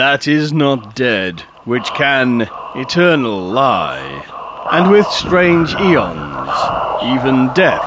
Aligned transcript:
that 0.00 0.24
is 0.26 0.50
not 0.50 0.96
dead, 0.96 1.44
which 1.66 1.92
can 1.92 2.48
eternal 2.74 3.38
lie, 3.38 4.24
and 4.72 4.90
with 4.90 5.06
strange 5.08 5.74
eons, 5.74 6.50
even 7.12 7.52
death 7.52 7.84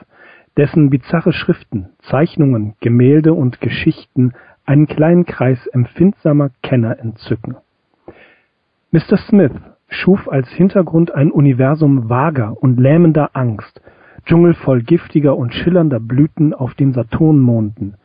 dessen 0.58 0.90
bizarre 0.90 1.34
Schriften, 1.34 1.90
Zeichnungen, 2.10 2.76
Gemälde 2.80 3.34
und 3.34 3.60
Geschichten 3.62 4.34
einen 4.66 4.88
kleinen 4.88 5.26
Kreis 5.26 5.68
empfindsamer 5.68 6.50
Kenner 6.64 7.00
entzücken. 7.00 7.58
Mr. 8.92 9.18
Smith 9.28 9.52
schuf 9.88 10.28
als 10.28 10.48
Hintergrund 10.50 11.14
ein 11.14 11.32
Universum 11.32 12.10
vager 12.10 12.56
und 12.62 12.80
lähmender 12.80 13.32
Angst, 13.34 13.82
Dschungel 14.26 14.56
voll 14.56 14.82
giftiger 14.82 15.38
und 15.38 15.54
schillernder 15.54 16.00
Blüten 16.00 16.54
auf 16.54 16.74
den 16.74 16.94
Saturnmonden, 16.94 17.96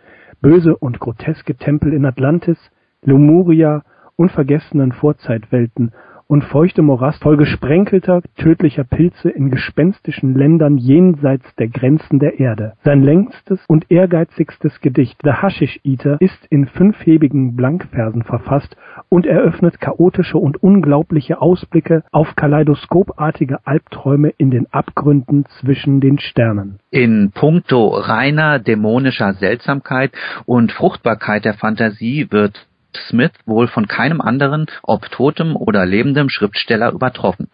böse 0.43 0.77
und 0.77 1.01
groteske 1.01 1.55
Tempel 1.57 1.95
in 1.95 2.05
Atlantis, 2.05 2.59
Lemuria, 3.03 3.83
unvergessenen 4.17 4.93
Vorzeitwelten 4.93 5.93
und 6.31 6.45
feuchte 6.45 6.81
Morast 6.81 7.21
voll 7.25 7.37
gesprenkelter, 7.37 8.23
tödlicher 8.37 8.85
Pilze 8.85 9.31
in 9.31 9.51
gespenstischen 9.51 10.37
Ländern 10.37 10.79
jenseits 10.79 11.45
der 11.57 11.67
Grenzen 11.67 12.21
der 12.21 12.39
Erde. 12.39 12.75
Sein 12.85 13.03
längstes 13.03 13.59
und 13.67 13.91
ehrgeizigstes 13.91 14.81
Gedicht 14.81 15.19
The 15.25 15.33
Hashish 15.43 15.81
Eater 15.83 16.19
ist 16.21 16.47
in 16.49 16.69
fünfhebigen 16.69 17.57
Blankversen 17.57 18.23
verfasst 18.23 18.77
und 19.09 19.27
eröffnet 19.27 19.81
chaotische 19.81 20.39
und 20.39 20.63
unglaubliche 20.63 21.43
Ausblicke 21.43 22.05
auf 22.13 22.37
kaleidoskopartige 22.37 23.67
Albträume 23.67 24.29
in 24.29 24.53
den 24.53 24.73
Abgründen 24.73 25.47
zwischen 25.59 26.01
den 26.01 26.21
Sternen. 26.21 26.79
In 26.93 27.33
puncto 27.35 27.89
reiner 27.89 28.61
dämonischer 28.61 29.33
Seltsamkeit 29.33 30.13
und 30.47 30.71
Fruchtbarkeit 30.71 31.45
der 31.45 31.55
Fantasie 31.55 32.29
wird 32.31 32.69
Smith 32.97 33.33
wohl 33.47 33.69
von 33.69 33.87
keinem 33.89 34.21
anderen, 34.21 34.67
ob 34.83 35.11
totem 35.11 35.57
oder 35.57 35.87
lebendem 35.87 36.29
Schriftsteller 36.29 36.93
übertroffen. 36.93 37.49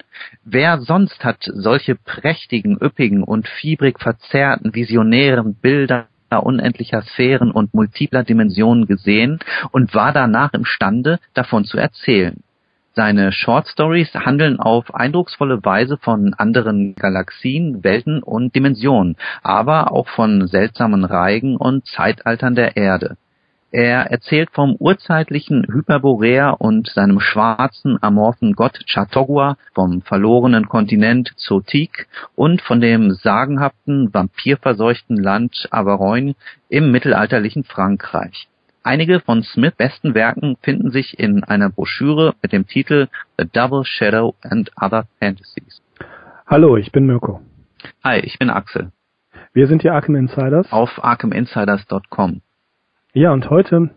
Wer 0.45 0.81
sonst 0.81 1.25
hat 1.25 1.39
solche 1.43 1.95
prächtigen, 1.95 2.79
üppigen 2.81 3.23
und 3.23 3.49
fiebrig 3.49 4.01
verzerrten, 4.01 4.75
visionären 4.75 5.55
Bilder 5.55 6.07
unendlicher 6.31 7.03
Sphären 7.03 7.51
und 7.51 7.73
multipler 7.73 8.25
Dimensionen 8.25 8.87
gesehen 8.87 9.39
und 9.71 9.95
war 9.95 10.13
danach 10.13 10.53
imstande, 10.53 11.21
davon 11.35 11.65
zu 11.65 11.79
erzählen. 11.79 12.43
Seine 12.95 13.31
Short 13.31 13.69
Stories 13.69 14.15
handeln 14.15 14.59
auf 14.59 14.95
eindrucksvolle 14.95 15.63
Weise 15.63 15.99
von 15.99 16.33
anderen 16.33 16.95
Galaxien, 16.95 17.85
Welten 17.85 18.23
und 18.23 18.55
Dimensionen, 18.55 19.17
aber 19.43 19.93
auch 19.93 20.09
von 20.09 20.47
seltsamen 20.47 21.05
Reigen 21.05 21.57
und 21.57 21.87
Zeitaltern 21.87 22.55
der 22.55 22.77
Erde. 22.77 23.19
Er 23.73 24.11
erzählt 24.11 24.51
vom 24.53 24.77
urzeitlichen 24.79 25.67
Hyperborea 25.71 26.51
und 26.51 26.89
seinem 26.89 27.21
schwarzen, 27.21 27.99
amorphen 28.01 28.53
Gott 28.53 28.79
Chatogua, 28.87 29.57
vom 29.75 30.03
verlorenen 30.03 30.69
Kontinent 30.69 31.33
Zotik 31.37 32.07
und 32.37 32.63
von 32.63 32.81
dem 32.81 33.11
sagenhaften, 33.11 34.15
vampirverseuchten 34.15 35.17
Land 35.17 35.69
Avaroin 35.71 36.35
im 36.69 36.93
mittelalterlichen 36.93 37.65
Frankreich. 37.65 38.49
Einige 38.85 39.19
von 39.19 39.43
Smiths 39.43 39.77
besten 39.77 40.15
Werken 40.15 40.57
finden 40.63 40.91
sich 40.91 41.19
in 41.19 41.43
einer 41.43 41.71
Broschüre 41.71 42.35
mit 42.41 42.53
dem 42.53 42.69
Titel 42.69 43.09
The 43.37 43.49
Double 43.53 43.85
Shadow 43.85 44.37
and 44.43 44.71
Other 44.81 45.07
Fantasies. 45.19 45.83
Hallo, 46.47 46.77
ich 46.77 46.93
bin 46.93 47.05
Mirko. 47.07 47.41
Hi, 48.05 48.21
ich 48.21 48.39
bin 48.39 48.49
Axel. 48.49 48.93
Wir 49.53 49.67
sind 49.67 49.83
die 49.83 49.91
Arkham 49.91 50.15
Insiders. 50.15 50.71
Auf 50.71 51.03
arkhaminsiders.com. 51.03 52.43
Ja, 53.17 53.33
und 53.33 53.49
heute 53.49 53.89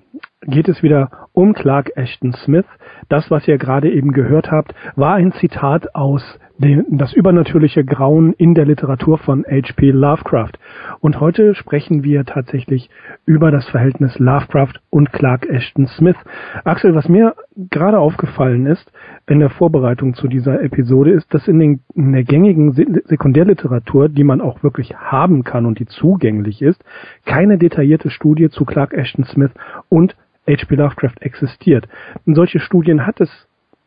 geht 0.43 0.69
es 0.69 0.81
wieder 0.81 1.27
um 1.33 1.53
Clark 1.53 1.91
Ashton 1.97 2.31
Smith. 2.31 2.63
Das, 3.09 3.29
was 3.29 3.45
ihr 3.49 3.57
gerade 3.57 3.91
eben 3.91 4.13
gehört 4.13 4.49
habt, 4.49 4.73
war 4.95 5.15
ein 5.15 5.33
Zitat 5.33 5.93
aus 5.93 6.23
dem, 6.57 6.85
Das 6.97 7.11
übernatürliche 7.11 7.83
Grauen 7.83 8.31
in 8.31 8.53
der 8.53 8.65
Literatur 8.65 9.17
von 9.17 9.43
H.P. 9.43 9.91
Lovecraft. 9.91 10.53
Und 11.01 11.19
heute 11.19 11.53
sprechen 11.53 12.01
wir 12.01 12.23
tatsächlich 12.23 12.89
über 13.25 13.51
das 13.51 13.67
Verhältnis 13.67 14.17
Lovecraft 14.19 14.79
und 14.89 15.11
Clark 15.11 15.45
Ashton 15.49 15.87
Smith. 15.87 16.15
Axel, 16.63 16.95
was 16.95 17.09
mir 17.09 17.35
gerade 17.57 17.99
aufgefallen 17.99 18.67
ist 18.67 18.89
in 19.27 19.39
der 19.39 19.49
Vorbereitung 19.49 20.13
zu 20.13 20.27
dieser 20.27 20.61
Episode, 20.61 21.11
ist, 21.11 21.33
dass 21.33 21.47
in, 21.47 21.59
den, 21.59 21.79
in 21.95 22.13
der 22.13 22.23
gängigen 22.23 22.73
Sekundärliteratur, 23.05 24.09
die 24.09 24.23
man 24.23 24.41
auch 24.41 24.63
wirklich 24.63 24.95
haben 24.95 25.43
kann 25.43 25.65
und 25.65 25.79
die 25.79 25.85
zugänglich 25.85 26.61
ist, 26.61 26.83
keine 27.25 27.57
detaillierte 27.57 28.09
Studie 28.09 28.49
zu 28.49 28.65
Clark 28.65 28.93
Ashton 28.93 29.25
Smith 29.25 29.51
und 29.89 30.15
H.P. 30.47 30.75
Lovecraft 30.75 31.21
existiert. 31.21 31.87
Und 32.25 32.35
solche 32.35 32.59
Studien 32.59 33.05
hat 33.05 33.21
es 33.21 33.29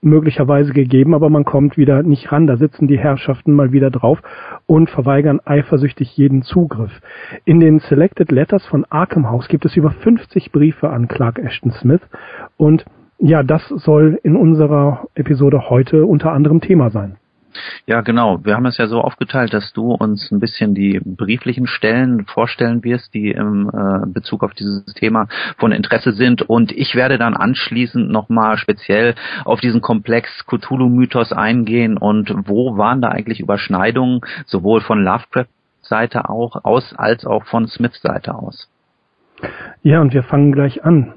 möglicherweise 0.03 0.73
gegeben, 0.73 1.15
aber 1.15 1.31
man 1.31 1.45
kommt 1.45 1.77
wieder 1.77 2.03
nicht 2.03 2.31
ran. 2.33 2.47
Da 2.47 2.57
sitzen 2.57 2.89
die 2.89 2.99
Herrschaften 2.99 3.53
mal 3.53 3.73
wieder 3.73 3.91
drauf 3.91 4.21
und 4.67 4.91
verweigern 4.91 5.41
eifersüchtig 5.45 6.17
jeden 6.17 6.43
Zugriff. 6.43 6.91
In 7.45 7.61
den 7.61 7.79
Selected 7.79 8.31
Letters 8.31 8.67
von 8.67 8.85
Arkham 8.91 9.31
House 9.31 9.49
gibt 9.49 9.65
es 9.65 9.77
über 9.77 9.91
50 9.91 10.53
Briefe 10.53 10.91
an 10.91 11.09
Clark 11.09 11.39
Ashton 11.39 11.71
Smith 11.71 12.03
und 12.57 12.85
ja, 13.23 13.45
das 13.45 13.67
soll 13.69 14.19
in 14.25 14.35
unserer 14.35 15.07
Episode 15.15 15.71
heute 15.71 16.05
unter 16.05 16.33
anderem 16.33 16.61
Thema 16.61 16.91
sein. 16.91 17.17
Ja, 17.87 18.01
genau. 18.01 18.45
Wir 18.45 18.57
haben 18.57 18.67
es 18.67 18.79
ja 18.79 18.87
so 18.87 19.01
aufgeteilt, 19.01 19.53
dass 19.53 19.73
du 19.75 19.93
uns 19.93 20.31
ein 20.33 20.41
bisschen 20.41 20.75
die 20.75 21.01
brieflichen 21.05 21.67
Stellen 21.67 22.25
vorstellen 22.25 22.83
wirst, 22.83 23.15
die 23.15 23.31
im 23.31 23.69
äh, 23.69 24.07
Bezug 24.07 24.43
auf 24.43 24.55
dieses 24.55 24.87
Thema 24.95 25.29
von 25.59 25.71
Interesse 25.71 26.13
sind. 26.13 26.43
Und 26.43 26.73
ich 26.73 26.97
werde 26.97 27.19
dann 27.19 27.35
anschließend 27.35 28.11
nochmal 28.11 28.57
speziell 28.57 29.15
auf 29.45 29.61
diesen 29.61 29.83
Komplex 29.83 30.45
Cthulhu-Mythos 30.47 31.33
eingehen 31.33 31.99
und 31.99 32.35
wo 32.47 32.77
waren 32.77 33.03
da 33.03 33.09
eigentlich 33.09 33.39
Überschneidungen, 33.39 34.23
sowohl 34.47 34.81
von 34.81 35.05
Lovecraft 35.05 35.47
Seite 35.83 36.29
auch 36.29 36.65
aus, 36.65 36.95
als 36.97 37.25
auch 37.27 37.45
von 37.45 37.69
Smiths 37.69 38.01
Seite 38.01 38.35
aus. 38.35 38.69
Ja, 39.83 40.01
und 40.01 40.13
wir 40.15 40.23
fangen 40.23 40.53
gleich 40.53 40.85
an. 40.85 41.15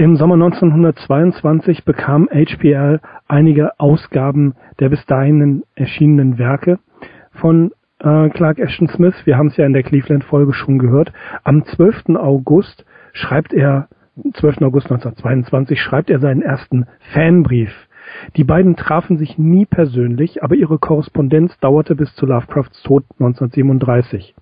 Im 0.00 0.14
Sommer 0.14 0.34
1922 0.34 1.84
bekam 1.84 2.28
HPL 2.28 3.00
einige 3.26 3.80
Ausgaben 3.80 4.54
der 4.78 4.90
bis 4.90 5.04
dahin 5.06 5.64
erschienenen 5.74 6.38
Werke 6.38 6.78
von 7.32 7.72
äh, 7.98 8.28
Clark 8.28 8.60
Ashton 8.60 8.86
Smith. 8.86 9.16
Wir 9.24 9.36
haben 9.36 9.48
es 9.48 9.56
ja 9.56 9.66
in 9.66 9.72
der 9.72 9.82
Cleveland-Folge 9.82 10.52
schon 10.52 10.78
gehört. 10.78 11.12
Am 11.42 11.64
12. 11.64 12.10
August 12.14 12.86
schreibt 13.12 13.52
er, 13.52 13.88
12. 14.34 14.62
August 14.62 14.86
1922 14.86 15.82
schreibt 15.82 16.10
er 16.10 16.20
seinen 16.20 16.42
ersten 16.42 16.86
Fanbrief. 17.12 17.72
Die 18.36 18.44
beiden 18.44 18.76
trafen 18.76 19.18
sich 19.18 19.36
nie 19.36 19.66
persönlich, 19.66 20.44
aber 20.44 20.54
ihre 20.54 20.78
Korrespondenz 20.78 21.58
dauerte 21.58 21.96
bis 21.96 22.14
zu 22.14 22.24
Lovecrafts 22.24 22.84
Tod 22.84 23.02
1937. 23.18 24.36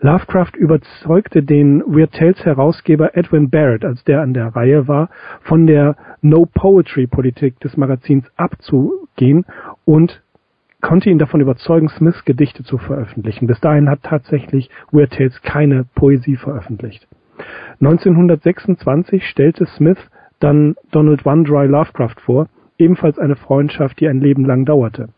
Lovecraft 0.00 0.56
überzeugte 0.56 1.42
den 1.42 1.80
Weird 1.86 2.12
Tales 2.12 2.44
Herausgeber 2.44 3.16
Edwin 3.16 3.48
Barrett, 3.50 3.84
als 3.84 4.04
der 4.04 4.20
an 4.20 4.34
der 4.34 4.48
Reihe 4.54 4.86
war, 4.88 5.08
von 5.42 5.66
der 5.66 5.96
No-Poetry-Politik 6.20 7.60
des 7.60 7.76
Magazins 7.76 8.30
abzugehen 8.36 9.46
und 9.84 10.22
konnte 10.80 11.08
ihn 11.08 11.18
davon 11.18 11.40
überzeugen, 11.40 11.88
Smiths 11.88 12.24
Gedichte 12.24 12.62
zu 12.64 12.76
veröffentlichen. 12.76 13.46
Bis 13.46 13.60
dahin 13.60 13.88
hat 13.88 14.02
tatsächlich 14.02 14.68
Weird 14.92 15.12
Tales 15.12 15.40
keine 15.42 15.86
Poesie 15.94 16.36
veröffentlicht. 16.36 17.06
1926 17.80 19.26
stellte 19.26 19.66
Smith 19.66 19.98
dann 20.40 20.76
Donald 20.90 21.24
Wandry 21.24 21.66
Lovecraft 21.66 22.16
vor, 22.24 22.48
ebenfalls 22.78 23.18
eine 23.18 23.36
Freundschaft, 23.36 24.00
die 24.00 24.08
ein 24.08 24.20
Leben 24.20 24.44
lang 24.44 24.64
dauerte. 24.64 25.08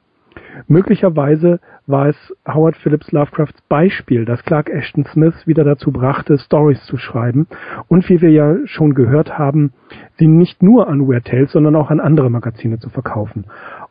Möglicherweise 0.68 1.60
war 1.86 2.08
es 2.08 2.16
Howard 2.46 2.76
Phillips 2.76 3.12
Lovecrafts 3.12 3.60
Beispiel, 3.62 4.24
das 4.24 4.42
Clark 4.44 4.70
Ashton 4.70 5.04
Smith 5.04 5.34
wieder 5.46 5.64
dazu 5.64 5.92
brachte, 5.92 6.38
Stories 6.38 6.82
zu 6.84 6.96
schreiben 6.96 7.46
und 7.88 8.08
wie 8.08 8.20
wir 8.20 8.30
ja 8.30 8.56
schon 8.66 8.94
gehört 8.94 9.38
haben, 9.38 9.72
sie 10.18 10.26
nicht 10.26 10.62
nur 10.62 10.88
an 10.88 11.08
Weird 11.08 11.26
Tales, 11.26 11.52
sondern 11.52 11.76
auch 11.76 11.90
an 11.90 12.00
andere 12.00 12.30
Magazine 12.30 12.78
zu 12.78 12.90
verkaufen. 12.90 13.44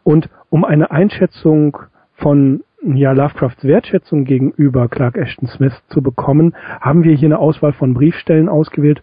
Und 0.03 0.29
um 0.49 0.65
eine 0.65 0.91
Einschätzung 0.91 1.77
von 2.15 2.61
ja, 2.93 3.13
Lovecrafts 3.13 3.63
Wertschätzung 3.63 4.25
gegenüber 4.25 4.87
Clark 4.87 5.17
Ashton 5.17 5.47
Smith 5.47 5.73
zu 5.89 6.01
bekommen, 6.01 6.55
haben 6.81 7.03
wir 7.03 7.15
hier 7.15 7.29
eine 7.29 7.39
Auswahl 7.39 7.73
von 7.73 7.93
Briefstellen 7.93 8.49
ausgewählt, 8.49 9.01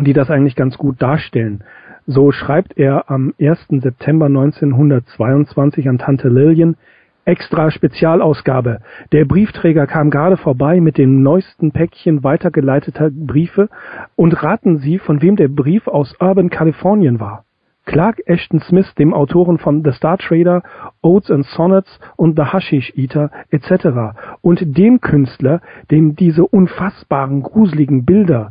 die 0.00 0.12
das 0.12 0.30
eigentlich 0.30 0.56
ganz 0.56 0.78
gut 0.78 1.00
darstellen. 1.02 1.64
So 2.10 2.32
schreibt 2.32 2.78
er 2.78 3.10
am 3.10 3.34
1. 3.38 3.66
September 3.82 4.26
1922 4.28 5.90
an 5.90 5.98
Tante 5.98 6.30
Lillian, 6.30 6.78
Extra 7.26 7.70
Spezialausgabe. 7.70 8.78
Der 9.12 9.26
Briefträger 9.26 9.86
kam 9.86 10.08
gerade 10.08 10.38
vorbei 10.38 10.80
mit 10.80 10.96
dem 10.96 11.22
neuesten 11.22 11.70
Päckchen 11.70 12.24
weitergeleiteter 12.24 13.10
Briefe 13.10 13.68
und 14.16 14.42
raten 14.42 14.78
Sie, 14.78 14.98
von 14.98 15.20
wem 15.20 15.36
der 15.36 15.48
Brief 15.48 15.86
aus 15.86 16.16
Urban, 16.18 16.48
Kalifornien 16.48 17.20
war. 17.20 17.44
Clark 17.84 18.22
Ashton 18.24 18.60
Smith, 18.60 18.94
dem 18.98 19.12
Autoren 19.12 19.58
von 19.58 19.84
The 19.84 19.92
Star 19.92 20.16
Trader, 20.16 20.62
Odes 21.02 21.30
and 21.30 21.44
Sonnets 21.44 22.00
und 22.16 22.38
The 22.38 22.44
Hashish 22.52 22.90
Eater 22.96 23.30
etc. 23.50 24.16
und 24.40 24.78
dem 24.78 25.02
Künstler, 25.02 25.60
dem 25.90 26.16
diese 26.16 26.46
unfassbaren 26.46 27.42
gruseligen 27.42 28.06
Bilder 28.06 28.50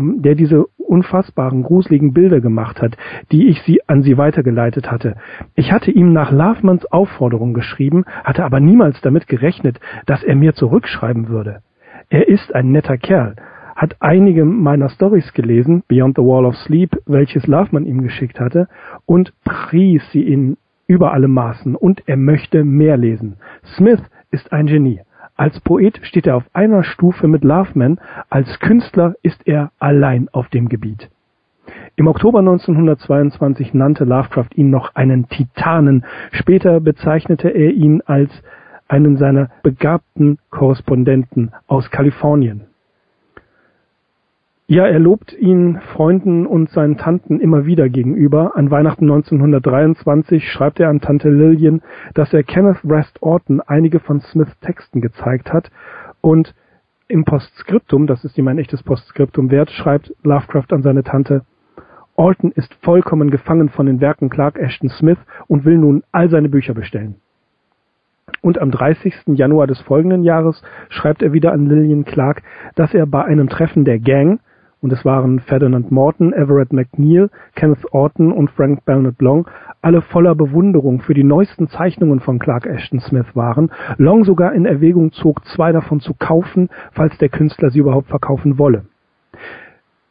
der 0.00 0.34
diese 0.34 0.66
unfassbaren, 0.78 1.62
gruseligen 1.62 2.12
Bilder 2.12 2.40
gemacht 2.40 2.80
hat, 2.80 2.96
die 3.32 3.48
ich 3.48 3.60
sie 3.62 3.80
an 3.88 4.02
sie 4.02 4.16
weitergeleitet 4.16 4.90
hatte. 4.90 5.16
Ich 5.54 5.72
hatte 5.72 5.90
ihm 5.90 6.12
nach 6.12 6.30
Lovemans 6.30 6.86
Aufforderung 6.86 7.54
geschrieben, 7.54 8.04
hatte 8.24 8.44
aber 8.44 8.60
niemals 8.60 9.00
damit 9.00 9.26
gerechnet, 9.26 9.80
dass 10.06 10.22
er 10.22 10.36
mir 10.36 10.54
zurückschreiben 10.54 11.28
würde. 11.28 11.60
Er 12.08 12.28
ist 12.28 12.54
ein 12.54 12.70
netter 12.70 12.98
Kerl, 12.98 13.36
hat 13.74 13.96
einige 14.00 14.44
meiner 14.44 14.88
Stories 14.88 15.32
gelesen, 15.32 15.82
Beyond 15.88 16.16
the 16.16 16.22
Wall 16.22 16.46
of 16.46 16.56
Sleep, 16.56 16.96
welches 17.06 17.46
Loveman 17.46 17.84
ihm 17.84 18.02
geschickt 18.02 18.40
hatte, 18.40 18.68
und 19.04 19.32
pries 19.44 20.02
sie 20.12 20.22
in 20.22 20.56
über 20.86 21.12
alle 21.12 21.28
Maßen, 21.28 21.74
und 21.74 22.02
er 22.06 22.16
möchte 22.16 22.64
mehr 22.64 22.96
lesen. 22.96 23.36
Smith 23.76 24.00
ist 24.30 24.52
ein 24.52 24.66
Genie. 24.66 25.00
Als 25.36 25.60
Poet 25.60 26.00
steht 26.02 26.26
er 26.26 26.36
auf 26.36 26.44
einer 26.54 26.82
Stufe 26.82 27.28
mit 27.28 27.44
Loveman, 27.44 28.00
als 28.30 28.58
Künstler 28.60 29.14
ist 29.22 29.46
er 29.46 29.70
allein 29.78 30.28
auf 30.32 30.48
dem 30.48 30.68
Gebiet. 30.68 31.10
Im 31.96 32.06
Oktober 32.06 32.38
1922 32.38 33.74
nannte 33.74 34.04
Lovecraft 34.04 34.50
ihn 34.54 34.70
noch 34.70 34.94
einen 34.94 35.28
Titanen, 35.28 36.04
später 36.32 36.80
bezeichnete 36.80 37.48
er 37.48 37.72
ihn 37.72 38.02
als 38.06 38.30
einen 38.88 39.16
seiner 39.18 39.50
begabten 39.62 40.38
Korrespondenten 40.50 41.52
aus 41.66 41.90
Kalifornien. 41.90 42.62
Ja, 44.68 44.84
er 44.84 44.98
lobt 44.98 45.32
ihn 45.32 45.78
Freunden 45.92 46.44
und 46.44 46.70
seinen 46.70 46.96
Tanten 46.96 47.38
immer 47.38 47.66
wieder 47.66 47.88
gegenüber. 47.88 48.56
An 48.56 48.68
Weihnachten 48.68 49.04
1923 49.04 50.50
schreibt 50.50 50.80
er 50.80 50.88
an 50.88 51.00
Tante 51.00 51.30
Lillian, 51.30 51.82
dass 52.14 52.34
er 52.34 52.42
Kenneth 52.42 52.78
Rest 52.84 53.22
Orton 53.22 53.60
einige 53.60 54.00
von 54.00 54.18
Smiths 54.20 54.58
Texten 54.58 55.00
gezeigt 55.00 55.52
hat 55.52 55.70
und 56.20 56.52
im 57.06 57.24
Postskriptum, 57.24 58.08
das 58.08 58.24
ist 58.24 58.36
ihm 58.38 58.48
ein 58.48 58.58
echtes 58.58 58.82
Postskriptum 58.82 59.52
wert, 59.52 59.70
schreibt 59.70 60.12
Lovecraft 60.24 60.72
an 60.72 60.82
seine 60.82 61.04
Tante, 61.04 61.44
Orton 62.16 62.50
ist 62.50 62.74
vollkommen 62.82 63.30
gefangen 63.30 63.68
von 63.68 63.86
den 63.86 64.00
Werken 64.00 64.30
Clark 64.30 64.58
Ashton 64.58 64.88
Smith 64.88 65.18
und 65.46 65.64
will 65.64 65.78
nun 65.78 66.02
all 66.10 66.28
seine 66.28 66.48
Bücher 66.48 66.74
bestellen. 66.74 67.14
Und 68.40 68.60
am 68.60 68.72
30. 68.72 69.14
Januar 69.28 69.68
des 69.68 69.80
folgenden 69.82 70.24
Jahres 70.24 70.60
schreibt 70.88 71.22
er 71.22 71.32
wieder 71.32 71.52
an 71.52 71.66
Lillian 71.66 72.04
Clark, 72.04 72.42
dass 72.74 72.92
er 72.94 73.06
bei 73.06 73.24
einem 73.24 73.48
Treffen 73.48 73.84
der 73.84 74.00
Gang 74.00 74.40
und 74.80 74.92
es 74.92 75.04
waren 75.04 75.40
Ferdinand 75.40 75.90
Morton, 75.90 76.32
Everett 76.32 76.72
McNeil, 76.72 77.30
Kenneth 77.54 77.92
Orton 77.92 78.32
und 78.32 78.50
Frank 78.50 78.84
Belknap 78.84 79.20
Long, 79.20 79.46
alle 79.82 80.02
voller 80.02 80.34
Bewunderung 80.34 81.00
für 81.00 81.14
die 81.14 81.24
neuesten 81.24 81.68
Zeichnungen 81.68 82.20
von 82.20 82.38
Clark 82.38 82.66
Ashton 82.66 83.00
Smith 83.00 83.26
waren, 83.34 83.70
Long 83.98 84.24
sogar 84.24 84.52
in 84.52 84.66
Erwägung 84.66 85.12
zog, 85.12 85.44
zwei 85.46 85.72
davon 85.72 86.00
zu 86.00 86.14
kaufen, 86.14 86.68
falls 86.92 87.16
der 87.18 87.28
Künstler 87.28 87.70
sie 87.70 87.78
überhaupt 87.78 88.08
verkaufen 88.08 88.58
wolle. 88.58 88.84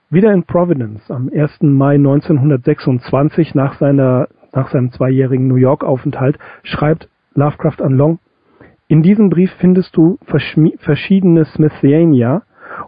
Wieder 0.09 0.33
in 0.33 0.43
Providence 0.43 1.09
am 1.09 1.29
1. 1.33 1.61
Mai 1.61 1.95
1926 1.95 3.55
nach 3.55 3.75
seiner 3.75 4.27
nach 4.53 4.69
seinem 4.69 4.91
zweijährigen 4.91 5.47
New 5.47 5.55
York 5.55 5.83
Aufenthalt 5.83 6.39
schreibt 6.63 7.09
Lovecraft 7.33 7.81
an 7.81 7.93
Long 7.93 8.19
in 8.87 9.01
diesem 9.01 9.29
Brief 9.31 9.51
findest 9.53 9.97
du 9.97 10.19
verschiedene 10.25 11.45
Smithsoniania 11.45 12.43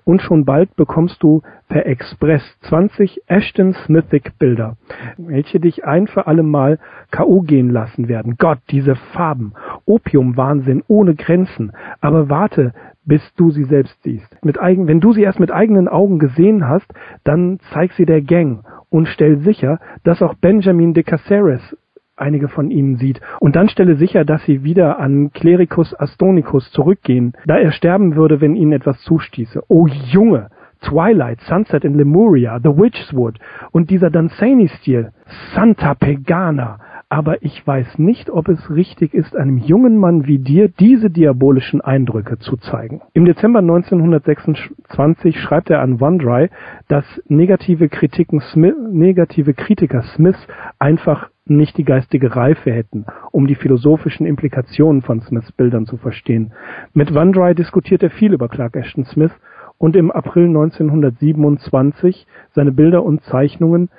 und 0.07 0.21
schon 0.21 0.45
bald 0.45 0.73
bekommst 0.77 1.21
du 1.21 1.41
per 1.67 1.85
Express 1.85 2.41
20 2.61 3.23
Ashton 3.27 3.73
Smithic 3.73 4.39
Bilder, 4.39 4.77
welche 5.17 5.59
dich 5.59 5.83
ein 5.83 6.07
für 6.07 6.27
alle 6.27 6.43
Mal 6.43 6.79
K.O. 7.11 7.41
gehen 7.41 7.69
lassen 7.71 8.07
werden. 8.07 8.35
Gott, 8.37 8.59
diese 8.69 8.95
Farben. 8.95 9.51
Opiumwahnsinn 9.85 10.81
ohne 10.87 11.13
Grenzen. 11.13 11.73
Aber 11.99 12.29
warte, 12.29 12.73
bis 13.03 13.21
du 13.35 13.51
sie 13.51 13.65
selbst 13.65 14.01
siehst. 14.03 14.33
Mit 14.45 14.57
eigen, 14.61 14.87
wenn 14.87 15.01
du 15.01 15.11
sie 15.11 15.23
erst 15.23 15.41
mit 15.41 15.51
eigenen 15.51 15.89
Augen 15.89 16.19
gesehen 16.19 16.69
hast, 16.69 16.87
dann 17.25 17.59
zeig 17.73 17.91
sie 17.91 18.05
der 18.05 18.21
Gang 18.21 18.63
und 18.89 19.09
stell 19.09 19.39
sicher, 19.39 19.77
dass 20.05 20.21
auch 20.21 20.35
Benjamin 20.35 20.93
de 20.93 21.03
Caceres 21.03 21.75
einige 22.17 22.47
von 22.47 22.71
ihnen 22.71 22.97
sieht. 22.97 23.21
Und 23.39 23.55
dann 23.55 23.69
stelle 23.69 23.95
sicher, 23.95 24.25
dass 24.25 24.43
sie 24.45 24.63
wieder 24.63 24.99
an 24.99 25.31
Clericus 25.31 25.93
Astonicus 25.93 26.71
zurückgehen, 26.71 27.33
da 27.45 27.57
er 27.57 27.71
sterben 27.71 28.15
würde, 28.15 28.41
wenn 28.41 28.55
ihnen 28.55 28.73
etwas 28.73 28.99
zustieße. 29.01 29.63
Oh 29.67 29.87
Junge! 29.87 30.49
Twilight, 30.81 31.41
Sunset 31.41 31.83
in 31.83 31.95
Lemuria, 31.95 32.59
The 32.59 32.69
Witch's 32.69 33.11
Wood 33.11 33.39
und 33.71 33.89
dieser 33.89 34.11
Danzani-Stil, 34.11 35.11
Santa 35.55 35.95
Pegana, 35.95 36.79
aber 37.09 37.41
ich 37.41 37.65
weiß 37.65 37.99
nicht, 37.99 38.29
ob 38.29 38.49
es 38.49 38.69
richtig 38.69 39.13
ist, 39.13 39.35
einem 39.35 39.57
jungen 39.57 39.97
Mann 39.97 40.27
wie 40.27 40.39
dir 40.39 40.67
diese 40.67 41.09
diabolischen 41.09 41.79
Eindrücke 41.79 42.37
zu 42.37 42.57
zeigen. 42.57 43.01
Im 43.13 43.23
Dezember 43.25 43.59
1926 43.59 45.39
schreibt 45.39 45.69
er 45.69 45.81
an 45.81 46.01
OneDry, 46.01 46.49
dass 46.89 47.05
negative, 47.27 47.87
Kritiken 47.87 48.41
Smith, 48.41 48.75
negative 48.91 49.53
Kritiker 49.53 50.03
Smiths 50.15 50.45
einfach 50.79 51.29
nicht 51.49 51.77
die 51.77 51.83
geistige 51.83 52.35
Reife 52.35 52.71
hätten, 52.71 53.05
um 53.31 53.47
die 53.47 53.55
philosophischen 53.55 54.25
Implikationen 54.25 55.01
von 55.01 55.21
Smiths 55.21 55.51
Bildern 55.51 55.85
zu 55.85 55.97
verstehen. 55.97 56.53
Mit 56.93 57.11
OneDry 57.11 57.55
diskutiert 57.55 58.03
er 58.03 58.09
viel 58.09 58.33
über 58.33 58.49
Clark 58.49 58.75
Ashton 58.75 59.05
Smith 59.05 59.31
und 59.77 59.95
im 59.95 60.11
April 60.11 60.45
1927 60.45 62.25
seine 62.53 62.71
Bilder 62.71 63.03
und 63.03 63.23
Zeichnungen, 63.23 63.89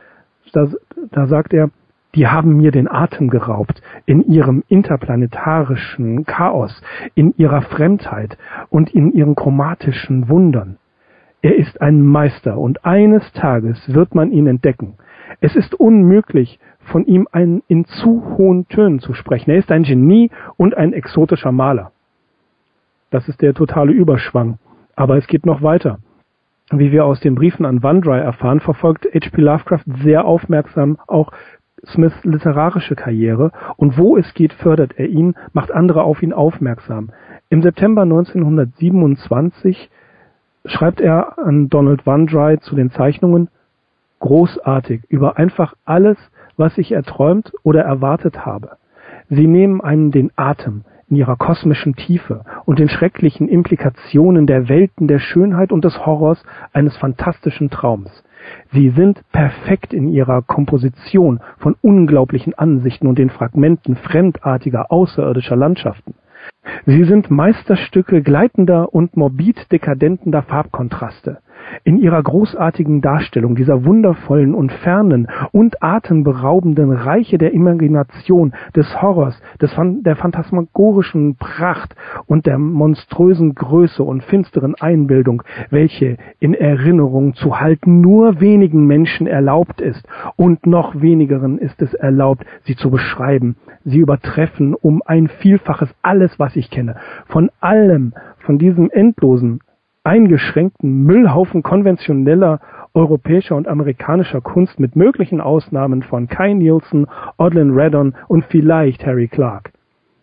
da, 0.53 0.69
da 1.13 1.27
sagt 1.27 1.53
er, 1.53 1.71
die 2.15 2.27
haben 2.27 2.57
mir 2.57 2.73
den 2.73 2.89
Atem 2.89 3.29
geraubt 3.29 3.83
in 4.07 4.23
ihrem 4.23 4.65
interplanetarischen 4.69 6.25
Chaos, 6.25 6.83
in 7.15 7.35
ihrer 7.37 7.63
Fremdheit 7.63 8.39
und 8.71 8.95
in 8.95 9.13
ihren 9.13 9.35
chromatischen 9.35 10.29
Wundern. 10.29 10.79
Er 11.41 11.57
ist 11.57 11.81
ein 11.81 12.03
Meister 12.03 12.59
und 12.59 12.85
eines 12.85 13.33
Tages 13.33 13.93
wird 13.93 14.15
man 14.15 14.33
ihn 14.33 14.47
entdecken. 14.47 14.95
Es 15.41 15.55
ist 15.55 15.75
unmöglich, 15.75 16.59
von 16.81 17.05
ihm 17.07 17.29
ein, 17.31 17.63
in 17.69 17.85
zu 17.85 18.37
hohen 18.37 18.67
Tönen 18.69 18.99
zu 18.99 19.15
sprechen. 19.15 19.51
Er 19.51 19.59
ist 19.59 19.71
ein 19.71 19.83
Genie 19.85 20.31
und 20.57 20.77
ein 20.77 20.93
exotischer 20.93 21.53
Maler. 21.53 21.93
Das 23.11 23.29
ist 23.29 23.41
der 23.41 23.55
totale 23.55 23.93
Überschwang. 23.93 24.59
Aber 24.97 25.17
es 25.17 25.27
geht 25.27 25.47
noch 25.47 25.63
weiter. 25.63 25.99
Wie 26.71 26.93
wir 26.93 27.05
aus 27.05 27.21
den 27.21 27.35
Briefen 27.35 27.65
an 27.65 27.83
Vandry 27.83 28.19
erfahren, 28.19 28.61
verfolgt 28.61 29.07
H.P. 29.07 29.41
Lovecraft 29.41 29.85
sehr 30.03 30.25
aufmerksam 30.25 30.99
auch 31.07 31.33
Smiths 31.87 32.25
literarische 32.25 32.97
Karriere 32.97 33.53
und 33.77 33.97
wo 33.97 34.17
es 34.17 34.35
geht, 34.35 34.53
fördert 34.53 34.99
er 34.99 35.07
ihn, 35.07 35.35
macht 35.53 35.71
andere 35.71 36.03
auf 36.03 36.23
ihn 36.23 36.33
aufmerksam. 36.33 37.11
Im 37.49 37.63
September 37.63 38.03
1927 38.03 39.89
schreibt 40.65 41.01
er 41.01 41.39
an 41.39 41.69
Donald 41.69 42.07
Vandry 42.07 42.59
zu 42.61 42.75
den 42.75 42.91
Zeichnungen 42.91 43.49
großartig 44.21 45.03
über 45.09 45.39
einfach 45.39 45.75
alles, 45.85 46.17
was 46.57 46.77
ich 46.79 46.93
erträumt 46.93 47.53
oder 47.63 47.83
erwartet 47.83 48.45
habe. 48.45 48.77
Sie 49.29 49.47
nehmen 49.47 49.81
einen 49.81 50.11
den 50.11 50.33
Atem 50.37 50.85
in 51.09 51.17
ihrer 51.17 51.37
kosmischen 51.37 51.95
Tiefe 51.95 52.45
und 52.65 52.79
den 52.79 52.89
schrecklichen 52.89 53.49
Implikationen 53.49 54.47
der 54.47 54.69
Welten 54.69 55.09
der 55.09 55.19
Schönheit 55.19 55.73
und 55.73 55.85
des 55.85 56.05
Horrors 56.05 56.43
eines 56.73 56.97
fantastischen 56.97 57.71
Traums. 57.71 58.11
Sie 58.73 58.91
sind 58.91 59.23
perfekt 59.33 59.93
in 59.93 60.09
ihrer 60.09 60.43
Komposition 60.43 61.41
von 61.59 61.77
unglaublichen 61.81 62.55
Ansichten 62.55 63.07
und 63.07 63.19
den 63.19 63.31
Fragmenten 63.31 63.97
fremdartiger 63.97 64.91
außerirdischer 64.91 65.57
Landschaften. 65.57 66.15
Sie 66.87 67.05
sind 67.05 67.31
Meisterstücke 67.31 68.23
gleitender 68.23 68.95
und 68.95 69.17
morbid 69.17 69.71
dekadentender 69.71 70.43
Farbkontraste 70.43 71.39
in 71.85 71.99
ihrer 71.99 72.23
großartigen 72.23 73.01
Darstellung 73.01 73.55
dieser 73.55 73.85
wundervollen 73.85 74.55
und 74.55 74.73
fernen 74.73 75.29
und 75.53 75.83
atemberaubenden 75.83 76.93
Reiche 76.93 77.39
der 77.39 77.53
Imagination, 77.53 78.53
des 78.75 79.01
Horrors, 79.01 79.41
des, 79.61 79.75
der 80.01 80.17
phantasmagorischen 80.17 81.37
Pracht 81.37 81.95
und 82.27 82.47
der 82.47 82.59
monströsen 82.59 83.55
Größe 83.55 84.03
und 84.03 84.23
finsteren 84.23 84.75
Einbildung, 84.75 85.43
welche 85.71 86.17
in 86.39 86.55
Erinnerung 86.55 87.35
zu 87.35 87.61
halten 87.61 88.01
nur 88.01 88.41
wenigen 88.41 88.87
Menschen 88.87 89.27
erlaubt 89.27 89.81
ist 89.81 90.07
und 90.37 90.67
noch 90.67 91.01
wenigeren 91.01 91.59
ist 91.59 91.81
es 91.83 91.95
erlaubt, 91.95 92.45
sie 92.65 92.77
zu 92.77 92.91
beschreiben. 92.91 93.57
Sie 93.85 93.99
übertreffen 93.99 94.75
um 94.75 95.03
ein 95.05 95.29
Vielfaches 95.29 95.95
alles, 96.03 96.39
was 96.39 96.57
ich 96.57 96.71
kenne. 96.71 96.97
Von 97.27 97.51
allem, 97.61 98.13
von 98.39 98.59
diesem 98.59 98.91
endlosen, 98.91 99.61
eingeschränkten 100.09 101.05
Müllhaufen 101.05 101.63
konventioneller 101.63 102.61
europäischer 102.95 103.57
und 103.57 103.69
amerikanischer 103.69 104.41
Kunst 104.41 104.81
mit 104.81 104.97
möglichen 104.97 105.43
Ausnahmen 105.43 106.03
von 106.03 106.29
Kai 106.29 106.55
Nielsen, 106.55 107.07
Odlin 107.37 107.73
Redon 107.79 108.15
und 108.27 108.47
vielleicht 108.47 109.05
Harry 109.05 109.29
Clark. 109.29 109.71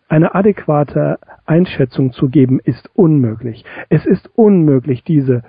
eine 0.08 0.34
adäquate 0.34 1.18
Einschätzung 1.46 2.12
zu 2.12 2.28
geben, 2.28 2.60
ist 2.62 2.90
unmöglich. 2.94 3.64
Es 3.88 4.06
ist 4.06 4.28
unmöglich, 4.36 5.02
diese 5.04 5.42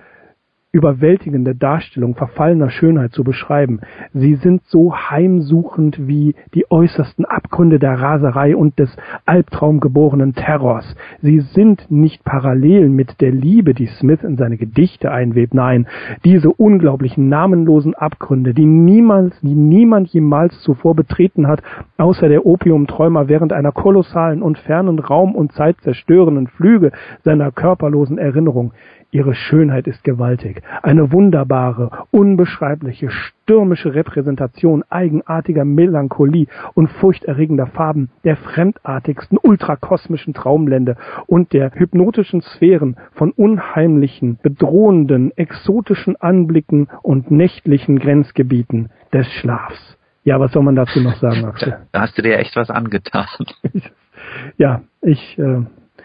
überwältigende 0.73 1.55
Darstellung 1.55 2.15
verfallener 2.15 2.69
Schönheit 2.69 3.13
zu 3.13 3.23
beschreiben. 3.23 3.79
Sie 4.13 4.35
sind 4.35 4.63
so 4.65 4.93
heimsuchend 4.93 6.07
wie 6.07 6.35
die 6.53 6.69
äußersten 6.69 7.23
Abgründe 7.23 7.79
der 7.79 8.01
Raserei 8.01 8.53
und 8.53 8.77
des 8.77 8.93
albtraumgeborenen 9.25 10.33
Terrors. 10.33 10.95
Sie 11.21 11.39
sind 11.39 11.89
nicht 11.89 12.25
parallel 12.25 12.89
mit 12.89 13.21
der 13.21 13.31
Liebe, 13.31 13.73
die 13.73 13.87
Smith 13.87 14.23
in 14.23 14.35
seine 14.35 14.57
Gedichte 14.57 15.09
einwebt. 15.09 15.53
Nein, 15.53 15.87
diese 16.25 16.49
unglaublichen 16.51 17.29
namenlosen 17.29 17.95
Abgründe, 17.95 18.53
die 18.53 18.65
niemals, 18.65 19.39
die 19.39 19.55
niemand 19.55 20.09
jemals 20.09 20.59
zuvor 20.61 20.95
betreten 20.95 21.47
hat, 21.47 21.63
außer 21.97 22.27
der 22.27 22.45
Opiumträumer 22.45 23.29
während 23.29 23.53
einer 23.53 23.71
kolossalen 23.71 24.41
und 24.41 24.57
fernen 24.57 24.99
Raum 24.99 25.33
und 25.33 25.53
Zeit 25.53 25.77
zerstörenden 25.81 26.47
Flüge 26.47 26.91
seiner 27.23 27.53
körperlosen 27.53 28.17
Erinnerung. 28.17 28.73
Ihre 29.11 29.35
Schönheit 29.35 29.87
ist 29.87 30.03
gewaltig, 30.03 30.61
eine 30.83 31.13
wunderbare, 31.13 32.05
unbeschreibliche, 32.11 33.09
stürmische 33.09 33.93
Repräsentation 33.93 34.83
eigenartiger 34.89 35.63
Melancholie 35.63 36.47
und 36.73 36.89
furchterregender 36.89 37.67
Farben, 37.67 38.09
der 38.25 38.35
fremdartigsten, 38.35 39.37
ultrakosmischen 39.41 40.33
Traumlände 40.33 40.97
und 41.25 41.53
der 41.53 41.71
hypnotischen 41.73 42.41
Sphären 42.41 42.97
von 43.13 43.31
unheimlichen, 43.31 44.39
bedrohenden, 44.43 45.31
exotischen 45.37 46.17
Anblicken 46.17 46.89
und 47.01 47.31
nächtlichen 47.31 47.99
Grenzgebieten 47.99 48.89
des 49.13 49.25
Schlafs. 49.33 49.97
Ja, 50.25 50.41
was 50.41 50.51
soll 50.51 50.63
man 50.63 50.75
dazu 50.75 50.99
noch 50.99 51.15
sagen, 51.15 51.45
Axel? 51.45 51.77
Da 51.93 52.01
hast 52.01 52.17
du 52.17 52.21
dir 52.21 52.37
echt 52.37 52.57
was 52.57 52.69
angetan. 52.69 53.25
ja, 54.57 54.81
ich 55.01 55.39
äh, 55.39 55.61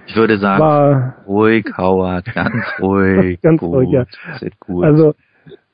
ich 0.06 0.16
würde 0.16 0.38
sagen, 0.38 0.60
war, 0.62 1.16
ruhig, 1.26 1.66
Howard, 1.76 2.26
ganz 2.34 2.54
ruhig. 2.80 3.40
ganz 3.40 3.60
gut, 3.60 3.74
ruhig, 3.74 3.90
ja. 3.90 4.06
Gut. 4.60 4.84
Also 4.84 5.14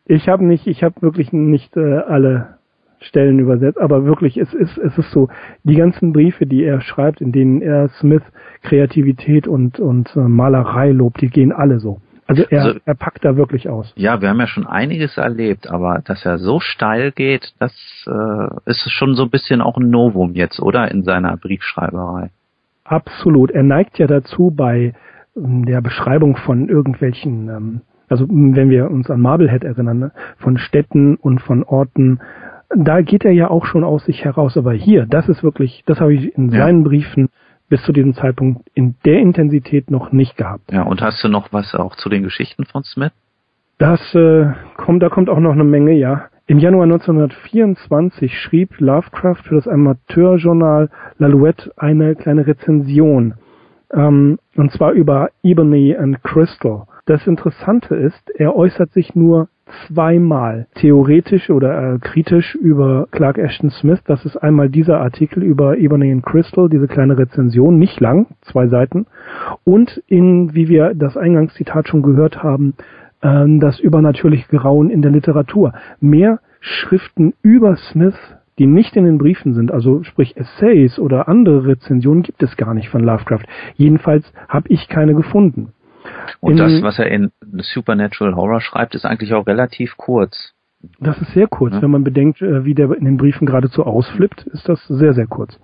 ich 0.06 0.28
habe 0.28 0.44
nicht, 0.44 0.66
ich 0.66 0.82
habe 0.82 1.00
wirklich 1.02 1.32
nicht 1.32 1.76
äh, 1.76 1.98
alle 1.98 2.58
Stellen 3.00 3.38
übersetzt, 3.38 3.78
aber 3.78 4.04
wirklich, 4.04 4.36
es 4.36 4.52
ist, 4.54 4.76
es 4.78 4.98
ist 4.98 5.10
so, 5.12 5.28
die 5.62 5.76
ganzen 5.76 6.12
Briefe, 6.12 6.46
die 6.46 6.64
er 6.64 6.80
schreibt, 6.80 7.20
in 7.20 7.32
denen 7.32 7.62
er 7.62 7.88
Smith 8.00 8.22
Kreativität 8.62 9.46
und, 9.46 9.78
und 9.78 10.14
äh, 10.16 10.20
Malerei 10.20 10.90
lobt, 10.90 11.20
die 11.20 11.28
gehen 11.28 11.52
alle 11.52 11.78
so. 11.78 12.00
Also 12.26 12.44
er, 12.50 12.62
also, 12.62 12.80
er 12.84 12.94
packt 12.94 13.24
da 13.24 13.36
wirklich 13.36 13.68
aus. 13.70 13.92
Ja, 13.96 14.20
wir 14.20 14.28
haben 14.28 14.40
ja 14.40 14.46
schon 14.46 14.66
einiges 14.66 15.16
erlebt, 15.16 15.70
aber 15.70 16.02
dass 16.04 16.26
er 16.26 16.38
so 16.38 16.60
steil 16.60 17.10
geht, 17.12 17.54
das 17.58 17.72
äh, 18.06 18.70
ist 18.70 18.90
schon 18.90 19.14
so 19.14 19.24
ein 19.24 19.30
bisschen 19.30 19.62
auch 19.62 19.78
ein 19.78 19.88
Novum 19.88 20.34
jetzt, 20.34 20.60
oder? 20.60 20.90
In 20.90 21.04
seiner 21.04 21.36
Briefschreiberei. 21.38 22.30
Absolut. 22.88 23.50
Er 23.50 23.62
neigt 23.62 23.98
ja 23.98 24.06
dazu 24.06 24.50
bei 24.50 24.94
ähm, 25.36 25.66
der 25.66 25.80
Beschreibung 25.82 26.36
von 26.36 26.68
irgendwelchen, 26.68 27.48
ähm, 27.48 27.80
also 28.08 28.26
wenn 28.28 28.70
wir 28.70 28.90
uns 28.90 29.10
an 29.10 29.20
Marblehead 29.20 29.62
erinnern, 29.62 29.98
ne, 29.98 30.12
von 30.38 30.56
Städten 30.56 31.16
und 31.16 31.40
von 31.42 31.62
Orten, 31.62 32.20
da 32.74 33.02
geht 33.02 33.24
er 33.24 33.32
ja 33.32 33.50
auch 33.50 33.66
schon 33.66 33.84
aus 33.84 34.04
sich 34.06 34.24
heraus. 34.24 34.56
Aber 34.56 34.72
hier, 34.72 35.06
das 35.06 35.28
ist 35.28 35.42
wirklich, 35.42 35.82
das 35.86 36.00
habe 36.00 36.14
ich 36.14 36.34
in 36.36 36.50
ja. 36.50 36.64
seinen 36.64 36.82
Briefen 36.82 37.28
bis 37.68 37.82
zu 37.82 37.92
diesem 37.92 38.14
Zeitpunkt 38.14 38.66
in 38.74 38.94
der 39.04 39.18
Intensität 39.18 39.90
noch 39.90 40.10
nicht 40.10 40.38
gehabt. 40.38 40.72
Ja, 40.72 40.82
und 40.82 41.02
hast 41.02 41.22
du 41.22 41.28
noch 41.28 41.52
was 41.52 41.74
auch 41.74 41.96
zu 41.96 42.08
den 42.08 42.22
Geschichten 42.22 42.64
von 42.64 42.82
Smith? 42.84 43.12
Das 43.76 44.00
äh, 44.14 44.46
kommt, 44.76 45.02
da 45.02 45.10
kommt 45.10 45.28
auch 45.28 45.38
noch 45.38 45.52
eine 45.52 45.64
Menge, 45.64 45.92
ja. 45.92 46.24
Im 46.50 46.58
Januar 46.58 46.84
1924 46.84 48.32
schrieb 48.32 48.80
Lovecraft 48.80 49.42
für 49.44 49.56
das 49.56 49.68
Amateurjournal 49.68 50.88
L'Alouette 51.18 51.70
eine 51.76 52.14
kleine 52.14 52.46
Rezension, 52.46 53.34
ähm, 53.92 54.38
und 54.56 54.72
zwar 54.72 54.92
über 54.92 55.28
Ebony 55.42 55.94
and 55.94 56.22
Crystal. 56.22 56.84
Das 57.04 57.26
Interessante 57.26 57.96
ist, 57.96 58.30
er 58.34 58.56
äußert 58.56 58.92
sich 58.92 59.14
nur 59.14 59.48
zweimal 59.86 60.68
theoretisch 60.76 61.50
oder 61.50 61.96
äh, 61.96 61.98
kritisch 61.98 62.54
über 62.54 63.08
Clark 63.10 63.36
Ashton 63.36 63.68
Smith. 63.68 64.00
Das 64.06 64.24
ist 64.24 64.38
einmal 64.38 64.70
dieser 64.70 65.00
Artikel 65.00 65.42
über 65.42 65.76
Ebony 65.76 66.10
and 66.10 66.24
Crystal, 66.24 66.70
diese 66.70 66.88
kleine 66.88 67.18
Rezension, 67.18 67.78
nicht 67.78 68.00
lang, 68.00 68.26
zwei 68.40 68.68
Seiten. 68.68 69.04
Und 69.64 70.02
in, 70.06 70.54
wie 70.54 70.68
wir 70.68 70.94
das 70.94 71.18
Eingangszitat 71.18 71.88
schon 71.88 72.00
gehört 72.00 72.42
haben, 72.42 72.72
ähm, 73.22 73.60
das 73.60 73.78
übernatürliche 73.80 74.48
Grauen 74.48 74.90
in 74.90 75.02
der 75.02 75.10
Literatur. 75.10 75.72
Mehr 76.00 76.40
Schriften 76.60 77.34
über 77.42 77.76
Smith, 77.76 78.16
die 78.58 78.66
nicht 78.66 78.96
in 78.96 79.04
den 79.04 79.18
Briefen 79.18 79.54
sind, 79.54 79.70
also 79.70 80.02
sprich 80.02 80.36
Essays 80.36 80.98
oder 80.98 81.28
andere 81.28 81.66
Rezensionen, 81.66 82.22
gibt 82.22 82.42
es 82.42 82.56
gar 82.56 82.74
nicht 82.74 82.88
von 82.88 83.02
Lovecraft. 83.02 83.44
Jedenfalls 83.76 84.32
habe 84.48 84.68
ich 84.68 84.88
keine 84.88 85.14
gefunden. 85.14 85.72
Und 86.40 86.52
in, 86.52 86.58
das, 86.58 86.82
was 86.82 86.98
er 86.98 87.10
in 87.10 87.30
Supernatural 87.58 88.34
Horror 88.34 88.60
schreibt, 88.60 88.94
ist 88.94 89.04
eigentlich 89.04 89.34
auch 89.34 89.46
relativ 89.46 89.96
kurz. 89.96 90.54
Das 91.00 91.20
ist 91.20 91.32
sehr 91.32 91.48
kurz. 91.48 91.74
Ja. 91.74 91.82
Wenn 91.82 91.90
man 91.90 92.04
bedenkt, 92.04 92.40
äh, 92.40 92.64
wie 92.64 92.74
der 92.74 92.90
in 92.92 93.04
den 93.04 93.16
Briefen 93.16 93.46
geradezu 93.46 93.84
ausflippt, 93.84 94.46
ist 94.46 94.68
das 94.68 94.84
sehr, 94.86 95.12
sehr 95.12 95.26
kurz. 95.26 95.58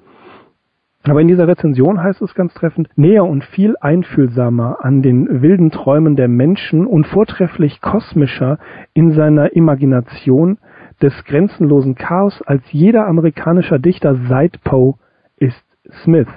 Aber 1.07 1.21
in 1.21 1.29
dieser 1.29 1.47
Rezension 1.47 2.03
heißt 2.03 2.23
es 2.23 2.35
ganz 2.35 2.55
treffend, 2.55 2.89
näher 2.97 3.25
und 3.25 3.45
viel 3.45 3.77
einfühlsamer 3.79 4.79
an 4.83 5.03
den 5.03 5.43
wilden 5.43 5.71
Träumen 5.71 6.17
der 6.17 6.29
Menschen 6.29 6.87
und 6.87 7.07
vortrefflich 7.07 7.83
kosmischer 7.83 8.59
in 8.95 9.13
seiner 9.13 9.55
Imagination 9.55 10.59
des 11.03 11.13
grenzenlosen 11.25 11.95
Chaos 11.95 12.41
als 12.43 12.63
jeder 12.71 13.07
amerikanischer 13.07 13.79
Dichter 13.79 14.17
seit 14.29 14.63
Poe 14.65 14.95
ist 15.37 15.63
Smith. 16.03 16.29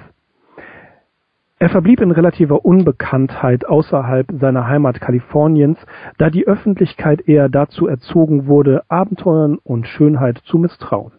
Er 1.58 1.70
verblieb 1.70 2.00
in 2.00 2.10
relativer 2.10 2.64
Unbekanntheit 2.64 3.66
außerhalb 3.66 4.26
seiner 4.38 4.68
Heimat 4.68 5.00
Kaliforniens, 5.00 5.78
da 6.18 6.28
die 6.30 6.46
Öffentlichkeit 6.46 7.26
eher 7.26 7.48
dazu 7.48 7.88
erzogen 7.88 8.46
wurde, 8.46 8.82
Abenteuern 8.88 9.58
und 9.64 9.88
Schönheit 9.88 10.38
zu 10.44 10.58
misstrauen. 10.58 11.12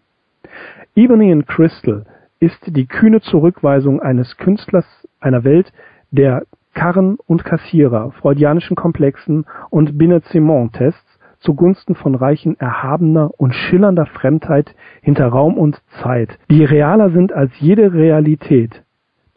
Ebony 0.95 1.31
and 1.31 1.47
Crystal 1.47 2.05
ist 2.39 2.59
die 2.67 2.87
kühne 2.87 3.21
Zurückweisung 3.21 4.01
eines 4.01 4.37
Künstlers 4.37 4.85
einer 5.19 5.43
Welt, 5.43 5.71
der 6.11 6.45
Karren 6.73 7.17
und 7.25 7.43
Kassierer, 7.43 8.11
freudianischen 8.11 8.75
Komplexen 8.75 9.45
und 9.69 9.97
Binet-Simon-Tests 9.97 11.19
zugunsten 11.39 11.95
von 11.95 12.15
Reichen 12.15 12.59
erhabener 12.59 13.31
und 13.37 13.53
schillernder 13.53 14.05
Fremdheit 14.05 14.75
hinter 15.01 15.27
Raum 15.27 15.57
und 15.57 15.81
Zeit, 16.01 16.37
die 16.49 16.63
realer 16.63 17.11
sind 17.11 17.31
als 17.33 17.51
jede 17.59 17.93
Realität, 17.93 18.83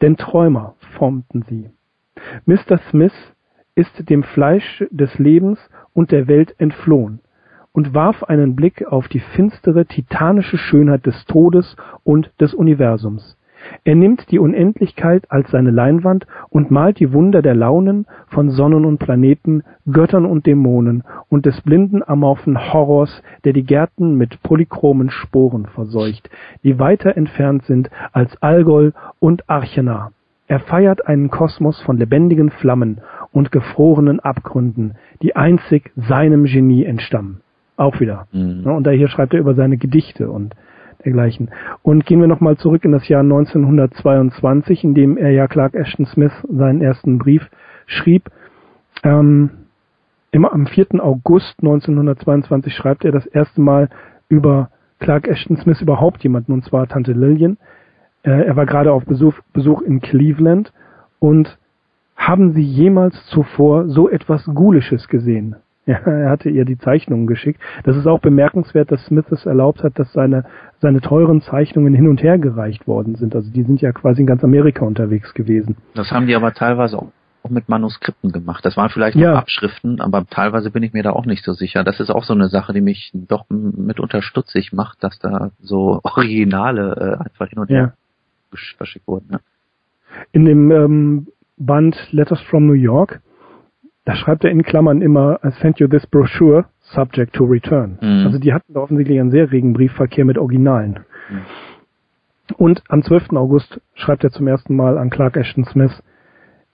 denn 0.01 0.17
Träumer 0.17 0.75
formten 0.97 1.43
sie. 1.43 1.69
Mr. 2.45 2.77
Smith 2.89 3.13
ist 3.75 4.09
dem 4.09 4.23
Fleisch 4.23 4.83
des 4.91 5.17
Lebens 5.17 5.59
und 5.93 6.11
der 6.11 6.27
Welt 6.27 6.55
entflohen 6.59 7.21
und 7.73 7.93
warf 7.93 8.23
einen 8.23 8.55
Blick 8.55 8.85
auf 8.87 9.07
die 9.07 9.19
finstere, 9.19 9.85
titanische 9.85 10.57
Schönheit 10.57 11.05
des 11.05 11.25
Todes 11.25 11.75
und 12.03 12.31
des 12.39 12.53
Universums. 12.53 13.37
Er 13.83 13.95
nimmt 13.95 14.29
die 14.31 14.39
Unendlichkeit 14.39 15.29
als 15.31 15.49
seine 15.51 15.71
Leinwand 15.71 16.27
und 16.49 16.69
malt 16.69 16.99
die 16.99 17.13
Wunder 17.13 17.41
der 17.41 17.55
Launen 17.55 18.05
von 18.27 18.49
Sonnen 18.49 18.85
und 18.85 18.97
Planeten, 18.99 19.63
Göttern 19.89 20.25
und 20.25 20.45
Dämonen 20.45 21.03
und 21.29 21.45
des 21.45 21.61
blinden 21.61 22.03
amorphen 22.05 22.73
Horrors, 22.73 23.23
der 23.45 23.53
die 23.53 23.63
Gärten 23.63 24.15
mit 24.15 24.41
polychromen 24.43 25.09
Sporen 25.09 25.65
verseucht, 25.65 26.29
die 26.63 26.77
weiter 26.77 27.15
entfernt 27.15 27.63
sind 27.63 27.89
als 28.11 28.35
Algol 28.41 28.93
und 29.19 29.49
Archena. 29.49 30.11
Er 30.47 30.59
feiert 30.59 31.07
einen 31.07 31.29
Kosmos 31.29 31.81
von 31.81 31.97
lebendigen 31.97 32.49
Flammen 32.49 32.99
und 33.31 33.51
gefrorenen 33.51 34.19
Abgründen, 34.19 34.95
die 35.21 35.35
einzig 35.35 35.91
seinem 35.95 36.43
Genie 36.43 36.83
entstammen. 36.83 37.41
Auch 37.75 37.99
wieder. 37.99 38.27
Mhm. 38.31 38.65
Und 38.65 38.85
da 38.85 38.91
hier 38.91 39.07
schreibt 39.07 39.33
er 39.33 39.39
über 39.39 39.55
seine 39.55 39.77
Gedichte 39.77 40.29
und 40.29 40.55
dergleichen. 41.03 41.51
Und 41.81 42.05
gehen 42.05 42.21
wir 42.21 42.27
nochmal 42.27 42.57
zurück 42.57 42.85
in 42.85 42.91
das 42.91 43.07
Jahr 43.07 43.21
1922, 43.21 44.83
in 44.83 44.93
dem 44.93 45.17
er 45.17 45.31
ja 45.31 45.47
Clark 45.47 45.73
Ashton 45.73 46.05
Smith 46.05 46.31
seinen 46.49 46.81
ersten 46.81 47.17
Brief 47.17 47.49
schrieb. 47.85 48.29
Ähm, 49.03 49.49
immer 50.31 50.53
am 50.53 50.67
4. 50.67 51.03
August 51.03 51.55
1922 51.61 52.73
schreibt 52.73 53.05
er 53.05 53.11
das 53.11 53.25
erste 53.25 53.61
Mal 53.61 53.89
über 54.29 54.69
Clark 54.99 55.27
Ashton 55.27 55.57
Smith 55.57 55.81
überhaupt 55.81 56.23
jemanden, 56.23 56.53
und 56.53 56.63
zwar 56.63 56.87
Tante 56.87 57.13
Lillian. 57.13 57.57
Äh, 58.23 58.45
er 58.45 58.55
war 58.55 58.65
gerade 58.65 58.93
auf 58.93 59.05
Besuch, 59.05 59.35
Besuch 59.51 59.81
in 59.81 59.99
Cleveland 59.99 60.71
und 61.19 61.57
haben 62.15 62.53
Sie 62.53 62.61
jemals 62.61 63.25
zuvor 63.27 63.89
so 63.89 64.09
etwas 64.09 64.45
Gulisches 64.45 65.07
gesehen? 65.07 65.57
Ja, 65.85 65.97
er 65.97 66.29
hatte 66.29 66.49
ihr 66.49 66.63
die 66.63 66.77
Zeichnungen 66.77 67.27
geschickt. 67.27 67.59
Das 67.83 67.97
ist 67.97 68.07
auch 68.07 68.19
bemerkenswert, 68.19 68.89
dass 68.89 69.05
Smith 69.05 69.25
es 69.31 69.45
erlaubt 69.45 69.83
hat, 69.83 69.99
dass 69.99 70.13
seine, 70.13 70.45
seine 70.79 71.01
teuren 71.01 71.41
Zeichnungen 71.41 71.93
hin 71.93 72.07
und 72.07 72.23
her 72.23 72.37
gereicht 72.37 72.87
worden 72.87 73.15
sind. 73.15 73.35
Also 73.35 73.51
die 73.51 73.63
sind 73.63 73.81
ja 73.81 73.91
quasi 73.91 74.21
in 74.21 74.27
ganz 74.27 74.45
Amerika 74.45 74.85
unterwegs 74.85 75.33
gewesen. 75.33 75.75
Das 75.93 76.11
haben 76.11 76.27
die 76.27 76.35
aber 76.35 76.53
teilweise 76.53 76.97
auch 76.97 77.09
mit 77.49 77.67
Manuskripten 77.67 78.31
gemacht. 78.31 78.65
Das 78.65 78.77
waren 78.77 78.89
vielleicht 78.89 79.17
ja. 79.17 79.35
Abschriften, 79.35 79.99
aber 79.99 80.25
teilweise 80.25 80.71
bin 80.71 80.83
ich 80.83 80.93
mir 80.93 81.03
da 81.03 81.11
auch 81.11 81.25
nicht 81.25 81.43
so 81.43 81.51
sicher. 81.51 81.83
Das 81.83 81.99
ist 81.99 82.09
auch 82.09 82.23
so 82.23 82.33
eine 82.33 82.47
Sache, 82.47 82.71
die 82.71 82.81
mich 82.81 83.11
doch 83.13 83.45
mitunter 83.49 84.21
stutzig 84.21 84.71
macht, 84.71 85.03
dass 85.03 85.19
da 85.19 85.51
so 85.59 85.99
Originale 86.03 87.17
äh, 87.19 87.23
einfach 87.25 87.49
hin 87.49 87.59
und 87.59 87.69
her 87.69 87.93
ja. 88.51 88.57
verschickt 88.77 89.07
wurden. 89.07 89.27
Ne? 89.31 89.39
In 90.31 90.45
dem 90.45 90.71
ähm, 90.71 91.27
Band 91.57 91.97
Letters 92.11 92.41
from 92.41 92.67
New 92.67 92.73
York, 92.73 93.21
da 94.05 94.15
schreibt 94.15 94.43
er 94.43 94.51
in 94.51 94.63
Klammern 94.63 95.01
immer, 95.01 95.39
I 95.43 95.51
sent 95.61 95.79
you 95.79 95.87
this 95.87 96.05
brochure, 96.07 96.65
subject 96.81 97.33
to 97.33 97.45
return. 97.45 97.97
Mhm. 98.01 98.25
Also 98.25 98.39
die 98.39 98.53
hatten 98.53 98.73
da 98.73 98.81
offensichtlich 98.81 99.19
einen 99.19 99.31
sehr 99.31 99.51
regen 99.51 99.73
Briefverkehr 99.73 100.25
mit 100.25 100.37
Originalen. 100.37 100.99
Mhm. 101.29 102.55
Und 102.57 102.83
am 102.89 103.03
12. 103.03 103.33
August 103.33 103.81
schreibt 103.93 104.23
er 104.23 104.31
zum 104.31 104.47
ersten 104.47 104.75
Mal 104.75 104.97
an 104.97 105.09
Clark 105.09 105.37
Ashton 105.37 105.63
Smith, 105.65 106.03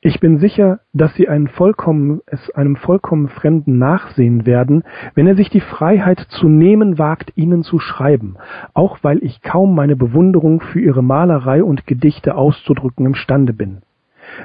ich 0.01 0.21
bin 0.21 0.37
sicher, 0.37 0.79
dass 0.93 1.13
Sie 1.15 1.27
einen 1.27 1.49
vollkommen, 1.49 2.21
es 2.25 2.49
einem 2.51 2.77
vollkommen 2.77 3.27
Fremden 3.27 3.79
nachsehen 3.79 4.45
werden, 4.45 4.83
wenn 5.13 5.27
er 5.27 5.35
sich 5.35 5.49
die 5.49 5.59
Freiheit 5.59 6.19
zu 6.29 6.47
nehmen 6.47 6.97
wagt, 6.97 7.33
Ihnen 7.35 7.63
zu 7.63 7.79
schreiben, 7.79 8.37
auch 8.73 8.99
weil 9.01 9.21
ich 9.21 9.41
kaum 9.41 9.75
meine 9.75 9.97
Bewunderung 9.97 10.61
für 10.61 10.79
Ihre 10.79 11.03
Malerei 11.03 11.65
und 11.65 11.85
Gedichte 11.85 12.35
auszudrücken 12.35 13.05
imstande 13.05 13.51
bin. 13.51 13.81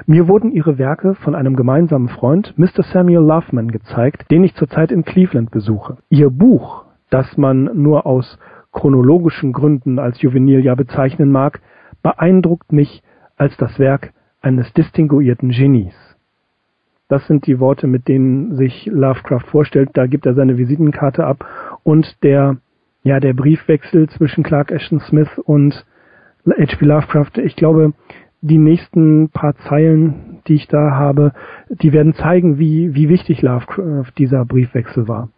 Mir 0.05 0.27
wurden 0.27 0.51
Ihre 0.51 0.77
Werke 0.77 1.15
von 1.15 1.35
einem 1.35 1.55
gemeinsamen 1.55 2.09
Freund, 2.09 2.53
Mr. 2.57 2.83
Samuel 2.91 3.25
Loveman, 3.25 3.71
gezeigt, 3.71 4.29
den 4.31 4.43
ich 4.43 4.55
zurzeit 4.55 4.91
in 4.91 5.03
Cleveland 5.03 5.51
besuche. 5.51 5.97
Ihr 6.09 6.29
Buch, 6.29 6.85
das 7.09 7.37
man 7.37 7.69
nur 7.73 8.05
aus 8.05 8.37
chronologischen 8.71 9.53
Gründen 9.53 9.99
als 9.99 10.21
Juvenil 10.21 10.63
ja 10.63 10.75
bezeichnen 10.75 11.31
mag, 11.31 11.61
beeindruckt 12.03 12.71
mich 12.71 13.01
als 13.37 13.55
das 13.57 13.79
Werk 13.79 14.13
eines 14.41 14.71
distinguierten 14.73 15.49
Genies. 15.49 15.95
Das 17.07 17.25
sind 17.27 17.45
die 17.45 17.59
Worte, 17.59 17.87
mit 17.87 18.07
denen 18.07 18.55
sich 18.55 18.87
Lovecraft 18.87 19.47
vorstellt. 19.51 19.89
Da 19.93 20.07
gibt 20.07 20.25
er 20.25 20.33
seine 20.33 20.57
Visitenkarte 20.57 21.25
ab 21.25 21.45
und 21.83 22.23
der, 22.23 22.57
ja, 23.03 23.19
der 23.19 23.33
Briefwechsel 23.33 24.09
zwischen 24.09 24.43
Clark 24.43 24.71
Ashton 24.71 24.99
Smith 24.99 25.29
und 25.45 25.85
H.P. 26.47 26.85
Lovecraft. 26.85 27.37
Ich 27.43 27.55
glaube, 27.55 27.93
die 28.45 28.59
nächsten 28.59 29.29
paar 29.29 29.55
Zeilen, 29.67 30.41
die 30.47 30.55
ich 30.55 30.67
da 30.67 30.91
habe, 30.91 31.33
die 31.69 31.93
werden 31.93 32.13
zeigen, 32.13 32.59
wie, 32.59 32.93
wie 32.93 33.09
wichtig 33.09 33.41
Lovecraft 33.41 34.11
dieser 34.17 34.45
Briefwechsel 34.45 35.07
war. 35.07 35.29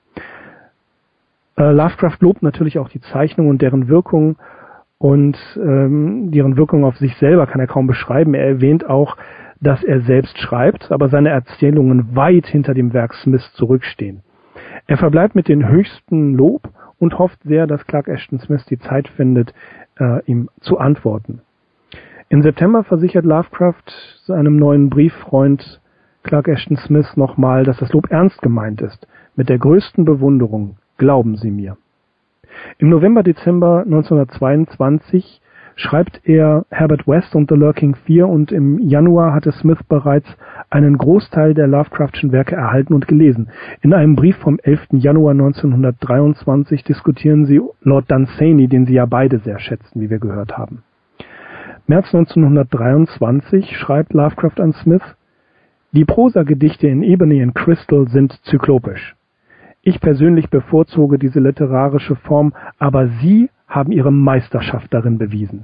Äh, 1.57 1.71
Lovecraft 1.71 2.17
lobt 2.19 2.43
natürlich 2.43 2.77
auch 2.79 2.89
die 2.89 2.99
Zeichnung 2.99 3.47
und 3.47 3.61
deren 3.61 3.87
Wirkung 3.87 4.35
und 4.97 5.37
ähm, 5.55 6.31
deren 6.31 6.57
Wirkung 6.57 6.83
auf 6.83 6.97
sich 6.97 7.15
selber 7.17 7.47
kann 7.47 7.61
er 7.61 7.67
kaum 7.67 7.87
beschreiben. 7.87 8.33
Er 8.33 8.45
erwähnt 8.45 8.89
auch, 8.89 9.15
dass 9.61 9.83
er 9.83 10.01
selbst 10.01 10.37
schreibt, 10.39 10.91
aber 10.91 11.07
seine 11.07 11.29
Erzählungen 11.29 12.15
weit 12.15 12.45
hinter 12.47 12.73
dem 12.73 12.93
Werk 12.93 13.13
Smith 13.13 13.53
zurückstehen. 13.53 14.21
Er 14.85 14.97
verbleibt 14.97 15.33
mit 15.33 15.47
dem 15.47 15.67
höchsten 15.67 16.33
Lob 16.33 16.69
und 16.99 17.17
hofft 17.17 17.41
sehr, 17.43 17.67
dass 17.67 17.87
Clark 17.87 18.09
Ashton 18.09 18.39
Smith 18.39 18.65
die 18.65 18.79
Zeit 18.79 19.07
findet, 19.07 19.53
äh, 19.97 20.23
ihm 20.25 20.49
zu 20.59 20.77
antworten. 20.77 21.41
Im 22.29 22.41
September 22.41 22.83
versichert 22.83 23.23
Lovecraft 23.23 23.85
seinem 24.25 24.57
neuen 24.57 24.89
Brieffreund 24.89 25.79
Clark 26.23 26.49
Ashton 26.49 26.75
Smith 26.75 27.15
nochmal, 27.15 27.63
dass 27.63 27.77
das 27.77 27.93
Lob 27.93 28.11
ernst 28.11 28.41
gemeint 28.41 28.81
ist. 28.81 29.07
Mit 29.37 29.47
der 29.47 29.57
größten 29.57 30.03
Bewunderung, 30.03 30.75
glauben 30.97 31.37
Sie 31.37 31.51
mir. 31.51 31.77
Im 32.79 32.89
November, 32.89 33.23
Dezember 33.23 33.83
1922 33.85 35.39
schreibt 35.77 36.19
er 36.25 36.65
Herbert 36.69 37.07
West 37.07 37.33
und 37.33 37.49
The 37.49 37.55
Lurking 37.55 37.95
Fear 37.95 38.27
und 38.27 38.51
im 38.51 38.77
Januar 38.79 39.33
hatte 39.33 39.53
Smith 39.53 39.81
bereits 39.87 40.27
einen 40.69 40.97
Großteil 40.97 41.53
der 41.53 41.67
Lovecraftschen 41.67 42.33
Werke 42.33 42.55
erhalten 42.55 42.93
und 42.93 43.07
gelesen. 43.07 43.51
In 43.81 43.93
einem 43.93 44.17
Brief 44.17 44.35
vom 44.35 44.59
11. 44.61 44.87
Januar 44.91 45.31
1923 45.31 46.83
diskutieren 46.83 47.45
sie 47.45 47.61
Lord 47.83 48.11
Dunsany, 48.11 48.67
den 48.67 48.85
sie 48.85 48.95
ja 48.95 49.05
beide 49.05 49.39
sehr 49.39 49.59
schätzen, 49.59 50.01
wie 50.01 50.09
wir 50.09 50.19
gehört 50.19 50.57
haben. 50.57 50.83
März 51.89 52.13
1923 52.13 53.77
schreibt 53.77 54.11
Lovecraft 54.11 54.59
an 54.59 54.73
Smith, 54.73 55.15
die 55.93 56.03
Prosagedichte 56.03 56.85
in 56.89 57.01
Ebony 57.01 57.41
and 57.41 57.55
Crystal 57.55 58.09
sind 58.09 58.33
zyklopisch. 58.43 59.15
Ich 59.83 60.01
persönlich 60.01 60.49
bevorzuge 60.49 61.17
diese 61.17 61.39
literarische 61.39 62.17
Form, 62.17 62.53
aber 62.77 63.07
Sie 63.21 63.49
haben 63.69 63.93
Ihre 63.93 64.11
Meisterschaft 64.11 64.93
darin 64.93 65.17
bewiesen. 65.17 65.63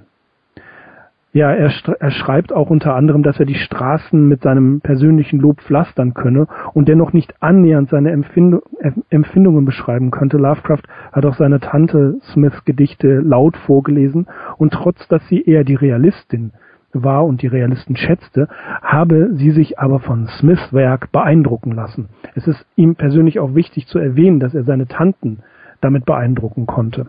Ja, 1.36 1.52
er, 1.52 1.72
er, 2.00 2.12
schreibt 2.12 2.54
auch 2.54 2.69
unter 2.69 2.93
anderem, 2.93 3.24
dass 3.24 3.39
er 3.39 3.48
die 3.48 3.56
Straßen 3.56 4.28
mit 4.28 4.43
seinem 4.43 4.82
persönlichen 4.82 5.39
Lob 5.39 5.62
pflastern 5.62 6.13
könne 6.13 6.46
und 6.76 6.88
dennoch 6.88 7.12
nicht 7.12 7.34
annähernd 7.41 7.89
seine 7.89 8.12
Empfind 8.12 8.62
Empfindungen 9.10 9.65
beschreiben 9.65 10.12
könnte. 10.12 10.38
Lovecraft 10.38 10.84
hat 11.12 11.26
auch 11.26 11.34
seine 11.34 11.60
Tante 11.60 12.17
Smiths 12.34 12.63
Gedichte 12.65 13.19
laut 13.19 13.58
vorgelesen 13.58 14.28
und 14.58 14.74
trotz, 14.74 15.08
dass 15.08 15.28
sie 15.28 15.41
eher 15.41 15.63
die 15.63 15.74
Realistin 15.74 16.52
war 16.93 17.26
und 17.26 17.41
die 17.41 17.48
Realisten 17.48 17.96
schätzte, 17.96 18.48
habe 18.84 19.34
sie 19.34 19.50
sich 19.50 19.80
aber 19.80 20.02
von 20.02 20.28
Smiths 20.28 20.72
Werk 20.72 21.12
beeindrucken 21.12 21.72
lassen. 21.72 22.10
Es 22.36 22.48
ist 22.48 22.63
ihm 22.76 22.96
persönlich 22.96 23.39
auch 23.39 23.56
wichtig 23.56 23.88
zu 23.88 23.98
erwähnen, 23.98 24.39
dass 24.39 24.54
er 24.54 24.65
seine 24.65 24.86
Tanten 24.86 25.39
damit 25.82 26.06
beeindrucken 26.06 26.67
konnte. 26.67 27.08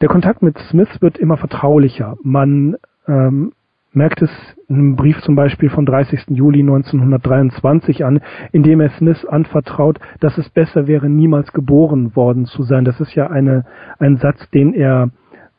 Der 0.00 0.08
Kontakt 0.08 0.42
mit 0.42 0.58
Smith 0.70 1.00
wird 1.00 1.16
immer 1.18 1.38
vertraulicher. 1.38 2.16
Man 2.22 2.76
ähm, 3.08 3.52
merkt 3.92 4.20
es 4.20 4.30
in 4.68 4.76
einem 4.76 4.96
Brief 4.96 5.20
zum 5.22 5.36
Beispiel 5.36 5.70
vom 5.70 5.86
30. 5.86 6.24
Juli 6.28 6.60
1923 6.60 8.04
an, 8.04 8.20
in 8.52 8.62
dem 8.62 8.80
er 8.80 8.90
Smith 8.90 9.24
anvertraut, 9.24 9.98
dass 10.20 10.36
es 10.36 10.50
besser 10.50 10.86
wäre, 10.86 11.08
niemals 11.08 11.52
geboren 11.52 12.14
worden 12.14 12.44
zu 12.44 12.62
sein. 12.62 12.84
Das 12.84 13.00
ist 13.00 13.14
ja 13.14 13.28
eine, 13.28 13.64
ein 13.98 14.18
Satz, 14.18 14.50
den 14.50 14.74
er 14.74 15.08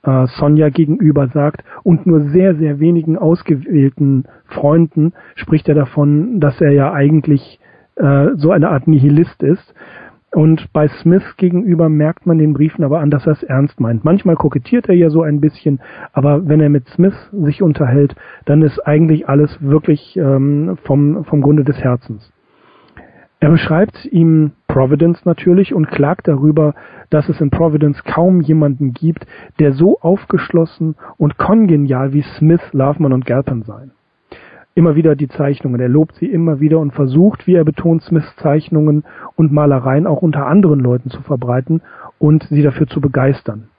äh, 0.04 0.28
Sonja 0.28 0.70
gegenüber 0.70 1.30
sagt 1.30 1.64
und 1.82 2.06
nur 2.06 2.30
sehr, 2.30 2.56
sehr 2.56 2.80
wenigen 2.80 3.18
ausgewählten 3.18 4.26
Freunden 4.46 5.14
spricht 5.36 5.68
er 5.68 5.76
davon, 5.76 6.40
dass 6.40 6.62
er 6.62 6.72
ja 6.72 6.94
eigentlich 6.94 7.60
äh, 7.96 8.28
so 8.36 8.52
eine 8.52 8.70
Art 8.70 8.88
Nihilist 8.88 9.42
ist. 9.42 9.74
Und 10.34 10.72
bei 10.74 10.88
Smith 10.88 11.24
gegenüber 11.38 11.88
merkt 11.88 12.26
man 12.26 12.38
den 12.38 12.54
Briefen 12.54 12.84
aber 12.84 13.00
an, 13.00 13.10
dass 13.10 13.26
er 13.26 13.32
es 13.34 13.44
ernst 13.44 13.80
meint. 13.80 14.04
Manchmal 14.04 14.36
kokettiert 14.36 14.90
er 14.90 14.96
ja 14.96 15.10
so 15.10 15.24
ein 15.24 15.40
bisschen, 15.40 15.80
aber 16.12 16.48
wenn 16.48 16.60
er 16.60 16.70
mit 16.70 16.88
Smith 16.90 17.16
sich 17.32 17.62
unterhält, 17.62 18.16
dann 18.46 18.62
ist 18.62 18.80
eigentlich 18.86 19.30
alles 19.30 19.58
wirklich 19.62 20.18
ähm, 20.18 20.78
vom, 20.84 21.24
vom 21.24 21.42
Grunde 21.42 21.64
des 21.64 21.78
Herzens. 21.78 22.32
Er 23.40 23.52
beschreibt 23.52 24.06
ihm 24.06 24.52
Providence 24.68 25.24
natürlich 25.24 25.74
und 25.74 25.90
klagt 25.90 26.28
darüber, 26.28 26.74
dass 27.10 27.30
es 27.30 27.40
in 27.40 27.52
Providence 27.52 28.04
kaum 28.04 28.42
jemanden 28.42 28.94
gibt, 28.94 29.26
der 29.60 29.74
so 29.74 30.00
aufgeschlossen 30.00 30.96
und 31.18 31.38
kongenial 31.38 32.14
wie 32.14 32.24
Smith, 32.38 32.62
Loveman 32.74 33.14
und 33.14 33.26
Galpin 33.26 33.64
seien. 33.64 33.92
Immer 34.78 34.94
wieder 34.94 35.16
die 35.16 35.28
Zeichnungen, 35.28 35.82
er 35.82 35.90
lobt 35.90 36.14
sie 36.18 36.28
immer 36.28 36.60
wieder 36.60 36.78
und 36.78 36.94
versucht, 36.94 37.48
wie 37.48 37.56
er 37.56 37.66
betont, 37.66 38.04
Smiths 38.04 38.36
Zeichnungen 38.36 39.06
und 39.36 39.52
Malereien 39.52 40.06
auch 40.06 40.22
unter 40.22 40.46
anderen 40.46 40.80
Leuten 40.80 41.10
zu 41.10 41.24
verbreiten 41.24 41.82
und 42.20 42.44
sie 42.44 42.62
dafür 42.62 42.86
zu 42.86 43.02
begeistern. 43.02 43.70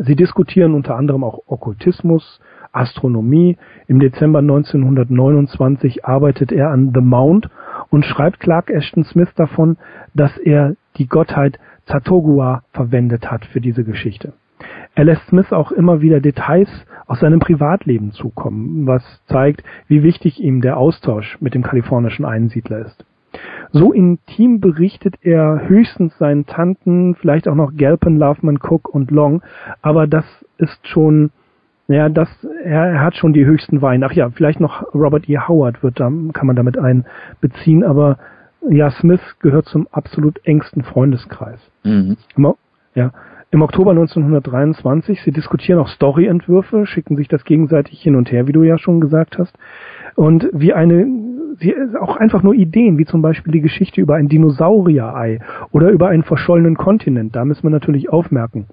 Sie 0.00 0.16
diskutieren 0.16 0.72
unter 0.72 0.96
anderem 0.96 1.22
auch 1.22 1.40
Okkultismus, 1.48 2.40
Astronomie. 2.72 3.58
Im 3.88 4.00
Dezember 4.00 4.38
1929 4.38 6.06
arbeitet 6.06 6.50
er 6.50 6.70
an 6.70 6.92
The 6.94 7.02
Mount 7.02 7.50
und 7.90 8.06
schreibt 8.06 8.40
Clark 8.40 8.70
Ashton 8.70 9.04
Smith 9.04 9.34
davon, 9.34 9.76
dass 10.14 10.38
er 10.38 10.76
die 10.96 11.08
Gottheit 11.08 11.58
Zatogua 11.84 12.62
verwendet 12.72 13.30
hat 13.30 13.44
für 13.44 13.60
diese 13.60 13.84
Geschichte. 13.84 14.32
Er 14.94 15.04
lässt 15.04 15.26
Smith 15.26 15.52
auch 15.52 15.72
immer 15.72 16.00
wieder 16.00 16.20
Details 16.20 16.70
aus 17.06 17.20
seinem 17.20 17.40
Privatleben 17.40 18.12
zukommen, 18.12 18.86
was 18.86 19.02
zeigt, 19.26 19.62
wie 19.88 20.02
wichtig 20.02 20.40
ihm 20.42 20.60
der 20.60 20.76
Austausch 20.76 21.38
mit 21.40 21.54
dem 21.54 21.62
kalifornischen 21.62 22.24
Einsiedler 22.24 22.78
ist. 22.78 23.04
So 23.72 23.92
intim 23.92 24.60
berichtet 24.60 25.16
er 25.22 25.68
höchstens 25.68 26.16
seinen 26.18 26.46
Tanten, 26.46 27.14
vielleicht 27.16 27.48
auch 27.48 27.54
noch 27.54 27.76
Galpin, 27.76 28.16
Loveman, 28.16 28.58
Cook 28.62 28.88
und 28.88 29.10
Long, 29.10 29.42
aber 29.82 30.06
das 30.06 30.24
ist 30.58 30.86
schon 30.88 31.30
naja, 31.88 32.08
das, 32.08 32.28
er, 32.64 32.86
er 32.86 33.00
hat 33.00 33.14
schon 33.14 33.32
die 33.32 33.46
höchsten 33.46 33.80
Weine. 33.80 34.06
Ach 34.06 34.12
ja, 34.12 34.30
vielleicht 34.30 34.58
noch 34.58 34.92
Robert 34.92 35.28
E. 35.28 35.38
Howard 35.38 35.82
wird 35.82 36.00
da, 36.00 36.10
kann 36.32 36.46
man 36.46 36.56
damit 36.56 36.76
einbeziehen, 36.78 37.84
aber 37.84 38.18
ja, 38.68 38.90
Smith 38.90 39.20
gehört 39.38 39.66
zum 39.66 39.86
absolut 39.92 40.44
engsten 40.44 40.82
Freundeskreis. 40.82 41.60
Mhm. 41.84 42.16
Ja, 42.94 43.12
im 43.56 43.62
Oktober 43.62 43.92
1923, 43.92 45.22
sie 45.22 45.32
diskutieren 45.32 45.78
auch 45.78 45.88
Storyentwürfe, 45.88 46.84
schicken 46.84 47.16
sich 47.16 47.26
das 47.26 47.42
gegenseitig 47.42 48.02
hin 48.02 48.14
und 48.14 48.30
her, 48.30 48.46
wie 48.46 48.52
du 48.52 48.62
ja 48.64 48.76
schon 48.76 49.00
gesagt 49.00 49.38
hast. 49.38 49.56
Und 50.14 50.50
wie 50.52 50.74
eine, 50.74 51.06
sie, 51.58 51.74
auch 51.98 52.18
einfach 52.18 52.42
nur 52.42 52.52
Ideen, 52.52 52.98
wie 52.98 53.06
zum 53.06 53.22
Beispiel 53.22 53.54
die 53.54 53.62
Geschichte 53.62 54.02
über 54.02 54.16
ein 54.16 54.28
Dinosaurier-Ei 54.28 55.40
oder 55.72 55.88
über 55.88 56.08
einen 56.08 56.22
verschollenen 56.22 56.76
Kontinent. 56.76 57.34
Da 57.34 57.46
müssen 57.46 57.62
wir 57.62 57.70
natürlich 57.70 58.10
aufmerken. 58.10 58.66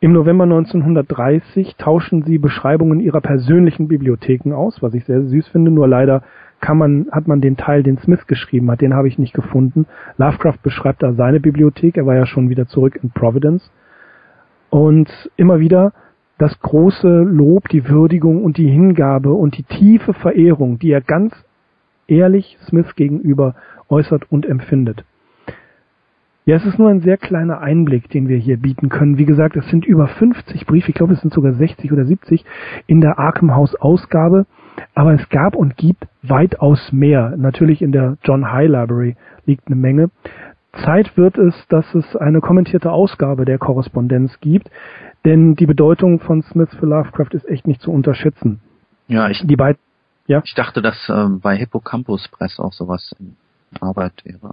Im 0.00 0.12
November 0.12 0.44
1930 0.44 1.76
tauschen 1.76 2.22
sie 2.22 2.38
Beschreibungen 2.38 3.00
ihrer 3.00 3.20
persönlichen 3.20 3.88
Bibliotheken 3.88 4.54
aus, 4.54 4.80
was 4.80 4.94
ich 4.94 5.04
sehr 5.04 5.20
süß 5.20 5.48
finde, 5.48 5.70
nur 5.70 5.86
leider 5.86 6.22
kann 6.60 6.78
man, 6.78 7.08
hat 7.12 7.28
man 7.28 7.42
den 7.42 7.58
Teil, 7.58 7.82
den 7.82 7.98
Smith 7.98 8.26
geschrieben 8.26 8.70
hat, 8.70 8.80
den 8.80 8.94
habe 8.94 9.08
ich 9.08 9.18
nicht 9.18 9.34
gefunden. 9.34 9.84
Lovecraft 10.16 10.62
beschreibt 10.62 11.02
da 11.02 11.12
seine 11.12 11.40
Bibliothek, 11.40 11.98
er 11.98 12.06
war 12.06 12.14
ja 12.14 12.24
schon 12.24 12.48
wieder 12.48 12.66
zurück 12.66 12.98
in 13.02 13.10
Providence. 13.10 13.70
Und 14.70 15.08
immer 15.36 15.60
wieder 15.60 15.92
das 16.38 16.58
große 16.60 17.22
Lob, 17.22 17.68
die 17.68 17.88
Würdigung 17.88 18.44
und 18.44 18.58
die 18.58 18.68
Hingabe 18.68 19.32
und 19.32 19.58
die 19.58 19.64
tiefe 19.64 20.14
Verehrung, 20.14 20.78
die 20.78 20.90
er 20.90 21.00
ganz 21.00 21.34
ehrlich 22.06 22.56
Smith 22.66 22.94
gegenüber 22.94 23.54
äußert 23.88 24.30
und 24.30 24.46
empfindet. 24.46 25.04
Ja, 26.48 26.56
es 26.56 26.64
ist 26.64 26.78
nur 26.78 26.88
ein 26.88 27.00
sehr 27.00 27.18
kleiner 27.18 27.60
Einblick, 27.60 28.08
den 28.08 28.28
wir 28.28 28.38
hier 28.38 28.56
bieten 28.56 28.88
können. 28.88 29.18
Wie 29.18 29.26
gesagt, 29.26 29.54
es 29.56 29.68
sind 29.68 29.84
über 29.84 30.06
50 30.06 30.64
Briefe, 30.64 30.88
ich 30.88 30.94
glaube 30.94 31.12
es 31.12 31.20
sind 31.20 31.34
sogar 31.34 31.52
60 31.52 31.92
oder 31.92 32.06
70 32.06 32.42
in 32.86 33.02
der 33.02 33.18
Arkham 33.18 33.54
House 33.54 33.74
Ausgabe, 33.74 34.46
aber 34.94 35.12
es 35.12 35.28
gab 35.28 35.54
und 35.54 35.76
gibt 35.76 36.06
weitaus 36.22 36.90
mehr. 36.90 37.34
Natürlich 37.36 37.82
in 37.82 37.92
der 37.92 38.16
John 38.24 38.50
High 38.50 38.70
Library 38.70 39.16
liegt 39.44 39.66
eine 39.66 39.76
Menge. 39.76 40.08
Zeit 40.84 41.16
wird 41.16 41.38
es, 41.38 41.54
dass 41.68 41.94
es 41.94 42.16
eine 42.16 42.40
kommentierte 42.40 42.90
Ausgabe 42.90 43.44
der 43.44 43.58
Korrespondenz 43.58 44.38
gibt, 44.40 44.70
denn 45.24 45.54
die 45.54 45.66
Bedeutung 45.66 46.20
von 46.20 46.42
Smith 46.42 46.70
für 46.78 46.86
Lovecraft 46.86 47.30
ist 47.32 47.48
echt 47.48 47.66
nicht 47.66 47.80
zu 47.80 47.90
unterschätzen. 47.90 48.60
Ja, 49.08 49.28
ich, 49.28 49.44
die 49.46 49.56
beiden, 49.56 49.80
ja? 50.26 50.42
ich 50.44 50.54
dachte, 50.54 50.82
dass 50.82 51.08
äh, 51.08 51.28
bei 51.40 51.56
Hippocampus 51.56 52.28
Press 52.28 52.58
auch 52.60 52.72
sowas 52.72 53.14
in 53.18 53.36
Arbeit 53.80 54.24
wäre. 54.24 54.52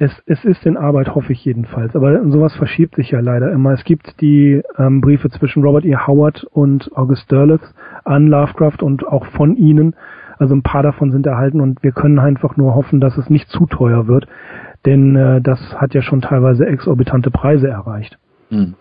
Es, 0.00 0.12
es 0.26 0.44
ist 0.44 0.64
in 0.64 0.76
Arbeit, 0.76 1.14
hoffe 1.14 1.32
ich 1.32 1.44
jedenfalls. 1.44 1.96
Aber 1.96 2.30
sowas 2.30 2.54
verschiebt 2.54 2.94
sich 2.94 3.10
ja 3.10 3.18
leider 3.18 3.50
immer. 3.50 3.72
Es 3.72 3.82
gibt 3.84 4.20
die 4.20 4.62
ähm, 4.78 5.00
Briefe 5.00 5.28
zwischen 5.30 5.64
Robert 5.64 5.84
E. 5.84 5.96
Howard 5.96 6.44
und 6.44 6.96
August 6.96 7.30
Derleth 7.32 7.74
an 8.04 8.28
Lovecraft 8.28 8.82
und 8.82 9.04
auch 9.06 9.26
von 9.26 9.56
ihnen. 9.56 9.96
Also 10.38 10.54
ein 10.54 10.62
paar 10.62 10.84
davon 10.84 11.10
sind 11.10 11.26
erhalten 11.26 11.60
und 11.60 11.82
wir 11.82 11.90
können 11.90 12.20
einfach 12.20 12.56
nur 12.56 12.76
hoffen, 12.76 13.00
dass 13.00 13.18
es 13.18 13.28
nicht 13.28 13.48
zu 13.48 13.66
teuer 13.66 14.06
wird. 14.06 14.28
Denn 14.86 15.16
äh, 15.16 15.40
das 15.40 15.60
hat 15.74 15.94
ja 15.94 16.02
schon 16.02 16.20
teilweise 16.20 16.66
exorbitante 16.66 17.30
Preise 17.30 17.68
erreicht. 17.68 18.18
Hm. 18.50 18.74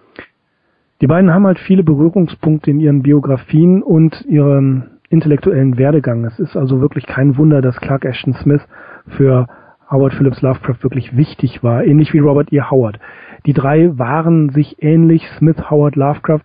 Die 1.01 1.07
beiden 1.07 1.31
haben 1.31 1.45
halt 1.45 1.59
viele 1.59 1.83
Berührungspunkte 1.83 2.71
in 2.71 2.79
ihren 2.79 3.03
Biografien 3.03 3.83
und 3.83 4.25
ihrem 4.25 4.83
intellektuellen 5.09 5.77
Werdegang. 5.77 6.25
Es 6.25 6.39
ist 6.39 6.57
also 6.57 6.81
wirklich 6.81 7.05
kein 7.05 7.37
Wunder, 7.37 7.61
dass 7.61 7.79
Clark 7.79 8.03
Ashton 8.03 8.33
Smith 8.33 8.61
für 9.07 9.47
Howard 9.89 10.13
Phillips 10.13 10.41
Lovecraft 10.41 10.83
wirklich 10.83 11.15
wichtig 11.15 11.63
war, 11.63 11.83
ähnlich 11.83 12.13
wie 12.13 12.19
Robert 12.19 12.51
E. 12.51 12.61
Howard. 12.61 12.99
Die 13.45 13.53
drei 13.53 13.97
waren 13.97 14.49
sich 14.49 14.81
ähnlich, 14.83 15.25
Smith, 15.37 15.69
Howard, 15.69 15.95
Lovecraft. 15.95 16.43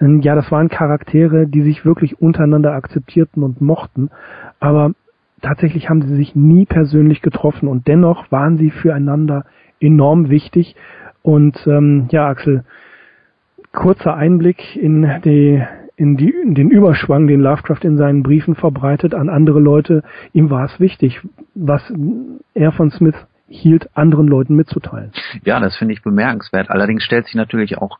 Ähm, 0.00 0.20
ja, 0.22 0.34
das 0.34 0.50
waren 0.50 0.68
Charaktere, 0.68 1.46
die 1.46 1.62
sich 1.62 1.84
wirklich 1.84 2.20
untereinander 2.20 2.72
akzeptierten 2.72 3.42
und 3.42 3.60
mochten, 3.60 4.10
aber 4.58 4.92
tatsächlich 5.42 5.88
haben 5.88 6.02
sie 6.02 6.16
sich 6.16 6.34
nie 6.34 6.66
persönlich 6.66 7.22
getroffen 7.22 7.68
und 7.68 7.86
dennoch 7.88 8.30
waren 8.30 8.58
sie 8.58 8.70
füreinander 8.70 9.44
enorm 9.80 10.28
wichtig. 10.30 10.76
Und 11.22 11.56
ähm, 11.66 12.08
ja, 12.10 12.28
Axel, 12.28 12.64
kurzer 13.72 14.14
Einblick 14.14 14.76
in 14.76 15.20
die 15.24 15.62
in, 15.96 16.16
die, 16.16 16.30
in 16.30 16.54
den 16.54 16.70
Überschwang, 16.70 17.26
den 17.26 17.42
Lovecraft 17.42 17.82
in 17.82 17.98
seinen 17.98 18.22
Briefen 18.22 18.54
verbreitet 18.54 19.14
an 19.14 19.28
andere 19.28 19.60
Leute. 19.60 20.02
Ihm 20.32 20.48
war 20.48 20.64
es 20.64 20.80
wichtig, 20.80 21.20
was 21.54 21.82
er 22.54 22.72
von 22.72 22.90
Smith 22.90 23.16
hielt, 23.48 23.94
anderen 23.94 24.26
Leuten 24.26 24.56
mitzuteilen. 24.56 25.12
Ja, 25.44 25.60
das 25.60 25.76
finde 25.76 25.92
ich 25.92 26.02
bemerkenswert. 26.02 26.70
Allerdings 26.70 27.04
stellt 27.04 27.26
sich 27.26 27.34
natürlich 27.34 27.76
auch 27.76 27.98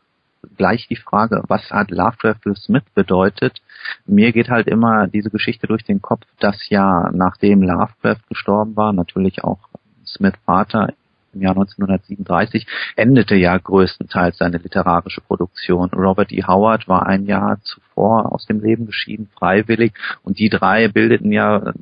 gleich 0.57 0.89
die 0.89 0.97
Frage, 0.97 1.43
was 1.49 1.71
hat 1.71 1.91
Lovecraft 1.91 2.41
für 2.43 2.55
Smith 2.55 2.85
bedeutet? 2.95 3.61
Mir 4.07 4.33
geht 4.33 4.49
halt 4.49 4.67
immer 4.67 5.07
diese 5.07 5.31
Geschichte 5.31 5.67
durch 5.67 5.85
den 5.85 6.03
Kopf, 6.03 6.27
dass 6.39 6.69
ja 6.69 7.11
nachdem 7.13 7.63
Lovecraft 7.63 8.27
gestorben 8.29 8.77
war, 8.77 8.93
natürlich 8.93 9.45
auch 9.45 9.59
Smith 10.05 10.35
Vater 10.45 10.93
im 11.33 11.43
Jahr 11.43 11.53
1937 11.53 12.67
endete 12.97 13.37
ja 13.37 13.57
größtenteils 13.57 14.39
seine 14.39 14.59
literarische 14.59 15.21
Produktion. 15.21 15.91
Robert 15.91 16.33
E. 16.33 16.43
Howard 16.43 16.89
war 16.89 17.07
ein 17.07 17.27
Jahr 17.27 17.61
zuvor 17.63 18.33
aus 18.33 18.47
dem 18.47 18.61
Leben 18.61 18.87
geschieden, 18.87 19.29
freiwillig, 19.39 19.93
und 20.23 20.39
die 20.39 20.49
drei 20.49 20.89
bildeten 20.89 21.31
ja 21.31 21.73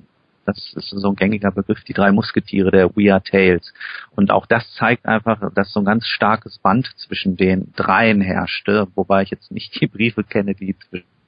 das 0.48 0.72
ist 0.74 0.88
so 0.88 1.08
ein 1.10 1.16
gängiger 1.16 1.50
Begriff, 1.50 1.84
die 1.84 1.92
drei 1.92 2.10
Musketiere 2.10 2.70
der 2.70 2.96
We 2.96 3.12
Are 3.12 3.22
Tales. 3.22 3.74
Und 4.16 4.30
auch 4.30 4.46
das 4.46 4.72
zeigt 4.74 5.04
einfach, 5.04 5.52
dass 5.54 5.72
so 5.72 5.80
ein 5.80 5.84
ganz 5.84 6.06
starkes 6.06 6.58
Band 6.58 6.90
zwischen 6.96 7.36
den 7.36 7.72
dreien 7.76 8.22
herrschte, 8.22 8.88
wobei 8.94 9.22
ich 9.22 9.30
jetzt 9.30 9.52
nicht 9.52 9.78
die 9.78 9.86
Briefe 9.86 10.24
kenne, 10.24 10.54
die 10.54 10.74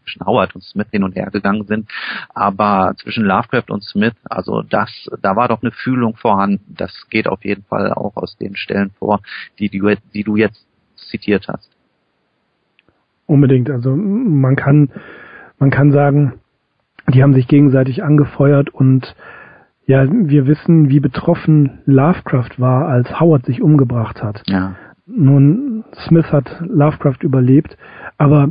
zwischen 0.02 0.24
Howard 0.24 0.54
und 0.54 0.64
Smith 0.64 0.88
hin 0.90 1.04
und 1.04 1.14
her 1.16 1.30
gegangen 1.30 1.66
sind. 1.66 1.90
Aber 2.30 2.94
zwischen 2.96 3.24
Lovecraft 3.24 3.70
und 3.70 3.84
Smith, 3.84 4.14
also 4.24 4.62
das, 4.62 4.90
da 5.20 5.36
war 5.36 5.48
doch 5.48 5.62
eine 5.62 5.70
Fühlung 5.70 6.16
vorhanden. 6.16 6.74
Das 6.74 7.06
geht 7.10 7.28
auf 7.28 7.44
jeden 7.44 7.64
Fall 7.64 7.92
auch 7.92 8.16
aus 8.16 8.38
den 8.38 8.56
Stellen 8.56 8.90
vor, 8.98 9.20
die, 9.58 9.68
die, 9.68 9.82
die 10.14 10.24
du 10.24 10.36
jetzt 10.36 10.66
zitiert 10.96 11.46
hast. 11.46 11.70
Unbedingt. 13.26 13.68
Also 13.68 13.94
man 13.94 14.56
kann, 14.56 14.90
man 15.58 15.70
kann 15.70 15.92
sagen, 15.92 16.39
die 17.14 17.22
haben 17.22 17.34
sich 17.34 17.48
gegenseitig 17.48 18.02
angefeuert 18.02 18.70
und 18.70 19.14
ja, 19.86 20.06
wir 20.08 20.46
wissen, 20.46 20.88
wie 20.88 21.00
betroffen 21.00 21.80
Lovecraft 21.84 22.58
war, 22.58 22.86
als 22.86 23.18
Howard 23.18 23.44
sich 23.46 23.60
umgebracht 23.60 24.22
hat. 24.22 24.42
Ja. 24.46 24.76
Nun, 25.06 25.84
Smith 26.06 26.30
hat 26.30 26.60
Lovecraft 26.60 27.18
überlebt, 27.22 27.76
aber 28.16 28.50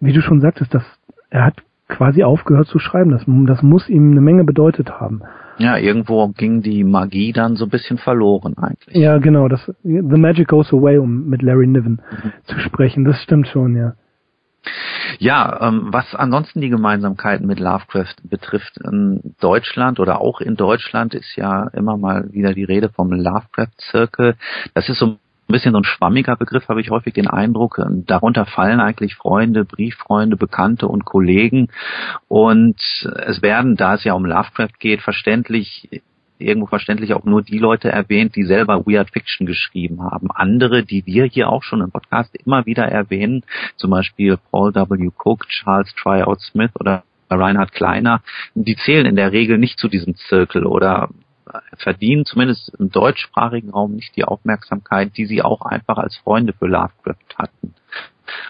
wie 0.00 0.12
du 0.12 0.20
schon 0.20 0.40
sagtest, 0.40 0.72
das, 0.72 0.84
er 1.30 1.44
hat 1.46 1.62
quasi 1.88 2.22
aufgehört 2.22 2.68
zu 2.68 2.78
schreiben. 2.78 3.10
Das, 3.10 3.24
das 3.26 3.62
muss 3.62 3.88
ihm 3.88 4.12
eine 4.12 4.20
Menge 4.20 4.44
bedeutet 4.44 4.90
haben. 4.90 5.22
Ja, 5.58 5.76
irgendwo 5.76 6.28
ging 6.28 6.62
die 6.62 6.84
Magie 6.84 7.32
dann 7.32 7.56
so 7.56 7.66
ein 7.66 7.70
bisschen 7.70 7.98
verloren 7.98 8.56
eigentlich. 8.56 8.96
Ja, 8.96 9.18
genau. 9.18 9.48
Das, 9.48 9.70
the 9.82 10.00
magic 10.00 10.48
goes 10.48 10.72
away, 10.72 10.96
um 10.96 11.28
mit 11.28 11.42
Larry 11.42 11.66
Niven 11.66 12.00
mhm. 12.10 12.32
zu 12.44 12.58
sprechen. 12.60 13.04
Das 13.04 13.20
stimmt 13.22 13.48
schon, 13.48 13.76
ja. 13.76 13.94
Ja, 15.18 15.68
ähm, 15.68 15.88
was 15.90 16.14
ansonsten 16.14 16.60
die 16.60 16.68
Gemeinsamkeiten 16.68 17.46
mit 17.46 17.60
Lovecraft 17.60 18.16
betrifft, 18.22 18.78
in 18.78 19.34
Deutschland 19.40 19.98
oder 20.00 20.20
auch 20.20 20.40
in 20.40 20.56
Deutschland 20.56 21.14
ist 21.14 21.36
ja 21.36 21.68
immer 21.68 21.96
mal 21.96 22.32
wieder 22.32 22.54
die 22.54 22.64
Rede 22.64 22.90
vom 22.90 23.10
Lovecraft-Zirkel. 23.12 24.36
Das 24.74 24.88
ist 24.88 24.98
so 24.98 25.06
ein 25.06 25.18
bisschen 25.48 25.72
so 25.72 25.78
ein 25.78 25.84
schwammiger 25.84 26.36
Begriff, 26.36 26.68
habe 26.68 26.80
ich 26.80 26.90
häufig 26.90 27.14
den 27.14 27.26
Eindruck. 27.26 27.80
Darunter 28.06 28.46
fallen 28.46 28.80
eigentlich 28.80 29.16
Freunde, 29.16 29.64
Brieffreunde, 29.64 30.36
Bekannte 30.36 30.86
und 30.86 31.04
Kollegen. 31.04 31.68
Und 32.28 32.80
es 33.26 33.42
werden, 33.42 33.76
da 33.76 33.94
es 33.94 34.04
ja 34.04 34.12
um 34.14 34.24
Lovecraft 34.24 34.78
geht, 34.78 35.02
verständlich 35.02 35.88
irgendwo 36.40 36.66
verständlich 36.66 37.14
auch 37.14 37.24
nur 37.24 37.42
die 37.42 37.58
Leute 37.58 37.90
erwähnt, 37.90 38.36
die 38.36 38.44
selber 38.44 38.86
Weird 38.86 39.10
Fiction 39.10 39.46
geschrieben 39.46 40.02
haben. 40.02 40.30
Andere, 40.30 40.84
die 40.84 41.06
wir 41.06 41.24
hier 41.24 41.48
auch 41.48 41.62
schon 41.62 41.80
im 41.80 41.90
Podcast 41.90 42.34
immer 42.44 42.66
wieder 42.66 42.84
erwähnen, 42.84 43.44
zum 43.76 43.90
Beispiel 43.90 44.38
Paul 44.50 44.74
W. 44.74 45.10
Cook, 45.16 45.46
Charles 45.48 45.94
Tryout 45.94 46.40
Smith 46.40 46.70
oder 46.78 47.04
Reinhard 47.30 47.72
Kleiner, 47.72 48.22
die 48.54 48.76
zählen 48.76 49.06
in 49.06 49.16
der 49.16 49.32
Regel 49.32 49.58
nicht 49.58 49.78
zu 49.78 49.88
diesem 49.88 50.16
Zirkel 50.16 50.66
oder 50.66 51.08
verdienen 51.78 52.24
zumindest 52.24 52.72
im 52.78 52.90
deutschsprachigen 52.90 53.70
Raum 53.70 53.94
nicht 53.94 54.14
die 54.16 54.24
Aufmerksamkeit, 54.24 55.16
die 55.16 55.26
sie 55.26 55.42
auch 55.42 55.62
einfach 55.62 55.98
als 55.98 56.16
Freunde 56.16 56.52
für 56.52 56.66
Lovecraft 56.66 57.36
hatten. 57.36 57.74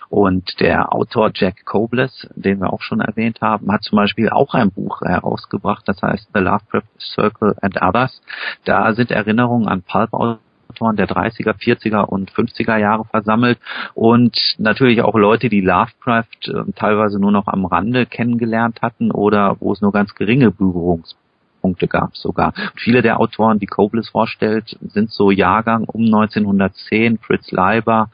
Und 0.08 0.60
der 0.60 0.92
Autor 0.94 1.30
Jack 1.34 1.64
Cobles, 1.64 2.28
den 2.34 2.60
wir 2.60 2.72
auch 2.72 2.82
schon 2.82 3.00
erwähnt 3.00 3.40
haben, 3.40 3.70
hat 3.72 3.82
zum 3.82 3.96
Beispiel 3.96 4.30
auch 4.30 4.54
ein 4.54 4.70
Buch 4.70 5.02
herausgebracht, 5.02 5.86
das 5.86 6.02
heißt 6.02 6.28
The 6.34 6.40
Lovecraft 6.40 6.88
Circle 6.98 7.56
and 7.60 7.80
Others. 7.80 8.22
Da 8.64 8.92
sind 8.94 9.10
Erinnerungen 9.10 9.68
an 9.68 9.82
Pulp-Autoren 9.82 10.96
der 10.96 11.08
30er, 11.08 11.54
40er 11.54 12.04
und 12.04 12.30
50er 12.30 12.76
Jahre 12.76 13.04
versammelt 13.04 13.58
und 13.94 14.36
natürlich 14.58 15.02
auch 15.02 15.14
Leute, 15.14 15.48
die 15.48 15.60
Lovecraft 15.60 16.48
äh, 16.48 16.72
teilweise 16.76 17.18
nur 17.18 17.32
noch 17.32 17.48
am 17.48 17.64
Rande 17.66 18.06
kennengelernt 18.06 18.80
hatten 18.82 19.10
oder 19.10 19.56
wo 19.60 19.72
es 19.72 19.80
nur 19.80 19.92
ganz 19.92 20.14
geringe 20.14 20.50
Berührungs 20.50 21.16
Punkte 21.60 21.88
gab 21.88 22.16
sogar. 22.16 22.52
Und 22.56 22.80
viele 22.80 23.02
der 23.02 23.20
Autoren, 23.20 23.58
die 23.58 23.66
Kobles 23.66 24.08
vorstellt, 24.08 24.76
sind 24.80 25.10
so 25.10 25.30
Jahrgang 25.30 25.84
um 25.84 26.04
1910, 26.04 27.18
Fritz 27.18 27.50
Leiber, 27.52 28.10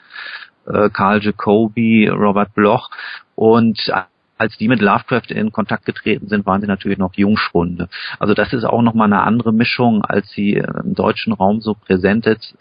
äh, 0.67 0.91
Carl 0.91 1.23
Jacobi, 1.23 2.09
Robert 2.09 2.55
Bloch 2.55 2.91
und 3.35 3.93
als 4.39 4.57
die 4.59 4.69
mit 4.69 4.83
Lovecraft 4.83 5.31
in 5.31 5.51
Kontakt 5.51 5.87
getreten 5.87 6.29
sind, 6.29 6.45
waren 6.45 6.61
sie 6.61 6.67
natürlich 6.67 6.99
noch 6.99 7.15
Jungschwunde. 7.15 7.89
Also 8.19 8.35
das 8.35 8.53
ist 8.53 8.65
auch 8.65 8.83
nochmal 8.83 9.11
eine 9.11 9.23
andere 9.23 9.53
Mischung, 9.53 10.05
als 10.05 10.29
sie 10.31 10.55
im 10.55 10.95
deutschen 10.95 11.33
Raum 11.33 11.61
so 11.61 11.75
präsent 11.75 12.27
ist. 12.27 12.55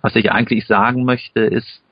Was 0.00 0.14
ich 0.14 0.30
eigentlich 0.30 0.66
sagen 0.66 1.04
möchte, 1.04 1.40
ist, 1.40 1.82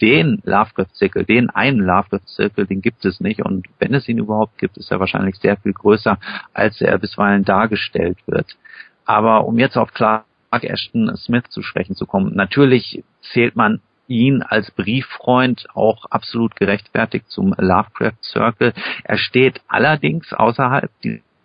den 0.00 0.42
Lovecraft-Zirkel, 0.44 1.24
den 1.24 1.50
einen 1.50 1.80
Lovecraft-Zirkel, 1.80 2.66
den 2.66 2.82
gibt 2.82 3.04
es 3.04 3.20
nicht. 3.20 3.42
Und 3.42 3.66
wenn 3.78 3.94
es 3.94 4.08
ihn 4.08 4.18
überhaupt 4.18 4.58
gibt, 4.58 4.76
ist 4.76 4.90
er 4.90 5.00
wahrscheinlich 5.00 5.36
sehr 5.36 5.56
viel 5.56 5.72
größer, 5.72 6.18
als 6.52 6.80
er 6.80 6.98
bisweilen 6.98 7.44
dargestellt 7.44 8.18
wird. 8.26 8.56
Aber 9.04 9.46
um 9.46 9.58
jetzt 9.58 9.76
auf 9.76 9.92
Clark 9.94 10.24
Ashton 10.50 11.14
Smith 11.16 11.44
zu 11.50 11.62
sprechen 11.62 11.94
zu 11.94 12.06
kommen, 12.06 12.34
natürlich 12.34 13.02
zählt 13.32 13.56
man 13.56 13.80
ihn 14.08 14.42
als 14.42 14.70
Brieffreund 14.70 15.66
auch 15.74 16.06
absolut 16.06 16.56
gerechtfertigt 16.56 17.28
zum 17.28 17.54
Lovecraft 17.58 18.22
Circle. 18.22 18.72
Er 19.04 19.18
steht 19.18 19.60
allerdings 19.68 20.32
außerhalb 20.32 20.90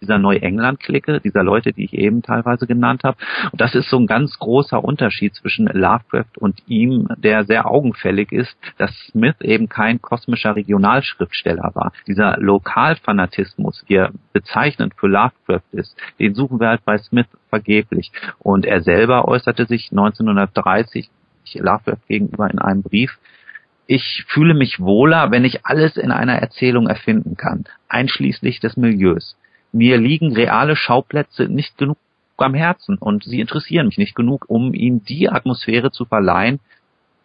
dieser 0.01 0.17
Neuengland-Clique, 0.17 1.19
dieser 1.19 1.43
Leute, 1.43 1.73
die 1.73 1.85
ich 1.85 1.93
eben 1.93 2.21
teilweise 2.21 2.67
genannt 2.67 3.03
habe. 3.03 3.17
Und 3.51 3.59
das 3.59 3.75
ist 3.75 3.89
so 3.89 3.97
ein 3.97 4.07
ganz 4.07 4.37
großer 4.39 4.83
Unterschied 4.83 5.35
zwischen 5.35 5.67
Lovecraft 5.67 6.37
und 6.37 6.61
ihm, 6.67 7.07
der 7.17 7.43
sehr 7.45 7.69
augenfällig 7.69 8.31
ist, 8.31 8.57
dass 8.77 8.91
Smith 9.07 9.35
eben 9.41 9.69
kein 9.69 10.01
kosmischer 10.01 10.55
Regionalschriftsteller 10.55 11.71
war. 11.73 11.91
Dieser 12.07 12.37
Lokalfanatismus, 12.37 13.83
wie 13.87 13.95
er 13.95 14.11
bezeichnend 14.33 14.93
für 14.95 15.07
Lovecraft 15.07 15.67
ist, 15.71 15.95
den 16.19 16.33
suchen 16.33 16.59
wir 16.59 16.69
halt 16.69 16.85
bei 16.85 16.97
Smith 16.97 17.27
vergeblich. 17.49 18.11
Und 18.39 18.65
er 18.65 18.81
selber 18.81 19.27
äußerte 19.27 19.65
sich 19.65 19.91
1930 19.91 21.09
Lovecraft 21.55 22.07
gegenüber 22.07 22.49
in 22.49 22.59
einem 22.59 22.83
Brief, 22.83 23.17
ich 23.87 24.23
fühle 24.27 24.53
mich 24.53 24.79
wohler, 24.79 25.31
wenn 25.31 25.45
ich 25.45 25.65
alles 25.65 25.97
in 25.97 26.11
einer 26.11 26.35
Erzählung 26.35 26.87
erfinden 26.87 27.35
kann, 27.37 27.65
einschließlich 27.87 28.59
des 28.59 28.77
Milieus 28.77 29.35
mir 29.71 29.97
liegen 29.97 30.33
reale 30.33 30.75
Schauplätze 30.75 31.47
nicht 31.47 31.77
genug 31.77 31.97
am 32.37 32.53
Herzen 32.53 32.97
und 32.97 33.25
sie 33.25 33.41
interessieren 33.41 33.87
mich 33.87 33.97
nicht 33.97 34.15
genug, 34.15 34.45
um 34.47 34.73
ihm 34.73 35.03
die 35.03 35.29
Atmosphäre 35.29 35.91
zu 35.91 36.05
verleihen, 36.05 36.61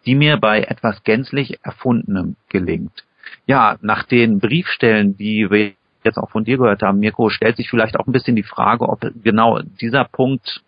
die 0.07 0.17
mir 0.17 0.39
bei 0.39 0.63
etwas 0.63 1.05
gänzlich 1.05 1.61
Erfundenem 1.63 2.35
gelingt. 2.49 3.05
Ja, 3.47 3.77
nach 3.81 4.03
den 4.03 4.41
Briefstellen, 4.41 5.17
die 5.17 5.49
wir 5.51 5.73
jetzt 6.03 6.19
auch 6.19 6.31
von 6.31 6.43
dir 6.43 6.59
gehört 6.59 6.83
haben, 6.83 6.99
Mirko, 6.99 7.31
stellt 7.31 7.57
sich 7.57 7.71
vielleicht 7.71 7.97
auch 7.97 8.09
ein 8.09 8.13
bisschen 8.13 8.35
die 8.35 8.43
Frage, 8.43 8.89
ob 8.89 9.07
genau 9.23 9.61
dieser 9.81 10.05
Punkt 10.05 10.64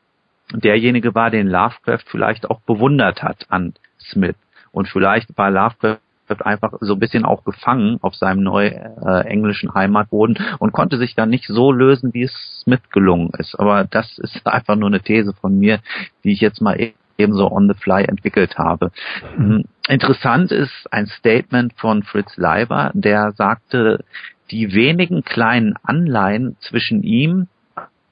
derjenige 0.52 1.14
war, 1.14 1.30
den 1.30 1.48
Lovecraft 1.48 2.04
vielleicht 2.06 2.50
auch 2.50 2.60
bewundert 2.60 3.22
hat 3.22 3.46
an 3.48 3.74
Smith. 3.98 4.36
Und 4.72 4.88
vielleicht 4.88 5.36
war 5.36 5.50
Lovecraft 5.50 5.98
einfach 6.44 6.74
so 6.80 6.94
ein 6.94 6.98
bisschen 6.98 7.24
auch 7.24 7.44
gefangen 7.44 7.98
auf 8.02 8.14
seinem 8.14 8.42
neu 8.42 8.66
äh, 8.66 9.26
englischen 9.26 9.74
Heimatboden 9.74 10.38
und 10.58 10.72
konnte 10.72 10.98
sich 10.98 11.14
dann 11.14 11.30
nicht 11.30 11.46
so 11.46 11.72
lösen, 11.72 12.12
wie 12.14 12.24
es 12.24 12.62
Smith 12.62 12.82
gelungen 12.92 13.30
ist. 13.38 13.58
Aber 13.58 13.84
das 13.84 14.18
ist 14.18 14.46
einfach 14.46 14.76
nur 14.76 14.88
eine 14.88 15.00
These 15.00 15.34
von 15.40 15.58
mir, 15.58 15.80
die 16.24 16.32
ich 16.32 16.40
jetzt 16.40 16.60
mal 16.60 16.92
ebenso 17.18 17.50
on 17.50 17.68
the 17.68 17.74
fly 17.74 18.04
entwickelt 18.04 18.58
habe. 18.58 18.90
Mhm. 19.36 19.64
Interessant 19.88 20.52
ist 20.52 20.86
ein 20.90 21.06
Statement 21.06 21.72
von 21.76 22.02
Fritz 22.02 22.36
Leiber, 22.36 22.90
der 22.94 23.32
sagte, 23.32 24.04
die 24.50 24.74
wenigen 24.74 25.24
kleinen 25.24 25.74
Anleihen 25.82 26.56
zwischen 26.60 27.02
ihm 27.02 27.48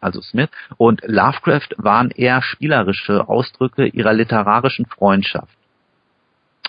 also 0.04 0.20
Smith, 0.20 0.50
und 0.76 1.00
Lovecraft 1.04 1.70
waren 1.76 2.10
eher 2.10 2.42
spielerische 2.42 3.28
Ausdrücke 3.28 3.86
ihrer 3.86 4.12
literarischen 4.12 4.86
Freundschaft. 4.86 5.56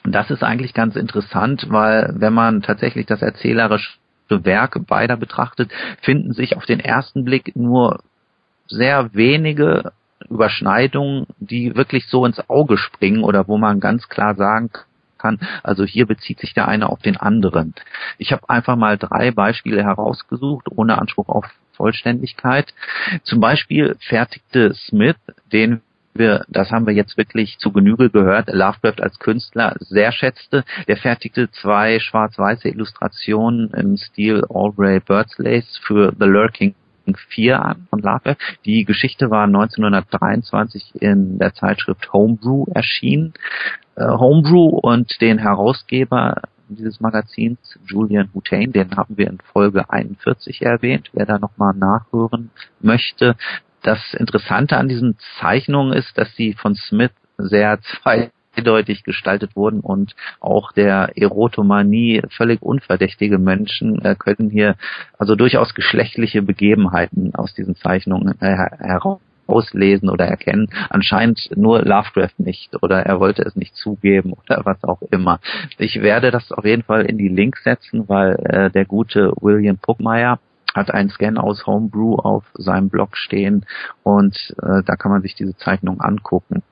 Und 0.04 0.14
das 0.14 0.30
ist 0.30 0.44
eigentlich 0.44 0.74
ganz 0.74 0.96
interessant, 0.96 1.68
weil 1.70 2.14
wenn 2.18 2.34
man 2.34 2.62
tatsächlich 2.62 3.06
das 3.06 3.22
erzählerische 3.22 3.98
Werk 4.30 4.86
beider 4.88 5.18
betrachtet, 5.18 5.72
finden 6.02 6.34
sich 6.34 6.56
auf 6.58 6.66
den 6.66 6.80
ersten 6.80 7.26
Blick 7.26 7.56
nur 7.56 8.02
sehr 8.68 9.14
wenige 9.14 9.92
Überschneidungen, 10.30 11.28
die 11.40 11.76
wirklich 11.76 12.08
so 12.08 12.26
ins 12.26 12.50
Auge 12.50 12.78
springen 12.78 13.24
oder 13.24 13.48
wo 13.48 13.58
man 13.58 13.80
ganz 13.80 14.08
klar 14.08 14.36
sagen 14.36 14.70
kann, 15.18 15.40
also 15.64 15.84
hier 15.86 16.06
bezieht 16.06 16.40
sich 16.40 16.54
der 16.54 16.68
eine 16.68 16.90
auf 16.90 17.00
den 17.00 17.18
anderen. 17.18 17.74
Ich 18.18 18.32
habe 18.32 18.50
einfach 18.50 18.76
mal 18.76 18.98
drei 18.98 19.32
Beispiele 19.32 19.84
herausgesucht, 19.84 20.68
ohne 20.70 21.00
Anspruch 21.00 21.30
auf 21.30 21.46
Vollständigkeit. 21.76 22.74
Zum 23.24 23.40
Beispiel 23.40 23.96
fertigte 24.00 24.74
Smith 24.74 25.18
den 25.52 25.82
wir, 26.18 26.46
das 26.48 26.72
haben 26.72 26.88
wir 26.88 26.94
jetzt 26.94 27.18
wirklich 27.18 27.58
zu 27.60 27.72
Genüge 27.72 28.10
gehört, 28.10 28.48
Lovecraft 28.48 29.02
als 29.02 29.20
Künstler 29.20 29.76
sehr 29.80 30.12
schätzte. 30.14 30.64
Der 30.88 30.98
fertigte 30.98 31.52
zwei 31.52 32.00
schwarz-weiße 32.00 32.70
Illustrationen 32.70 33.72
im 33.72 33.98
Stil 33.98 34.44
Aubrey 34.48 35.02
Birdslace 35.02 35.78
für 35.84 36.14
The 36.18 36.26
Lurking 36.26 36.76
4 37.30 37.62
an 37.62 37.88
von 37.90 38.00
Lovecraft. 38.00 38.38
Die 38.66 38.86
Geschichte 38.86 39.30
war 39.30 39.44
1923 39.44 41.02
in 41.02 41.38
der 41.38 41.54
Zeitschrift 41.54 42.12
Homebrew 42.14 42.66
erschienen. 42.74 43.34
Äh, 43.96 44.06
Homebrew 44.08 44.70
und 44.70 45.22
den 45.22 45.38
Herausgeber 45.38 46.42
dieses 46.70 47.00
Magazins, 47.00 47.60
Julian 47.86 48.30
Hutain, 48.34 48.72
den 48.72 48.96
haben 48.96 49.18
wir 49.18 49.28
in 49.28 49.40
Folge 49.54 49.90
41 49.90 50.62
erwähnt. 50.62 51.10
Wer 51.14 51.26
da 51.26 51.40
nochmal 51.40 51.74
nachhören 51.74 52.52
möchte, 52.80 53.36
das 53.82 54.14
Interessante 54.14 54.78
an 54.78 54.88
diesen 54.88 55.18
Zeichnungen 55.40 55.94
ist, 55.94 56.18
dass 56.18 56.34
sie 56.36 56.54
von 56.54 56.76
Smith 56.76 57.12
sehr 57.38 57.80
zweideutig 57.82 59.04
gestaltet 59.04 59.56
wurden 59.56 59.80
und 59.80 60.16
auch 60.40 60.72
der 60.72 61.12
Erotomanie 61.16 62.22
völlig 62.30 62.62
unverdächtige 62.62 63.38
Menschen 63.38 64.04
äh, 64.04 64.16
können 64.16 64.50
hier 64.50 64.76
also 65.20 65.36
durchaus 65.36 65.76
geschlechtliche 65.76 66.42
Begebenheiten 66.42 67.36
aus 67.36 67.54
diesen 67.54 67.76
Zeichnungen 67.76 68.40
äh, 68.42 68.56
herauslesen 69.48 70.10
oder 70.10 70.26
erkennen. 70.26 70.70
Anscheinend 70.90 71.50
nur 71.56 71.82
Lovecraft 71.82 72.38
nicht 72.38 72.82
oder 72.82 73.06
er 73.06 73.20
wollte 73.20 73.44
es 73.44 73.56
nicht 73.56 73.76
zugeben 73.76 74.34
oder 74.46 74.62
was 74.66 74.84
auch 74.84 75.02
immer. 75.12 75.40
Ich 75.78 76.02
werde 76.02 76.32
das 76.32 76.52
auf 76.52 76.66
jeden 76.66 76.84
Fall 76.84 77.06
in 77.06 77.18
die 77.18 77.30
Links 77.30 77.64
setzen, 77.64 78.08
weil 78.08 78.36
äh, 78.44 78.70
der 78.72 78.86
gute 78.86 79.32
William 79.42 79.78
Puckmeyer 79.78 80.40
hat 80.74 80.92
einen 80.92 81.10
Scan 81.10 81.38
aus 81.38 81.66
Homebrew 81.66 82.16
auf 82.16 82.44
seinem 82.54 82.90
Blog 82.90 83.16
stehen 83.16 83.66
und 84.04 84.54
äh, 84.62 84.84
da 84.86 84.96
kann 84.96 85.12
man 85.12 85.22
sich 85.22 85.36
diese 85.36 85.56
Zeichnung 85.56 86.02
angucken. 86.02 86.64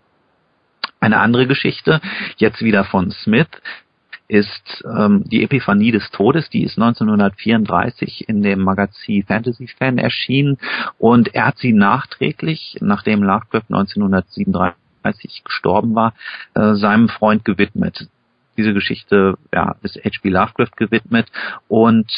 Eine 1.00 1.20
andere 1.20 1.48
Geschichte, 1.48 2.02
jetzt 2.38 2.62
wieder 2.62 2.84
von 2.84 3.12
Smith, 3.12 3.48
ist 4.28 4.84
ähm, 4.86 5.24
die 5.26 5.44
Epiphanie 5.44 5.92
des 5.92 6.10
Todes, 6.12 6.50
die 6.50 6.64
ist 6.64 6.78
1934 6.78 8.28
in 8.30 8.42
dem 8.42 8.62
Magazin 8.62 9.24
Fantasy 9.24 9.68
Fan 9.68 9.98
erschienen 9.98 10.58
und 10.98 11.34
er 11.36 11.48
hat 11.48 11.58
sie 11.58 11.74
nachträglich, 11.74 12.78
nachdem 12.82 13.24
Lovecraft 13.24 13.70
1937 13.70 15.44
gestorben 15.44 15.96
war, 15.96 16.14
äh, 16.56 16.76
seinem 16.76 17.10
Freund 17.10 17.46
gewidmet 17.46 18.08
diese 18.58 18.74
Geschichte 18.74 19.36
ja, 19.54 19.76
ist 19.82 19.98
H.P. 19.98 20.30
Lovecraft 20.30 20.76
gewidmet 20.76 21.28
und 21.68 22.12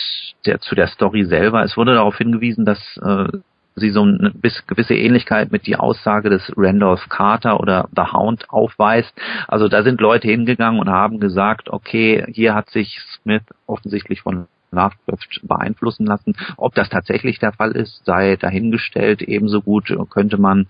der, 0.45 0.59
zu 0.59 0.75
der 0.75 0.87
Story 0.87 1.25
selber. 1.25 1.63
Es 1.63 1.77
wurde 1.77 1.93
darauf 1.93 2.17
hingewiesen, 2.17 2.65
dass 2.65 2.79
äh, 2.97 3.27
sie 3.75 3.89
so 3.89 4.03
eine 4.03 4.31
gewisse 4.67 4.95
Ähnlichkeit 4.95 5.51
mit 5.51 5.67
die 5.67 5.75
Aussage 5.75 6.29
des 6.29 6.51
Randolph 6.55 7.09
Carter 7.09 7.59
oder 7.59 7.89
The 7.95 8.13
Hound 8.13 8.49
aufweist. 8.49 9.13
Also 9.47 9.67
da 9.67 9.83
sind 9.83 9.99
Leute 9.99 10.27
hingegangen 10.27 10.79
und 10.79 10.89
haben 10.89 11.19
gesagt, 11.19 11.69
okay, 11.69 12.25
hier 12.31 12.55
hat 12.55 12.69
sich 12.69 12.99
Smith 13.21 13.43
offensichtlich 13.67 14.21
von 14.21 14.47
Lovecraft 14.71 15.41
beeinflussen 15.43 16.05
lassen. 16.05 16.35
Ob 16.57 16.75
das 16.75 16.89
tatsächlich 16.89 17.39
der 17.39 17.53
Fall 17.53 17.71
ist, 17.71 18.05
sei 18.05 18.35
dahingestellt. 18.35 19.21
Ebenso 19.21 19.61
gut 19.61 19.95
könnte 20.09 20.37
man 20.37 20.67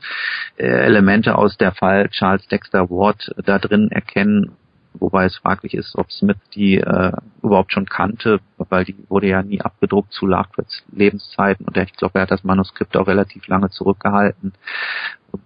äh, 0.58 0.66
Elemente 0.66 1.38
aus 1.38 1.58
der 1.58 1.74
Fall 1.74 2.10
Charles 2.10 2.48
Dexter 2.48 2.90
Ward 2.90 3.32
da 3.46 3.60
drin 3.60 3.90
erkennen 3.92 4.52
wobei 5.00 5.26
es 5.26 5.38
fraglich 5.38 5.74
ist, 5.74 5.98
ob 5.98 6.12
Smith 6.12 6.38
die 6.54 6.78
äh, 6.78 7.12
überhaupt 7.42 7.74
schon 7.74 7.86
kannte, 7.86 8.40
weil 8.58 8.86
die 8.86 8.96
wurde 9.10 9.28
ja 9.28 9.42
nie 9.42 9.62
abgedruckt 9.62 10.12
zu 10.12 10.26
Lovecrafts 10.26 10.84
Lebenszeiten 10.92 11.66
und 11.66 11.78
ich 11.78 11.94
glaube, 11.94 12.20
er 12.20 12.24
hat 12.24 12.32
das 12.32 12.44
Manuskript 12.44 12.96
auch 12.98 13.08
relativ 13.08 13.48
lange 13.48 13.70
zurückgehalten. 13.70 14.54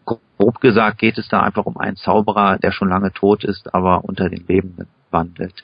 Grob 0.06 0.62
gesagt 0.62 1.00
geht 1.00 1.18
es 1.18 1.28
da 1.28 1.42
einfach 1.42 1.66
um 1.66 1.78
einen 1.78 1.98
Zauberer, 1.98 2.58
der 2.58 2.72
schon 2.72 2.90
lange 2.90 3.12
tot 3.12 3.44
ist, 3.44 3.74
aber 3.74 4.04
unter 4.06 4.30
den 4.30 4.46
Lebenden 4.48 4.88
wandelt. 5.12 5.64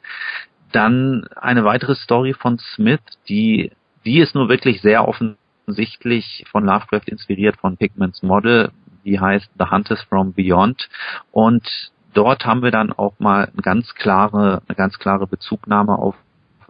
Dann 0.72 1.28
eine 1.36 1.64
weitere 1.64 1.96
Story 1.96 2.34
von 2.34 2.58
Smith, 2.58 3.02
die, 3.30 3.72
die 4.04 4.20
ist 4.20 4.36
nur 4.36 4.50
wirklich 4.50 4.82
sehr 4.82 5.08
offensichtlich 5.08 6.46
von 6.52 6.66
Lovecraft 6.66 7.08
inspiriert 7.08 7.58
von 7.58 7.78
Pigments 7.78 8.24
Model, 8.24 8.72
die 9.06 9.20
heißt 9.20 9.50
The 9.58 9.66
Hunters 9.70 10.02
from 10.04 10.34
Beyond 10.34 10.90
und 11.32 11.92
dort 12.16 12.46
haben 12.46 12.64
wir 12.64 12.72
dann 12.72 12.92
auch 12.92 13.20
mal 13.20 13.50
eine 13.54 13.62
ganz 13.62 13.94
klare, 13.94 14.62
eine 14.68 14.76
ganz 14.76 14.98
klare 14.98 15.28
Bezugnahme 15.28 15.98
auf 15.98 16.16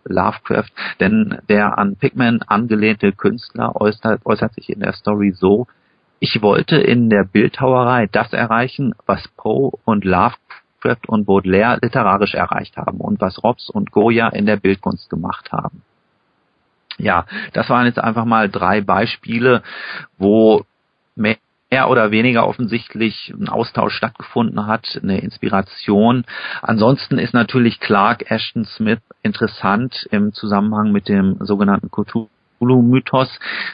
Lovecraft, 0.03 0.69
denn 0.99 1.39
der 1.49 1.77
an 1.77 1.95
Pigman 1.95 2.41
angelehnte 2.43 3.11
Künstler 3.11 3.75
äußert, 3.79 4.25
äußert 4.25 4.53
sich 4.53 4.69
in 4.69 4.81
der 4.81 4.93
Story 4.93 5.31
so, 5.31 5.67
ich 6.19 6.41
wollte 6.41 6.77
in 6.77 7.09
der 7.09 7.23
Bildhauerei 7.23 8.07
das 8.11 8.33
erreichen, 8.33 8.93
was 9.05 9.27
Poe 9.37 9.71
und 9.83 10.05
Lovecraft 10.05 11.07
und 11.07 11.25
Baudelaire 11.25 11.79
literarisch 11.81 12.35
erreicht 12.35 12.77
haben 12.77 12.99
und 12.99 13.19
was 13.19 13.43
Robs 13.43 13.69
und 13.69 13.91
Goya 13.91 14.29
in 14.29 14.45
der 14.45 14.57
Bildkunst 14.57 15.09
gemacht 15.09 15.51
haben. 15.51 15.81
Ja, 16.97 17.25
das 17.53 17.69
waren 17.69 17.85
jetzt 17.85 17.99
einfach 17.99 18.25
mal 18.25 18.49
drei 18.49 18.81
Beispiele, 18.81 19.63
wo 20.17 20.65
mehr 21.15 21.37
mehr 21.75 21.89
oder 21.89 22.09
weniger 22.09 22.47
offensichtlich 22.47 23.33
ein 23.37 23.49
Austausch 23.49 23.95
stattgefunden 23.95 24.65
hat, 24.65 24.97
eine 25.03 25.19
Inspiration. 25.19 26.23
Ansonsten 26.61 27.17
ist 27.17 27.33
natürlich 27.33 27.81
Clark 27.81 28.31
Ashton 28.31 28.63
Smith 28.63 29.01
interessant 29.23 30.07
im 30.09 30.31
Zusammenhang 30.31 30.93
mit 30.93 31.09
dem 31.09 31.35
sogenannten 31.41 31.91
Cthulhu-Mythos. 31.91 33.27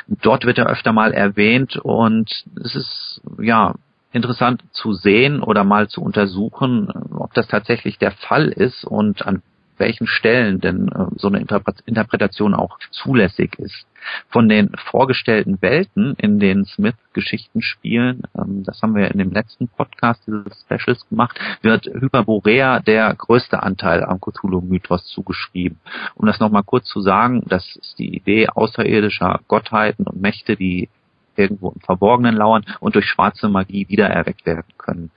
Dort 0.07 0.45
wird 0.45 0.57
er 0.57 0.65
öfter 0.65 0.93
mal 0.93 1.13
erwähnt 1.13 1.75
und 1.77 2.43
es 2.63 2.75
ist, 2.75 3.21
ja, 3.39 3.75
interessant 4.11 4.63
zu 4.71 4.93
sehen 4.93 5.43
oder 5.43 5.63
mal 5.63 5.87
zu 5.87 6.01
untersuchen, 6.01 6.89
ob 7.13 7.35
das 7.35 7.47
tatsächlich 7.47 7.99
der 7.99 8.11
Fall 8.11 8.47
ist 8.47 8.83
und 8.83 9.27
an 9.27 9.43
welchen 9.81 10.07
Stellen 10.07 10.61
denn 10.61 10.87
äh, 10.87 11.07
so 11.17 11.27
eine 11.27 11.39
Interpretation 11.39 12.53
auch 12.53 12.79
zulässig 12.91 13.59
ist. 13.59 13.85
Von 14.29 14.47
den 14.47 14.71
vorgestellten 14.89 15.61
Welten, 15.61 16.15
in 16.17 16.39
denen 16.39 16.65
Smith 16.65 16.95
Geschichten 17.13 17.61
spielen, 17.61 18.23
ähm, 18.37 18.63
das 18.63 18.81
haben 18.81 18.95
wir 18.95 19.11
in 19.11 19.17
dem 19.17 19.31
letzten 19.31 19.67
Podcast 19.67 20.21
dieses 20.25 20.61
Specials 20.61 21.07
gemacht, 21.09 21.37
wird 21.61 21.87
Hyperborea 21.87 22.79
der 22.79 23.13
größte 23.13 23.61
Anteil 23.61 24.03
am 24.03 24.21
Cthulhu-Mythos 24.21 25.07
zugeschrieben. 25.07 25.79
Um 26.15 26.25
das 26.25 26.39
nochmal 26.39 26.63
kurz 26.63 26.85
zu 26.85 27.01
sagen, 27.01 27.43
das 27.47 27.75
ist 27.75 27.99
die 27.99 28.15
Idee 28.15 28.47
außerirdischer 28.47 29.41
Gottheiten 29.47 30.05
und 30.07 30.21
Mächte, 30.21 30.55
die 30.55 30.89
irgendwo 31.35 31.69
im 31.71 31.81
Verborgenen 31.81 32.35
lauern 32.35 32.65
und 32.79 32.95
durch 32.95 33.05
schwarze 33.05 33.49
Magie 33.49 33.87
wiedererweckt 33.89 34.45
werden 34.45 34.73
können. 34.77 35.11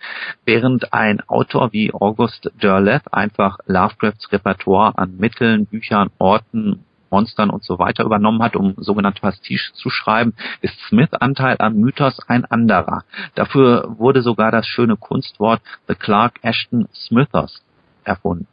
Während 0.44 0.92
ein 0.92 1.20
Autor 1.28 1.72
wie 1.72 1.92
August 1.92 2.50
Derleth 2.62 3.12
einfach 3.12 3.58
Lovecrafts 3.66 4.32
Repertoire 4.32 4.96
an 4.96 5.16
Mitteln, 5.16 5.66
Büchern, 5.66 6.10
Orten 6.18 6.84
Monstern 7.14 7.50
und 7.50 7.62
so 7.62 7.78
weiter 7.78 8.04
übernommen 8.04 8.42
hat, 8.42 8.56
um 8.56 8.74
sogenannte 8.76 9.20
Pastiche 9.20 9.72
zu 9.74 9.88
schreiben, 9.88 10.34
ist 10.62 10.76
Smith 10.88 11.12
Anteil 11.12 11.54
am 11.60 11.74
Mythos 11.76 12.18
ein 12.26 12.44
anderer. 12.44 13.04
Dafür 13.36 13.94
wurde 13.98 14.22
sogar 14.22 14.50
das 14.50 14.66
schöne 14.66 14.96
Kunstwort 14.96 15.62
The 15.86 15.94
Clark 15.94 16.40
Ashton 16.42 16.88
Smithers 16.92 17.62
erfunden. 18.02 18.48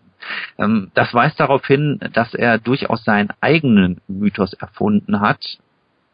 Ähm, 0.60 0.91
das 0.93 1.12
weist 1.12 1.39
darauf 1.39 1.65
hin, 1.65 2.00
dass 2.13 2.36
er 2.36 2.60
durchaus 2.60 3.04
seinen 3.04 3.30
eigenen 3.41 4.00
Mythos 4.08 4.54
erfunden 4.54 5.21
hat, 5.21 5.43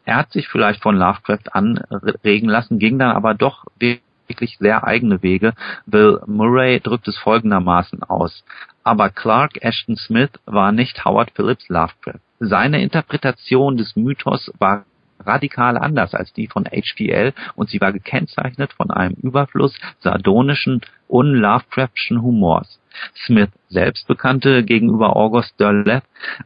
er 0.08 0.16
hat 0.16 0.32
sich 0.32 0.48
vielleicht 0.48 0.82
von 0.82 0.96
Lovecraft 0.96 1.52
anregen 1.52 2.48
lassen, 2.48 2.78
ging 2.78 2.98
dann 2.98 3.14
aber 3.14 3.34
doch 3.34 3.66
wirklich 3.78 4.56
sehr 4.58 4.84
eigene 4.84 5.22
Wege. 5.22 5.52
Bill 5.84 6.22
Murray 6.26 6.80
drückt 6.80 7.08
es 7.08 7.18
folgendermaßen 7.18 8.02
aus. 8.04 8.42
Aber 8.82 9.10
Clark 9.10 9.62
Ashton 9.62 9.96
Smith 9.96 10.30
war 10.46 10.72
nicht 10.72 11.04
Howard 11.04 11.32
Phillips 11.32 11.68
Lovecraft. 11.68 12.20
Seine 12.40 12.80
Interpretation 12.80 13.76
des 13.76 13.96
Mythos 13.96 14.50
war 14.58 14.86
radikal 15.24 15.76
anders 15.76 16.14
als 16.14 16.32
die 16.32 16.48
von 16.48 16.64
HPL 16.64 17.32
und 17.56 17.68
sie 17.68 17.80
war 17.80 17.92
gekennzeichnet 17.92 18.72
von 18.72 18.90
einem 18.90 19.14
Überfluss 19.14 19.78
sardonischen, 20.00 20.80
un-Lovecraftschen 21.08 22.22
Humors. 22.22 22.80
Smith 23.26 23.50
selbst 23.68 24.08
bekannte 24.08 24.64
gegenüber 24.64 25.16
August 25.16 25.58
Derleth, 25.60 26.02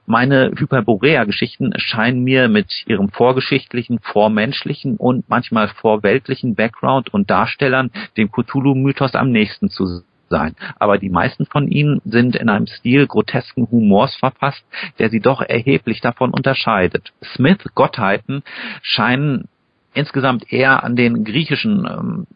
meine 0.06 0.52
Hyperborea-Geschichten 0.56 1.72
scheinen 1.76 2.22
mir 2.24 2.48
mit 2.48 2.85
ihrem 2.87 3.08
vorgeschichtlichen, 3.08 4.00
vormenschlichen 4.00 4.96
und 4.96 5.28
manchmal 5.28 5.68
vorweltlichen 5.68 6.54
Background 6.54 7.12
und 7.14 7.30
Darstellern 7.30 7.90
dem 8.16 8.30
Cthulhu-Mythos 8.30 9.14
am 9.14 9.30
nächsten 9.30 9.70
zu 9.70 10.02
sein. 10.33 10.57
Aber 10.81 10.99
die 10.99 11.11
meisten 11.11 11.47
von 11.47 11.68
ihnen 11.68 12.01
sind 12.05 12.35
in 12.35 12.49
einem 12.49 12.66
Stil 12.66 13.07
grotesken 13.07 13.68
Humors 13.71 14.16
verfasst, 14.16 14.64
der 14.99 15.11
sie 15.11 15.21
doch 15.21 15.42
erheblich 15.42 16.01
davon 16.01 16.33
unterscheidet. 16.33 17.12
Smith 17.35 17.62
Gottheiten 17.75 18.42
scheinen 18.83 19.49
insgesamt 19.95 20.53
eher 20.53 20.83
an 20.83 20.97
den 20.97 21.25
griechischen 21.25 21.87
ähm, 21.87 22.27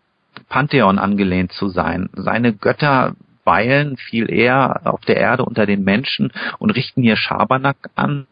Pantheon 0.48 0.98
angelehnt 0.98 1.52
zu 1.52 1.68
sein. 1.68 2.10
Seine 2.12 2.52
Götter 2.52 3.16
weilen 3.44 3.96
viel 3.96 4.30
eher 4.30 4.82
auf 4.84 5.00
der 5.02 5.16
Erde 5.16 5.44
unter 5.44 5.66
den 5.66 5.82
Menschen 5.84 6.32
und 6.58 6.70
richten 6.70 7.02
hier 7.02 7.16
Schabernack 7.16 7.76
an. 7.94 8.26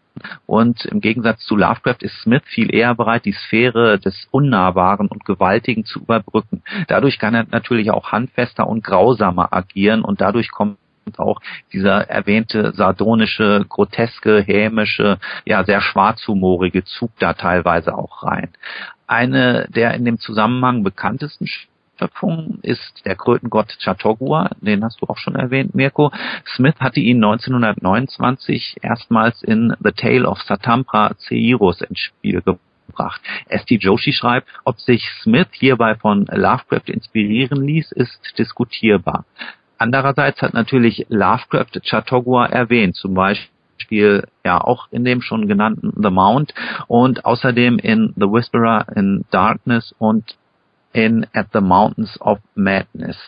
Und 0.46 0.84
im 0.84 1.00
Gegensatz 1.00 1.40
zu 1.44 1.56
Lovecraft 1.56 2.02
ist 2.02 2.20
Smith 2.22 2.42
viel 2.46 2.74
eher 2.74 2.94
bereit, 2.94 3.24
die 3.24 3.32
Sphäre 3.32 3.98
des 3.98 4.28
Unnahbaren 4.30 5.08
und 5.08 5.24
Gewaltigen 5.24 5.84
zu 5.84 6.00
überbrücken. 6.00 6.62
Dadurch 6.88 7.18
kann 7.18 7.34
er 7.34 7.46
natürlich 7.50 7.90
auch 7.90 8.12
handfester 8.12 8.66
und 8.66 8.84
grausamer 8.84 9.52
agieren 9.52 10.02
und 10.02 10.20
dadurch 10.20 10.50
kommt 10.50 10.78
auch 11.18 11.40
dieser 11.72 12.08
erwähnte 12.08 12.72
sardonische, 12.74 13.66
groteske, 13.68 14.40
hämische, 14.40 15.18
ja 15.44 15.64
sehr 15.64 15.80
schwarzhumorige 15.80 16.84
Zug 16.84 17.10
da 17.18 17.34
teilweise 17.34 17.96
auch 17.96 18.22
rein. 18.22 18.50
Eine 19.06 19.66
der 19.68 19.94
in 19.94 20.04
dem 20.04 20.18
Zusammenhang 20.18 20.82
bekanntesten 20.82 21.46
Schöpfung 21.98 22.58
ist 22.62 23.04
der 23.04 23.14
Krötengott 23.14 23.76
Chautauqua, 23.78 24.50
den 24.60 24.84
hast 24.84 25.00
du 25.00 25.06
auch 25.06 25.18
schon 25.18 25.36
erwähnt, 25.36 25.74
Mirko. 25.74 26.10
Smith 26.56 26.74
hatte 26.80 27.00
ihn 27.00 27.22
1929 27.22 28.78
erstmals 28.82 29.42
in 29.42 29.74
The 29.82 29.92
Tale 29.92 30.28
of 30.28 30.40
Satampra 30.42 31.12
Ceiros 31.18 31.80
ins 31.82 32.00
Spiel 32.00 32.42
gebracht. 32.42 33.20
S.T. 33.48 33.76
Joshi 33.76 34.12
schreibt, 34.12 34.48
ob 34.64 34.80
sich 34.80 35.08
Smith 35.22 35.48
hierbei 35.52 35.94
von 35.94 36.26
Lovecraft 36.26 36.88
inspirieren 36.88 37.64
ließ, 37.64 37.92
ist 37.92 38.38
diskutierbar. 38.38 39.24
Andererseits 39.78 40.40
hat 40.42 40.54
natürlich 40.54 41.06
Lovecraft 41.08 41.80
Chautauqua 41.84 42.46
erwähnt, 42.46 42.96
zum 42.96 43.14
Beispiel 43.14 44.26
ja 44.44 44.60
auch 44.60 44.88
in 44.90 45.04
dem 45.04 45.20
schon 45.20 45.46
genannten 45.46 45.92
The 46.02 46.10
Mount 46.10 46.54
und 46.86 47.24
außerdem 47.24 47.78
in 47.78 48.12
The 48.16 48.26
Whisperer 48.26 48.86
in 48.94 49.24
Darkness 49.30 49.94
und 49.98 50.36
in 50.94 51.26
At 51.34 51.48
the 51.52 51.60
Mountains 51.60 52.18
of 52.20 52.38
Madness. 52.54 53.18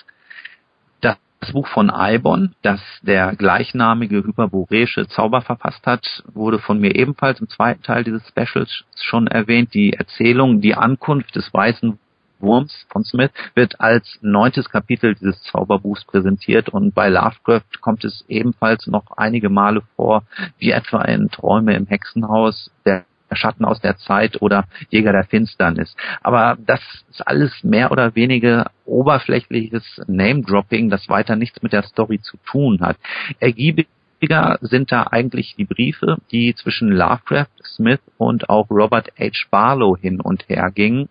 Das 1.00 1.18
Buch 1.52 1.66
von 1.68 1.90
Eibon, 1.90 2.55
das 2.62 2.81
der 3.02 3.37
gleichnamige 3.37 4.24
hyperboreische 4.24 5.07
Zauber 5.09 5.42
verfasst 5.42 5.87
hat, 5.87 6.24
wurde 6.33 6.59
von 6.59 6.81
mir 6.81 6.94
ebenfalls 6.94 7.40
im 7.40 7.48
zweiten 7.48 7.83
Teil 7.83 8.05
dieses 8.05 8.26
Specials 8.29 8.85
schon 8.96 9.26
erwähnt. 9.26 9.74
Die 9.74 9.92
Erzählung 9.92 10.61
Die 10.61 10.74
Ankunft 10.74 11.37
des 11.37 11.52
weißen 11.52 11.98
Wurms 12.38 12.87
von 12.90 13.05
Smith 13.05 13.31
wird 13.55 13.81
als 13.81 14.18
neuntes 14.22 14.68
Kapitel 14.68 15.14
dieses 15.14 15.42
Zauberbuchs 15.44 16.05
präsentiert 16.05 16.68
und 16.68 16.94
bei 16.94 17.09
Lovecraft 17.09 17.81
kommt 17.81 18.05
es 18.05 18.24
ebenfalls 18.29 18.87
noch 18.87 19.16
einige 19.16 19.48
Male 19.48 19.83
vor, 19.96 20.22
wie 20.59 20.70
etwa 20.70 21.02
in 21.02 21.31
Träume 21.31 21.74
im 21.74 21.87
Hexenhaus, 21.87 22.70
der 22.85 23.05
Schatten 23.32 23.64
aus 23.64 23.80
der 23.80 23.96
Zeit 23.96 24.40
oder 24.40 24.64
Jäger 24.90 25.12
der 25.12 25.24
Finsternis. 25.24 25.94
Aber 26.22 26.56
das 26.64 26.80
ist 27.10 27.26
alles 27.26 27.52
mehr 27.64 27.90
oder 27.90 28.14
weniger 28.14 28.70
oberflächliches 28.84 30.02
Name-Dropping, 30.06 30.90
das 30.90 31.08
weiter 31.08 31.36
nichts 31.36 31.62
mit 31.62 31.72
der 31.72 31.82
Story 31.82 32.20
zu 32.20 32.36
tun 32.46 32.80
hat. 32.80 32.96
Ergiebiger 33.40 34.58
sind 34.60 34.92
da 34.92 35.08
eigentlich 35.10 35.54
die 35.56 35.64
Briefe, 35.64 36.18
die 36.30 36.54
zwischen 36.54 36.90
Lovecraft, 36.90 37.50
Smith 37.64 38.00
und 38.16 38.48
auch 38.48 38.70
Robert 38.70 39.10
H. 39.18 39.46
Barlow 39.50 39.96
hin 39.96 40.20
und 40.20 40.48
her 40.48 40.70
gingen. 40.74 41.08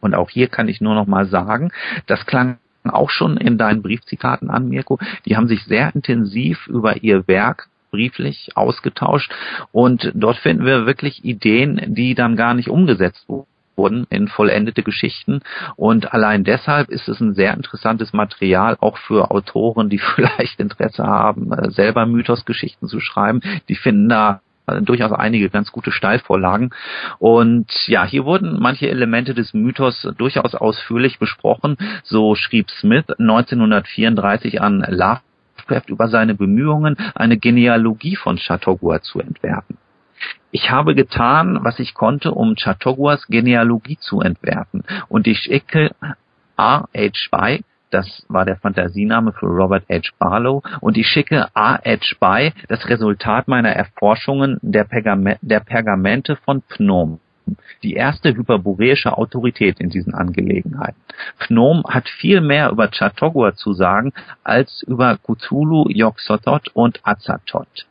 Und 0.00 0.14
auch 0.14 0.30
hier 0.30 0.48
kann 0.48 0.68
ich 0.68 0.80
nur 0.80 0.94
noch 0.94 1.06
mal 1.06 1.26
sagen, 1.26 1.72
das 2.06 2.24
klang 2.26 2.58
auch 2.84 3.10
schon 3.10 3.36
in 3.36 3.58
deinen 3.58 3.82
Briefzitaten 3.82 4.50
an, 4.50 4.68
Mirko. 4.68 4.98
Die 5.26 5.36
haben 5.36 5.48
sich 5.48 5.64
sehr 5.64 5.94
intensiv 5.94 6.66
über 6.68 7.02
ihr 7.02 7.26
Werk 7.28 7.68
brieflich 7.90 8.50
ausgetauscht 8.54 9.32
und 9.72 10.12
dort 10.14 10.36
finden 10.38 10.64
wir 10.64 10.86
wirklich 10.86 11.24
Ideen, 11.24 11.94
die 11.94 12.14
dann 12.14 12.36
gar 12.36 12.54
nicht 12.54 12.68
umgesetzt 12.68 13.26
wurden 13.76 14.06
in 14.10 14.28
vollendete 14.28 14.82
Geschichten 14.82 15.40
und 15.76 16.12
allein 16.12 16.44
deshalb 16.44 16.88
ist 16.90 17.08
es 17.08 17.20
ein 17.20 17.34
sehr 17.34 17.54
interessantes 17.54 18.12
Material 18.12 18.76
auch 18.80 18.98
für 18.98 19.30
Autoren, 19.30 19.88
die 19.88 19.98
vielleicht 20.14 20.60
Interesse 20.60 21.04
haben, 21.04 21.52
äh, 21.52 21.70
selber 21.70 22.06
Mythosgeschichten 22.06 22.88
zu 22.88 23.00
schreiben. 23.00 23.40
Die 23.68 23.76
finden 23.76 24.08
da 24.08 24.40
durchaus 24.82 25.12
einige 25.12 25.50
ganz 25.50 25.72
gute 25.72 25.92
Steilvorlagen. 25.92 26.70
Und 27.18 27.70
ja, 27.86 28.04
hier 28.04 28.24
wurden 28.24 28.58
manche 28.60 28.88
Elemente 28.88 29.34
des 29.34 29.54
Mythos 29.54 30.08
durchaus 30.16 30.54
ausführlich 30.54 31.18
besprochen. 31.18 31.76
So 32.04 32.34
schrieb 32.34 32.70
Smith 32.70 33.06
1934 33.18 34.60
an 34.60 34.84
Love 34.88 35.20
Lovecraft 35.68 35.88
über 35.88 36.08
seine 36.08 36.34
Bemühungen, 36.34 36.96
eine 37.14 37.36
Genealogie 37.36 38.16
von 38.16 38.38
Chateauguay 38.38 39.00
zu 39.00 39.20
entwerfen. 39.20 39.76
Ich 40.50 40.70
habe 40.70 40.94
getan, 40.94 41.58
was 41.62 41.78
ich 41.78 41.94
konnte, 41.94 42.32
um 42.32 42.56
Chateauguas 42.56 43.26
Genealogie 43.26 43.98
zu 44.00 44.20
entwerfen, 44.20 44.82
und 45.08 45.26
ich 45.26 45.38
schicke 45.38 45.94
R.H. 46.56 47.28
By, 47.30 47.62
das 47.90 48.24
war 48.28 48.44
der 48.44 48.56
Fantasiename 48.56 49.32
für 49.32 49.46
Robert 49.46 49.84
H. 49.90 50.10
Barlow, 50.18 50.62
und 50.80 50.96
ich 50.96 51.06
schicke 51.06 51.48
R.H. 51.54 52.16
By 52.18 52.52
das 52.68 52.88
Resultat 52.88 53.46
meiner 53.46 53.70
Erforschungen 53.70 54.58
der, 54.62 54.84
Pergame 54.84 55.36
der 55.42 55.60
Pergamente 55.60 56.36
von 56.36 56.62
Phnom 56.62 57.20
die 57.82 57.94
erste 57.94 58.34
hyperboreische 58.34 59.16
Autorität 59.16 59.80
in 59.80 59.90
diesen 59.90 60.14
Angelegenheiten. 60.14 61.00
Phnom 61.38 61.84
hat 61.88 62.08
viel 62.08 62.40
mehr 62.40 62.70
über 62.70 62.88
Chautauqua 62.92 63.54
zu 63.54 63.72
sagen 63.72 64.12
als 64.44 64.82
über 64.82 65.18
Cthulhu, 65.18 65.88
Yog-Sothoth 65.88 66.68
und 66.74 67.00
Azathoth. 67.02 67.86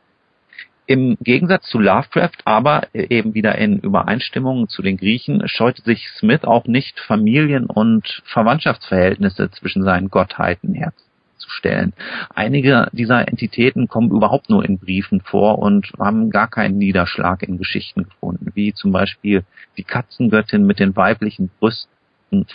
Im 0.86 1.18
Gegensatz 1.20 1.68
zu 1.68 1.78
Lovecraft, 1.78 2.38
aber 2.46 2.86
eben 2.94 3.34
wieder 3.34 3.58
in 3.58 3.78
Übereinstimmung 3.78 4.68
zu 4.68 4.80
den 4.80 4.96
Griechen, 4.96 5.46
scheute 5.46 5.82
sich 5.82 6.08
Smith 6.16 6.44
auch 6.44 6.64
nicht 6.64 6.98
Familien- 7.00 7.66
und 7.66 8.22
Verwandtschaftsverhältnisse 8.24 9.50
zwischen 9.50 9.82
seinen 9.82 10.08
Gottheiten 10.08 10.72
herzustellen 10.72 11.07
herzustellen. 11.38 11.92
Einige 12.34 12.88
dieser 12.92 13.28
Entitäten 13.28 13.88
kommen 13.88 14.10
überhaupt 14.10 14.50
nur 14.50 14.64
in 14.64 14.78
Briefen 14.78 15.20
vor 15.20 15.58
und 15.58 15.92
haben 15.98 16.30
gar 16.30 16.48
keinen 16.48 16.78
Niederschlag 16.78 17.42
in 17.42 17.58
Geschichten 17.58 18.04
gefunden, 18.04 18.52
wie 18.54 18.72
zum 18.72 18.92
Beispiel 18.92 19.44
die 19.76 19.84
Katzengöttin 19.84 20.66
mit 20.66 20.80
den 20.80 20.96
weiblichen 20.96 21.50
Brüsten 21.60 21.88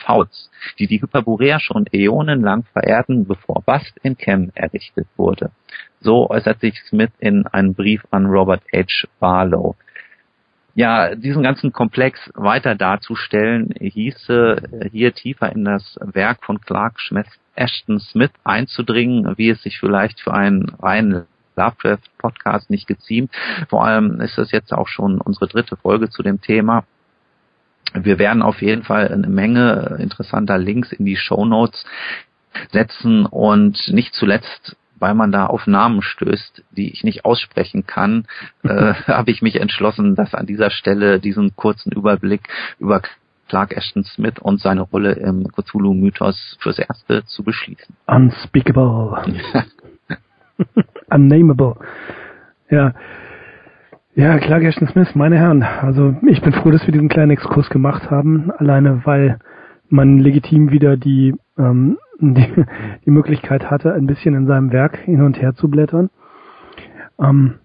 Fouts, 0.06 0.52
die 0.78 0.86
die 0.86 1.02
Hyperborea 1.02 1.60
schon 1.60 1.88
äonenlang 1.92 2.64
verehrten, 2.74 3.26
bevor 3.26 3.64
Bast 3.66 3.94
in 4.04 4.18
Chem 4.18 4.52
errichtet 4.54 5.08
wurde. 5.18 5.50
So 6.00 6.30
äußert 6.30 6.60
sich 6.60 6.80
Smith 6.88 7.12
in 7.20 7.48
einem 7.48 7.74
Brief 7.74 8.04
an 8.12 8.28
Robert 8.28 8.62
H. 8.72 9.08
Barlow. 9.20 9.76
Ja, 10.76 11.16
diesen 11.16 11.44
ganzen 11.44 11.72
Komplex 11.72 12.20
weiter 12.36 12.76
darzustellen, 12.76 13.74
hieße 13.80 14.90
hier 14.92 15.14
tiefer 15.14 15.52
in 15.52 15.66
das 15.66 15.98
Werk 16.02 16.44
von 16.44 16.62
Clark 16.62 17.00
Ashton 17.56 18.00
Smith 18.00 18.32
einzudringen, 18.44 19.38
wie 19.38 19.50
es 19.50 19.62
sich 19.62 19.80
vielleicht 19.80 20.20
für 20.20 20.34
einen 20.34 20.70
reinen 20.82 21.26
Lovecraft-Podcast 21.56 22.70
nicht 22.70 22.88
geziemt. 22.88 23.32
Vor 23.70 23.86
allem 23.86 24.22
ist 24.22 24.38
das 24.38 24.52
jetzt 24.52 24.74
auch 24.74 24.88
schon 24.88 25.22
unsere 25.22 25.48
dritte 25.48 25.76
Folge 25.76 26.10
zu 26.10 26.24
dem 26.24 26.42
Thema. 26.42 26.86
Wir 27.94 28.18
werden 28.18 28.42
auf 28.42 28.62
jeden 28.62 28.84
Fall 28.84 29.08
eine 29.10 29.28
Menge 29.28 29.98
interessanter 30.00 30.58
Links 30.58 30.92
in 30.92 31.06
die 31.06 31.18
Show 31.18 31.46
Notes 31.46 31.86
setzen 32.72 33.26
und 33.26 33.88
nicht 33.90 34.14
zuletzt 34.14 34.76
weil 35.04 35.16
man 35.16 35.34
da 35.34 35.48
auf 35.48 35.68
Namen 35.68 36.02
stößt, 36.02 36.64
die 36.72 36.90
ich 36.94 37.04
nicht 37.04 37.26
aussprechen 37.26 37.86
kann, 37.86 38.26
äh, 38.64 38.94
habe 39.06 39.32
ich 39.32 39.42
mich 39.42 39.60
entschlossen, 39.60 40.16
das 40.16 40.34
an 40.34 40.46
dieser 40.46 40.70
Stelle 40.70 41.20
diesen 41.20 41.58
kurzen 41.58 41.92
Überblick 41.92 42.48
über 42.80 43.02
Clark 43.54 43.78
Ashton 43.78 44.04
Smith 44.04 44.40
und 44.42 44.62
seine 44.62 44.82
Rolle 44.82 45.12
im 45.12 45.44
Cthulhu-Mythos 45.44 46.58
fürs 46.60 46.80
Erste 46.80 47.24
zu 47.26 47.44
beschließen. 47.44 47.96
Unspeakable. 48.08 49.16
Unnameable. 51.12 51.76
Ja. 52.72 52.96
Ja, 54.16 54.40
Clark 54.40 54.64
Ashton 54.64 54.88
Smith, 54.88 55.14
meine 55.14 55.38
Herren. 55.38 55.62
Also 55.62 56.16
ich 56.26 56.42
bin 56.42 56.52
froh, 56.52 56.72
dass 56.72 56.84
wir 56.88 56.94
diesen 56.94 57.10
kleinen 57.10 57.30
Exkurs 57.30 57.70
gemacht 57.70 58.10
haben, 58.10 58.50
alleine 58.58 59.06
weil 59.06 59.38
man 59.88 60.18
legitim 60.18 60.72
wieder 60.72 60.98
die, 60.98 61.36
ähm, 61.56 62.00
die, 62.20 62.66
die 63.06 63.12
Möglichkeit 63.12 63.70
hatte, 63.70 63.94
ein 63.94 64.08
bisschen 64.08 64.34
in 64.34 64.48
seinem 64.48 64.72
Werk 64.72 64.98
hin 64.98 65.22
und 65.22 65.40
her 65.40 65.54
zu 65.54 65.70
blättern. 65.70 66.10
Ähm, 67.20 67.60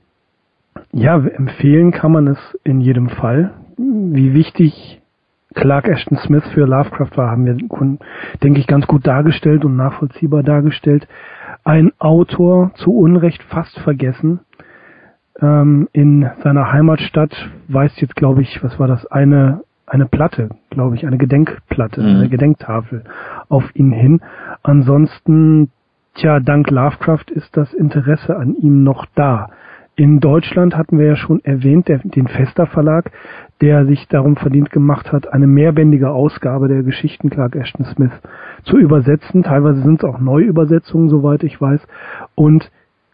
ja, 0.92 1.16
empfehlen 1.16 1.92
kann 1.92 2.12
man 2.12 2.26
es 2.26 2.58
in 2.62 2.82
jedem 2.82 3.08
Fall. 3.08 3.54
Wie 3.78 4.34
wichtig 4.34 4.98
Clark 5.54 5.88
Ashton 5.88 6.18
Smith 6.18 6.44
für 6.52 6.66
Lovecraft 6.66 7.16
war, 7.16 7.30
haben 7.30 7.46
wir, 7.46 7.56
denke 8.42 8.60
ich, 8.60 8.66
ganz 8.66 8.86
gut 8.86 9.06
dargestellt 9.06 9.64
und 9.64 9.76
nachvollziehbar 9.76 10.42
dargestellt. 10.42 11.08
Ein 11.64 11.92
Autor 11.98 12.72
zu 12.74 12.92
Unrecht 12.92 13.42
fast 13.44 13.78
vergessen. 13.80 14.40
Ähm, 15.40 15.88
in 15.92 16.28
seiner 16.42 16.72
Heimatstadt 16.72 17.50
weist 17.68 18.00
jetzt, 18.00 18.16
glaube 18.16 18.42
ich, 18.42 18.62
was 18.62 18.78
war 18.78 18.88
das, 18.88 19.06
eine 19.06 19.62
eine 19.88 20.06
Platte, 20.06 20.50
glaube 20.70 20.96
ich, 20.96 21.06
eine 21.06 21.18
Gedenkplatte, 21.18 22.00
mhm. 22.00 22.16
eine 22.16 22.28
Gedenktafel 22.28 23.04
auf 23.48 23.64
ihn 23.74 23.92
hin. 23.92 24.20
Ansonsten, 24.62 25.70
tja, 26.14 26.40
dank 26.40 26.70
Lovecraft 26.70 27.30
ist 27.30 27.56
das 27.56 27.72
Interesse 27.72 28.36
an 28.36 28.54
ihm 28.54 28.82
noch 28.82 29.06
da. 29.14 29.50
In 29.98 30.20
Deutschland 30.20 30.76
hatten 30.76 30.96
wir 30.96 31.06
ja 31.06 31.16
schon 31.16 31.44
erwähnt, 31.44 31.88
der, 31.88 31.98
den 31.98 32.28
Fester 32.28 32.66
Verlag, 32.66 33.10
der 33.60 33.84
sich 33.84 34.06
darum 34.06 34.36
verdient 34.36 34.70
gemacht 34.70 35.10
hat, 35.10 35.32
eine 35.32 35.48
mehrbändige 35.48 36.10
Ausgabe 36.10 36.68
der 36.68 36.84
Geschichten 36.84 37.30
Clark 37.30 37.56
Ashton 37.56 37.84
Smith 37.84 38.12
zu 38.62 38.78
übersetzen. 38.78 39.42
Teilweise 39.42 39.82
sind 39.82 39.98
es 39.98 40.08
auch 40.08 40.20
Neuübersetzungen, 40.20 41.08
soweit 41.08 41.42
ich 41.42 41.60
weiß. 41.60 41.84
Und 42.36 42.70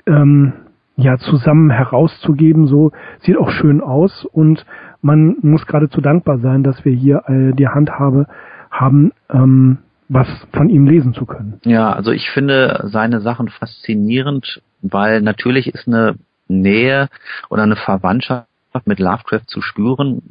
ähm, 0.07 0.53
ja, 0.97 1.17
zusammen 1.17 1.71
herauszugeben, 1.71 2.67
so 2.67 2.93
sieht 3.21 3.39
auch 3.39 3.49
schön 3.49 3.81
aus 3.81 4.27
und 4.27 4.67
man 5.01 5.37
muss 5.41 5.67
geradezu 5.67 6.03
dankbar 6.03 6.37
sein, 6.41 6.63
dass 6.65 6.85
wir 6.85 6.93
hier 6.93 7.23
äh, 7.29 7.53
die 7.55 7.69
Handhabe 7.69 8.27
haben, 8.71 9.13
ähm, 9.31 9.79
was 10.11 10.29
von 10.53 10.69
ihm 10.69 10.87
lesen 10.87 11.15
zu 11.15 11.25
können. 11.25 11.61
Ja, 11.65 11.95
also 11.95 12.13
ich 12.13 12.29
finde 12.29 12.83
seine 12.89 13.23
Sachen 13.23 13.49
faszinierend, 13.49 14.61
weil 14.83 15.23
natürlich 15.23 15.73
ist 15.73 15.89
eine 15.89 16.17
Nähe 16.49 17.09
oder 17.49 17.63
eine 17.63 17.77
Verwandtschaft 17.77 18.49
mit 18.85 18.99
Lovecraft 18.99 19.47
zu 19.47 19.63
spüren. 19.63 20.23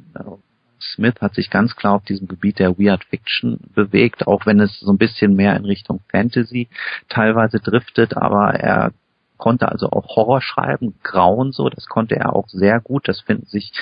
Smith 0.79 1.15
hat 1.21 1.33
sich 1.33 1.49
ganz 1.49 1.75
klar 1.75 1.93
auf 1.93 2.03
diesem 2.03 2.27
Gebiet 2.27 2.59
der 2.59 2.77
Weird 2.77 3.05
Fiction 3.05 3.59
bewegt, 3.73 4.27
auch 4.27 4.45
wenn 4.45 4.59
es 4.59 4.79
so 4.79 4.91
ein 4.91 4.97
bisschen 4.97 5.35
mehr 5.35 5.55
in 5.55 5.65
Richtung 5.65 6.01
Fantasy 6.11 6.67
teilweise 7.07 7.59
driftet, 7.59 8.17
aber 8.17 8.53
er 8.55 8.91
konnte 9.37 9.69
also 9.69 9.89
auch 9.89 10.15
Horror 10.15 10.41
schreiben, 10.41 10.95
Grauen 11.03 11.51
so, 11.51 11.67
das 11.69 11.87
konnte 11.87 12.15
er 12.15 12.33
auch 12.33 12.47
sehr 12.47 12.79
gut. 12.79 13.07
Das 13.07 13.21
findet 13.21 13.49
sich, 13.49 13.73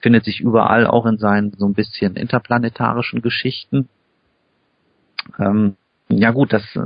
findet 0.00 0.24
sich 0.24 0.40
überall 0.40 0.86
auch 0.86 1.04
in 1.04 1.18
seinen 1.18 1.52
so 1.52 1.66
ein 1.66 1.74
bisschen 1.74 2.16
interplanetarischen 2.16 3.20
Geschichten. 3.20 3.88
Ähm, 5.38 5.76
ja 6.10 6.30
gut, 6.30 6.52
das 6.52 6.64
äh, 6.76 6.80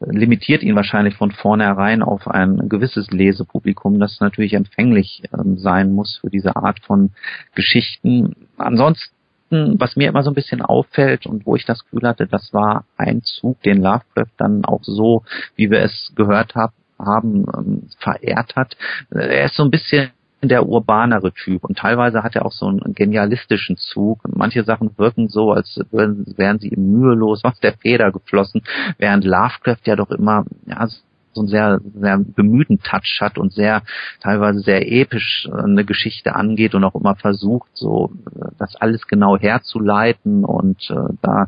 limitiert 0.00 0.62
ihn 0.62 0.76
wahrscheinlich 0.76 1.14
von 1.16 1.30
vornherein 1.30 2.02
auf 2.02 2.28
ein 2.28 2.68
gewisses 2.68 3.10
Lesepublikum, 3.10 3.98
das 3.98 4.20
natürlich 4.20 4.54
empfänglich 4.54 5.22
ähm, 5.32 5.58
sein 5.58 5.92
muss 5.92 6.18
für 6.20 6.30
diese 6.30 6.56
Art 6.56 6.80
von 6.80 7.10
Geschichten. 7.54 8.34
Ansonsten 8.56 9.14
was 9.50 9.96
mir 9.96 10.08
immer 10.08 10.22
so 10.22 10.30
ein 10.30 10.34
bisschen 10.34 10.62
auffällt 10.62 11.26
und 11.26 11.44
wo 11.44 11.56
ich 11.56 11.64
das 11.64 11.82
Gefühl 11.84 12.08
hatte, 12.08 12.28
das 12.28 12.52
war 12.52 12.84
ein 12.96 13.22
Zug, 13.22 13.60
den 13.62 13.82
Lovecraft 13.82 14.30
dann 14.36 14.64
auch 14.64 14.84
so, 14.84 15.24
wie 15.56 15.70
wir 15.72 15.80
es 15.80 16.12
gehört 16.14 16.54
haben, 16.54 16.72
haben, 16.98 17.46
ähm, 17.56 17.88
verehrt 17.98 18.54
hat. 18.56 18.76
Er 19.10 19.46
ist 19.46 19.56
so 19.56 19.64
ein 19.64 19.70
bisschen 19.70 20.10
der 20.48 20.66
urbanere 20.66 21.32
Typ 21.32 21.64
und 21.64 21.78
teilweise 21.78 22.22
hat 22.22 22.34
er 22.34 22.46
auch 22.46 22.52
so 22.52 22.66
einen 22.66 22.94
genialistischen 22.94 23.76
Zug. 23.76 24.20
Manche 24.26 24.64
Sachen 24.64 24.96
wirken 24.96 25.28
so, 25.28 25.52
als 25.52 25.80
wären 25.90 26.58
sie 26.58 26.68
ihm 26.68 26.92
mühelos 26.92 27.44
aus 27.44 27.60
der 27.60 27.74
Feder 27.74 28.10
geflossen, 28.10 28.62
während 28.98 29.24
Lovecraft 29.24 29.84
ja 29.84 29.96
doch 29.96 30.10
immer 30.10 30.46
ja, 30.66 30.86
so 31.32 31.42
einen 31.42 31.48
sehr, 31.48 31.80
sehr 31.94 32.18
bemühten 32.18 32.80
Touch 32.82 33.18
hat 33.20 33.38
und 33.38 33.52
sehr, 33.52 33.82
teilweise 34.20 34.60
sehr 34.60 34.90
episch 34.90 35.48
äh, 35.50 35.62
eine 35.62 35.84
Geschichte 35.84 36.34
angeht 36.34 36.74
und 36.74 36.84
auch 36.84 36.94
immer 36.94 37.14
versucht, 37.16 37.70
so 37.74 38.12
äh, 38.34 38.46
das 38.58 38.76
alles 38.76 39.06
genau 39.06 39.36
herzuleiten 39.38 40.44
und 40.44 40.90
äh, 40.90 41.14
da 41.22 41.46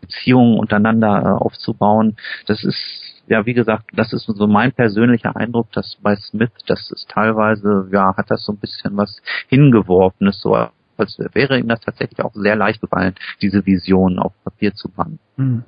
Beziehungen 0.00 0.58
untereinander 0.58 1.22
äh, 1.22 1.44
aufzubauen. 1.44 2.16
Das 2.46 2.64
ist 2.64 3.17
ja, 3.28 3.46
wie 3.46 3.54
gesagt, 3.54 3.90
das 3.92 4.12
ist 4.12 4.26
so 4.26 4.46
mein 4.46 4.72
persönlicher 4.72 5.36
Eindruck, 5.36 5.70
dass 5.72 5.96
bei 6.02 6.16
Smith, 6.16 6.50
das 6.66 6.90
ist 6.90 7.08
teilweise, 7.10 7.88
ja, 7.92 8.16
hat 8.16 8.30
das 8.30 8.44
so 8.44 8.52
ein 8.52 8.58
bisschen 8.58 8.96
was 8.96 9.20
hingeworfenes, 9.48 10.40
so 10.40 10.54
als 10.54 11.18
wäre 11.32 11.58
ihm 11.58 11.68
das 11.68 11.80
tatsächlich 11.80 12.20
auch 12.24 12.34
sehr 12.34 12.56
leicht 12.56 12.80
gefallen, 12.80 13.14
diese 13.40 13.64
Vision 13.64 14.18
auf 14.18 14.32
Papier 14.44 14.74
zu 14.74 14.90
bringen. 14.90 15.18
Hm. 15.36 15.62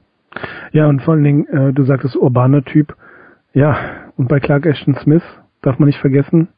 Ja, 0.73 0.87
und 0.87 1.03
vor 1.03 1.15
allen 1.15 1.25
Dingen, 1.25 1.47
äh, 1.49 1.73
du 1.73 1.85
sagtest 1.85 2.17
urbaner 2.17 2.65
Typ. 2.65 2.97
Ja, 3.53 3.77
und 4.17 4.29
bei 4.29 4.41
Clark 4.41 4.67
Ashton 4.67 4.95
Smith 4.95 5.23
darf 5.63 5.79
man 5.79 5.87
nicht 5.87 5.99
vergessen, 5.99 6.49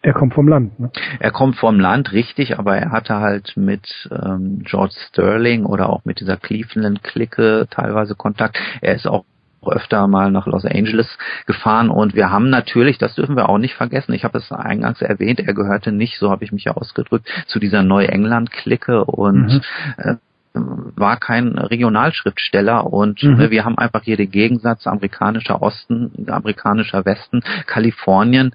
er 0.00 0.12
kommt 0.12 0.34
vom 0.34 0.46
Land. 0.46 0.78
Ne? 0.78 0.90
Er 1.18 1.32
kommt 1.32 1.56
vom 1.56 1.80
Land, 1.80 2.12
richtig, 2.12 2.58
aber 2.58 2.76
er 2.76 2.92
hatte 2.92 3.16
halt 3.16 3.56
mit 3.56 4.08
ähm, 4.12 4.62
George 4.62 4.94
Sterling 5.08 5.64
oder 5.64 5.90
auch 5.90 6.04
mit 6.04 6.20
dieser 6.20 6.36
Cleveland-Clique 6.36 7.66
teilweise 7.70 8.14
Kontakt. 8.14 8.58
Er 8.80 8.94
ist 8.94 9.08
auch 9.08 9.24
öfter 9.66 10.06
mal 10.06 10.30
nach 10.30 10.46
Los 10.46 10.64
Angeles 10.64 11.18
gefahren 11.46 11.90
und 11.90 12.14
wir 12.14 12.30
haben 12.30 12.50
natürlich, 12.50 12.98
das 12.98 13.14
dürfen 13.14 13.36
wir 13.36 13.48
auch 13.48 13.58
nicht 13.58 13.74
vergessen, 13.74 14.12
ich 14.12 14.24
habe 14.24 14.38
es 14.38 14.52
eingangs 14.52 15.02
erwähnt, 15.02 15.40
er 15.40 15.54
gehörte 15.54 15.92
nicht, 15.92 16.18
so 16.18 16.30
habe 16.30 16.44
ich 16.44 16.52
mich 16.52 16.64
ja 16.64 16.72
ausgedrückt, 16.72 17.28
zu 17.46 17.58
dieser 17.58 17.82
Neu-England-Clique 17.82 19.04
und 19.04 19.46
mhm. 19.46 19.60
äh, 19.96 20.14
war 20.54 21.18
kein 21.18 21.58
Regionalschriftsteller 21.58 22.92
und 22.92 23.22
mhm. 23.22 23.36
Ne, 23.36 23.50
wir 23.50 23.64
haben 23.64 23.78
einfach 23.78 24.02
hier 24.02 24.16
den 24.16 24.30
Gegensatz 24.30 24.86
amerikanischer 24.86 25.62
Osten, 25.62 26.26
amerikanischer 26.28 27.04
Westen, 27.04 27.42
Kalifornien. 27.66 28.54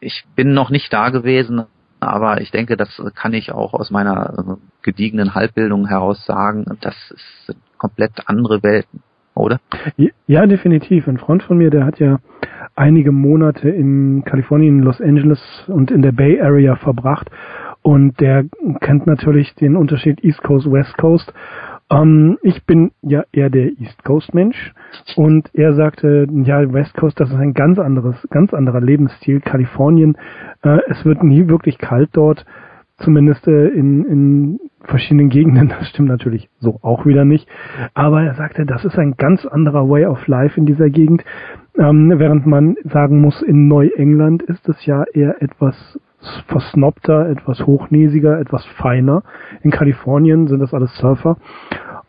Ich 0.00 0.24
bin 0.34 0.54
noch 0.54 0.70
nicht 0.70 0.92
da 0.92 1.10
gewesen, 1.10 1.64
aber 2.00 2.40
ich 2.40 2.50
denke, 2.50 2.76
das 2.76 3.00
kann 3.14 3.32
ich 3.32 3.52
auch 3.52 3.74
aus 3.74 3.90
meiner 3.90 4.38
äh, 4.38 4.56
gediegenen 4.82 5.34
Halbbildung 5.34 5.86
heraus 5.86 6.24
sagen. 6.24 6.78
Das 6.80 6.96
ist 7.10 7.56
komplett 7.78 8.12
andere 8.26 8.62
Welten 8.62 9.02
oder? 9.34 9.60
Ja, 10.26 10.46
definitiv. 10.46 11.08
Ein 11.08 11.18
Freund 11.18 11.42
von 11.42 11.58
mir, 11.58 11.70
der 11.70 11.84
hat 11.84 11.98
ja 11.98 12.18
einige 12.76 13.12
Monate 13.12 13.68
in 13.68 14.24
Kalifornien, 14.24 14.80
Los 14.80 15.00
Angeles 15.00 15.40
und 15.68 15.90
in 15.90 16.02
der 16.02 16.12
Bay 16.12 16.40
Area 16.40 16.76
verbracht 16.76 17.30
und 17.82 18.18
der 18.20 18.44
kennt 18.80 19.06
natürlich 19.06 19.54
den 19.56 19.76
Unterschied 19.76 20.24
East 20.24 20.42
Coast, 20.42 20.70
West 20.70 20.96
Coast. 20.96 21.32
Ähm, 21.90 22.38
ich 22.42 22.64
bin 22.64 22.92
ja 23.02 23.24
eher 23.30 23.50
der 23.50 23.66
East 23.78 24.02
Coast 24.04 24.34
Mensch 24.34 24.72
und 25.16 25.50
er 25.52 25.74
sagte, 25.74 26.26
ja, 26.44 26.72
West 26.72 26.94
Coast, 26.94 27.20
das 27.20 27.28
ist 27.28 27.36
ein 27.36 27.52
ganz 27.52 27.78
anderes, 27.78 28.16
ganz 28.30 28.54
anderer 28.54 28.80
Lebensstil. 28.80 29.40
Kalifornien, 29.40 30.16
äh, 30.62 30.78
es 30.88 31.04
wird 31.04 31.22
nie 31.22 31.46
wirklich 31.48 31.76
kalt 31.78 32.10
dort 32.14 32.46
zumindest 32.98 33.46
äh, 33.46 33.68
in, 33.68 34.04
in 34.04 34.60
verschiedenen 34.82 35.28
Gegenden, 35.28 35.68
das 35.68 35.88
stimmt 35.88 36.08
natürlich 36.08 36.48
so 36.60 36.78
auch 36.82 37.06
wieder 37.06 37.24
nicht. 37.24 37.48
Aber 37.94 38.22
er 38.22 38.34
sagte, 38.34 38.66
das 38.66 38.84
ist 38.84 38.98
ein 38.98 39.16
ganz 39.16 39.44
anderer 39.46 39.88
Way 39.88 40.06
of 40.06 40.26
Life 40.26 40.58
in 40.58 40.66
dieser 40.66 40.90
Gegend. 40.90 41.24
Ähm, 41.76 42.12
während 42.16 42.46
man 42.46 42.76
sagen 42.84 43.20
muss, 43.20 43.42
in 43.42 43.66
Neuengland 43.66 44.42
ist 44.42 44.68
es 44.68 44.86
ja 44.86 45.04
eher 45.12 45.42
etwas 45.42 45.98
versnobter, 46.46 47.28
etwas 47.28 47.66
hochnäsiger, 47.66 48.38
etwas 48.38 48.64
feiner. 48.78 49.22
In 49.62 49.70
Kalifornien 49.70 50.46
sind 50.46 50.60
das 50.60 50.72
alles 50.72 50.96
Surfer. 50.96 51.36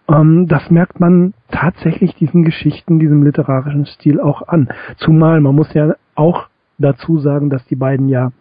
Ähm, 0.07 0.47
das 0.47 0.69
merkt 0.69 0.99
man 0.99 1.33
tatsächlich 1.49 2.15
diesen 2.15 2.43
Geschichten, 2.43 2.99
diesem 2.99 3.23
literarischen 3.23 3.85
Stil 3.85 4.19
auch 4.21 4.47
an. 4.47 4.69
Zumal 4.97 5.41
man 5.41 5.55
muss 5.55 5.73
ja 5.73 5.95
auch 6.13 6.47
dazu 6.77 7.17
sagen, 7.17 7.49
dass 7.49 7.65
die 7.65 7.75
beiden 7.75 8.07
ja 8.09 8.31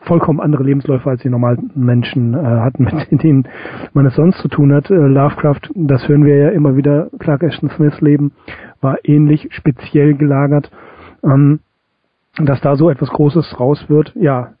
vollkommen 0.00 0.40
andere 0.40 0.62
Lebensläufe 0.62 1.08
als 1.08 1.22
die 1.22 1.30
normalen 1.30 1.70
Menschen 1.74 2.34
äh, 2.34 2.38
hatten, 2.38 2.84
mit 3.10 3.22
denen 3.22 3.48
man 3.92 4.06
es 4.06 4.14
sonst 4.14 4.38
zu 4.38 4.48
tun 4.48 4.72
hat. 4.72 4.90
Äh, 4.90 4.94
Lovecraft, 4.94 5.70
das 5.74 6.06
hören 6.08 6.24
wir 6.24 6.36
ja 6.36 6.48
immer 6.50 6.76
wieder, 6.76 7.08
Clark 7.18 7.42
Ashton 7.42 7.70
Smiths 7.70 8.00
Leben 8.00 8.32
war 8.80 8.98
ähnlich 9.04 9.48
speziell 9.52 10.14
gelagert. 10.14 10.70
Ähm, 11.24 11.60
dass 12.38 12.60
da 12.60 12.76
so 12.76 12.90
etwas 12.90 13.08
Großes 13.10 13.58
raus 13.58 13.86
wird, 13.88 14.12
ja, 14.14 14.52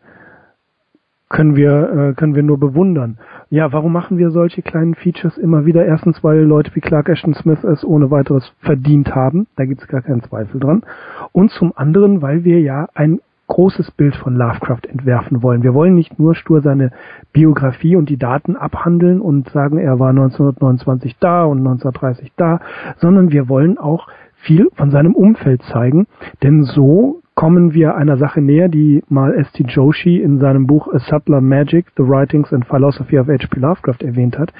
können 1.28 1.56
wir, 1.56 1.90
äh, 1.90 2.14
können 2.14 2.34
wir 2.34 2.42
nur 2.42 2.58
bewundern. 2.58 3.18
Ja, 3.50 3.72
warum 3.72 3.92
machen 3.92 4.16
wir 4.16 4.30
solche 4.30 4.62
kleinen 4.62 4.94
Features 4.94 5.36
immer 5.38 5.66
wieder? 5.66 5.84
Erstens, 5.84 6.22
weil 6.22 6.42
Leute 6.42 6.74
wie 6.74 6.80
Clark 6.80 7.08
Ashton 7.08 7.34
Smith 7.34 7.64
es 7.64 7.84
ohne 7.84 8.10
weiteres 8.10 8.52
verdient 8.60 9.14
haben. 9.14 9.48
Da 9.56 9.64
gibt 9.64 9.82
es 9.82 9.88
gar 9.88 10.02
keinen 10.02 10.22
Zweifel 10.22 10.60
dran. 10.60 10.82
Und 11.32 11.50
zum 11.50 11.72
anderen, 11.76 12.22
weil 12.22 12.44
wir 12.44 12.60
ja 12.60 12.88
ein 12.94 13.20
großes 13.48 13.92
Bild 13.92 14.16
von 14.16 14.34
Lovecraft 14.34 14.86
entwerfen 14.88 15.42
wollen. 15.42 15.62
Wir 15.62 15.74
wollen 15.74 15.94
nicht 15.94 16.18
nur 16.18 16.34
stur 16.34 16.62
seine 16.62 16.90
Biografie 17.32 17.96
und 17.96 18.08
die 18.08 18.16
Daten 18.16 18.56
abhandeln 18.56 19.20
und 19.20 19.48
sagen, 19.50 19.78
er 19.78 19.98
war 19.98 20.10
1929 20.10 21.16
da 21.18 21.44
und 21.44 21.58
1930 21.58 22.32
da, 22.36 22.60
sondern 22.96 23.30
wir 23.30 23.48
wollen 23.48 23.78
auch 23.78 24.08
viel 24.34 24.68
von 24.74 24.90
seinem 24.90 25.14
Umfeld 25.14 25.62
zeigen, 25.62 26.06
denn 26.42 26.64
so 26.64 27.22
kommen 27.34 27.74
wir 27.74 27.96
einer 27.96 28.16
Sache 28.16 28.40
näher, 28.40 28.68
die 28.68 29.02
mal 29.08 29.34
S.T. 29.34 29.64
Joshi 29.64 30.20
in 30.22 30.38
seinem 30.38 30.66
Buch 30.66 30.88
A 30.92 30.98
Subtler 30.98 31.40
Magic, 31.40 31.86
The 31.96 32.02
Writings 32.02 32.52
and 32.52 32.66
Philosophy 32.66 33.18
of 33.18 33.28
H.P. 33.28 33.60
Lovecraft 33.60 34.02
erwähnt 34.02 34.38
hat. 34.38 34.52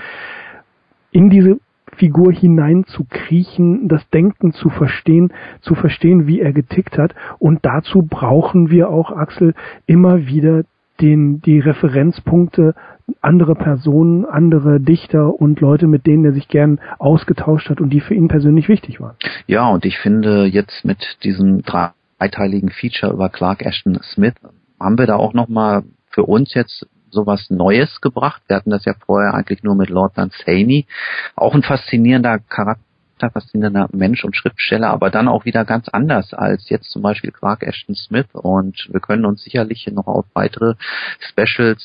In 1.11 1.31
diese 1.31 1.59
Figur 1.97 2.33
hineinzukriechen, 2.33 3.89
das 3.89 4.09
Denken 4.11 4.53
zu 4.53 4.69
verstehen, 4.69 5.33
zu 5.61 5.75
verstehen, 5.75 6.27
wie 6.27 6.41
er 6.41 6.53
getickt 6.53 6.99
hat. 6.99 7.15
Und 7.39 7.65
dazu 7.65 8.03
brauchen 8.03 8.71
wir 8.71 8.89
auch, 8.89 9.11
Axel, 9.11 9.55
immer 9.87 10.27
wieder 10.27 10.65
den, 11.01 11.43
die 11.43 11.61
Referenzpunkte 11.61 12.75
andere 13.21 13.55
Personen, 13.55 14.25
andere 14.25 14.81
Dichter 14.81 15.39
und 15.41 15.61
Leute, 15.61 15.87
mit 15.87 16.07
denen 16.07 16.25
er 16.25 16.33
sich 16.33 16.49
gern 16.49 16.81
ausgetauscht 16.99 17.69
hat 17.71 17.81
und 17.81 17.91
die 17.91 18.01
für 18.01 18.15
ihn 18.15 18.29
persönlich 18.29 18.69
wichtig 18.69 19.01
waren. 19.01 19.17
Ja, 19.47 19.69
und 19.69 19.85
ich 19.85 19.99
finde 19.99 20.47
jetzt 20.47 20.85
mit 20.85 21.19
diesem 21.23 21.63
drei 21.63 21.91
dreiteiligen 22.19 22.71
Feature 22.71 23.13
über 23.13 23.29
Clark 23.29 23.65
Ashton 23.65 23.99
Smith 24.03 24.35
haben 24.81 24.99
wir 24.99 25.07
da 25.07 25.17
auch 25.17 25.35
nochmal 25.35 25.85
für 26.11 26.25
uns 26.25 26.55
jetzt 26.55 26.87
sowas 27.17 27.51
Neues 27.51 28.01
gebracht. 28.01 28.43
Wir 28.47 28.57
hatten 28.57 28.71
das 28.71 28.85
ja 28.85 28.95
vorher 29.05 29.35
eigentlich 29.35 29.63
nur 29.63 29.75
mit 29.75 29.89
Lord 29.89 30.17
Dunsany. 30.17 30.87
Auch 31.35 31.55
ein 31.55 31.63
faszinierender 31.63 32.39
Charakter, 32.39 33.31
faszinierender 33.33 33.89
Mensch 33.93 34.25
und 34.25 34.37
Schriftsteller, 34.37 34.91
aber 34.91 35.11
dann 35.11 35.27
auch 35.27 35.47
wieder 35.47 35.65
ganz 35.65 35.89
anders 35.89 36.35
als 36.35 36.69
jetzt 36.69 36.91
zum 36.91 37.03
Beispiel 37.03 37.33
Clark 37.33 37.63
Ashton 37.63 37.95
Smith. 37.95 38.29
Und 38.33 38.89
wir 38.93 39.01
können 39.01 39.25
uns 39.25 39.43
sicherlich 39.43 39.87
noch 39.93 40.07
auf 40.07 40.27
weitere 40.35 40.75
Specials 41.19 41.83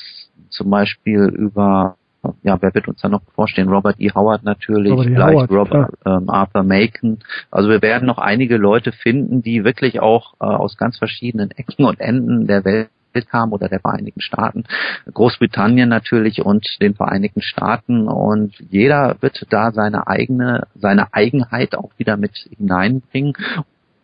zum 0.50 0.70
Beispiel 0.70 1.24
über 1.34 1.96
ja, 2.44 2.60
wer 2.60 2.72
wird 2.72 2.86
uns 2.86 3.00
da 3.00 3.08
noch 3.08 3.22
vorstehen? 3.34 3.68
Robert 3.68 3.96
E. 3.98 4.10
Howard 4.14 4.44
natürlich, 4.44 4.92
Robert 4.92 5.06
e. 5.06 5.14
vielleicht 5.14 5.34
Howard, 5.34 5.50
Robert 5.50 5.90
ähm, 6.06 6.30
Arthur 6.30 6.62
Macon. 6.62 7.18
Also 7.50 7.68
wir 7.68 7.82
werden 7.82 8.06
noch 8.06 8.18
einige 8.18 8.58
Leute 8.58 8.92
finden, 8.92 9.42
die 9.42 9.64
wirklich 9.64 10.00
auch 10.00 10.34
äh, 10.34 10.44
aus 10.44 10.76
ganz 10.76 10.98
verschiedenen 10.98 11.50
Ecken 11.50 11.84
und 11.84 11.98
Enden 11.98 12.46
der 12.46 12.64
Welt 12.64 12.90
kamen 13.20 13.52
oder 13.52 13.68
der 13.68 13.80
Vereinigten 13.80 14.22
Staaten, 14.22 14.64
Großbritannien 15.12 15.88
natürlich 15.88 16.42
und 16.42 16.66
den 16.80 16.94
Vereinigten 16.94 17.42
Staaten 17.42 18.08
und 18.08 18.54
jeder 18.70 19.16
wird 19.20 19.46
da 19.50 19.72
seine 19.72 20.06
eigene, 20.06 20.66
seine 20.74 21.12
Eigenheit 21.12 21.74
auch 21.74 21.90
wieder 21.98 22.16
mit 22.16 22.36
hineinbringen 22.56 23.34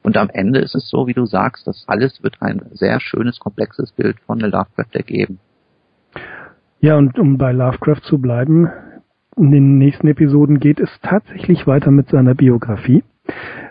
und 0.02 0.16
am 0.16 0.30
Ende 0.32 0.60
ist 0.60 0.74
es 0.74 0.88
so, 0.88 1.06
wie 1.06 1.12
du 1.12 1.26
sagst, 1.26 1.66
das 1.66 1.84
alles 1.86 2.22
wird 2.22 2.40
ein 2.40 2.62
sehr 2.72 2.98
schönes, 3.00 3.38
komplexes 3.38 3.92
Bild 3.92 4.18
von 4.20 4.40
Lovecraft 4.40 4.94
ergeben. 4.94 5.38
Ja, 6.80 6.96
und 6.96 7.18
um 7.18 7.36
bei 7.38 7.52
Lovecraft 7.52 8.02
zu 8.04 8.18
bleiben, 8.18 8.70
in 9.36 9.50
den 9.50 9.76
nächsten 9.78 10.08
Episoden 10.08 10.60
geht 10.60 10.80
es 10.80 10.88
tatsächlich 11.02 11.66
weiter 11.66 11.90
mit 11.90 12.08
seiner 12.08 12.34
Biografie. 12.34 13.04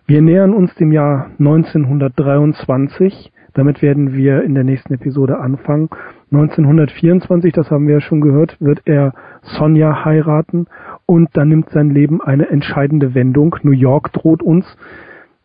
Wir 0.05 0.21
nähern 0.21 0.53
uns 0.53 0.75
dem 0.75 0.91
Jahr 0.91 1.31
1923. 1.39 3.31
Damit 3.57 3.81
werden 3.81 4.13
wir 4.13 4.43
in 4.43 4.53
der 4.53 4.63
nächsten 4.63 4.93
Episode 4.93 5.39
anfangen. 5.39 5.89
1924, 6.31 7.51
das 7.53 7.71
haben 7.71 7.87
wir 7.87 7.95
ja 7.95 8.01
schon 8.01 8.21
gehört, 8.21 8.55
wird 8.61 8.83
er 8.85 9.13
Sonja 9.41 10.05
heiraten 10.05 10.67
und 11.07 11.29
dann 11.33 11.49
nimmt 11.49 11.71
sein 11.71 11.89
Leben 11.89 12.21
eine 12.21 12.49
entscheidende 12.49 13.15
Wendung. 13.15 13.55
New 13.63 13.71
York 13.71 14.13
droht 14.13 14.43
uns. 14.43 14.77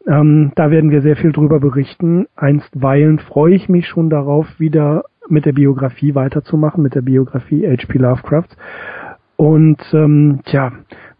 Ähm, 0.07 0.53
da 0.57 0.71
werden 0.71 0.91
wir 0.91 1.01
sehr 1.01 1.17
viel 1.17 1.33
drüber 1.33 1.59
berichten. 1.59 2.27
Einstweilen 2.37 3.19
freue 3.19 3.55
ich 3.55 3.71
mich 3.71 3.89
schon 3.89 4.11
darauf, 4.11 4.47
wieder 4.61 5.05
mit 5.31 5.47
der 5.47 5.53
Biografie 5.53 6.15
weiterzumachen, 6.15 6.83
mit 6.83 6.95
der 6.95 7.01
Biografie 7.01 7.67
H.P. 7.67 7.97
Lovecrafts. 7.97 8.55
Und 9.37 9.81
ähm, 9.95 10.41
tja, 10.45 10.73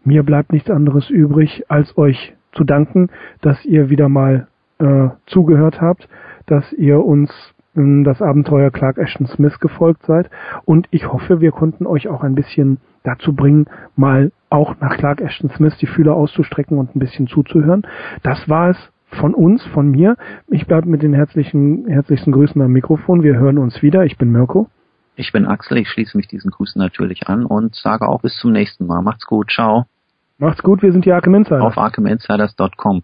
mir 0.03 0.21
bleibt 0.21 0.53
nichts 0.53 0.69
anderes 0.69 1.09
übrig, 1.09 1.63
als 1.69 1.97
euch 1.97 2.35
zu 2.51 2.63
danken, 2.63 3.09
dass 3.41 3.65
ihr 3.65 3.89
wieder 3.89 4.09
mal 4.09 4.47
äh, 4.77 5.09
zugehört 5.25 5.81
habt, 5.81 6.07
dass 6.45 6.71
ihr 6.73 7.03
uns 7.03 7.31
in 7.75 8.03
das 8.03 8.21
Abenteuer 8.21 8.71
Clark 8.71 8.97
Ashton 8.97 9.27
Smith 9.27 9.59
gefolgt 9.59 10.05
seid. 10.05 10.29
Und 10.65 10.87
ich 10.91 11.11
hoffe, 11.11 11.41
wir 11.41 11.51
konnten 11.51 11.87
euch 11.87 12.07
auch 12.07 12.23
ein 12.23 12.35
bisschen 12.35 12.77
dazu 13.03 13.33
bringen, 13.33 13.65
mal 13.95 14.31
auch 14.49 14.79
nach 14.79 14.97
Clark 14.97 15.21
Ashton 15.21 15.49
Smith 15.49 15.75
die 15.79 15.87
Fühler 15.87 16.13
auszustrecken 16.13 16.77
und 16.77 16.95
ein 16.95 16.99
bisschen 16.99 17.27
zuzuhören. 17.27 17.83
Das 18.21 18.47
war 18.47 18.69
es 18.69 18.77
von 19.19 19.33
uns, 19.33 19.63
von 19.67 19.89
mir. 19.89 20.15
Ich 20.49 20.67
bleibe 20.67 20.89
mit 20.89 21.03
den 21.03 21.13
herzlichen, 21.13 21.87
herzlichsten 21.87 22.31
Grüßen 22.31 22.61
am 22.61 22.71
Mikrofon. 22.71 23.23
Wir 23.23 23.35
hören 23.35 23.57
uns 23.57 23.81
wieder. 23.81 24.05
Ich 24.05 24.17
bin 24.17 24.31
Mirko. 24.31 24.69
Ich 25.15 25.31
bin 25.31 25.45
Axel. 25.45 25.77
Ich 25.77 25.89
schließe 25.89 26.17
mich 26.17 26.27
diesen 26.27 26.51
Grüßen 26.51 26.79
natürlich 26.79 27.27
an 27.27 27.45
und 27.45 27.75
sage 27.75 28.07
auch 28.07 28.21
bis 28.21 28.35
zum 28.37 28.51
nächsten 28.51 28.85
Mal. 28.87 29.01
Macht's 29.01 29.25
gut. 29.25 29.51
Ciao. 29.51 29.85
Macht's 30.39 30.63
gut. 30.63 30.81
Wir 30.81 30.91
sind 30.91 31.05
die 31.05 31.11
Arkham 31.11 31.35
Insiders. 31.35 31.61
Auf 31.61 31.77
arkhaminsiders.com. 31.77 33.03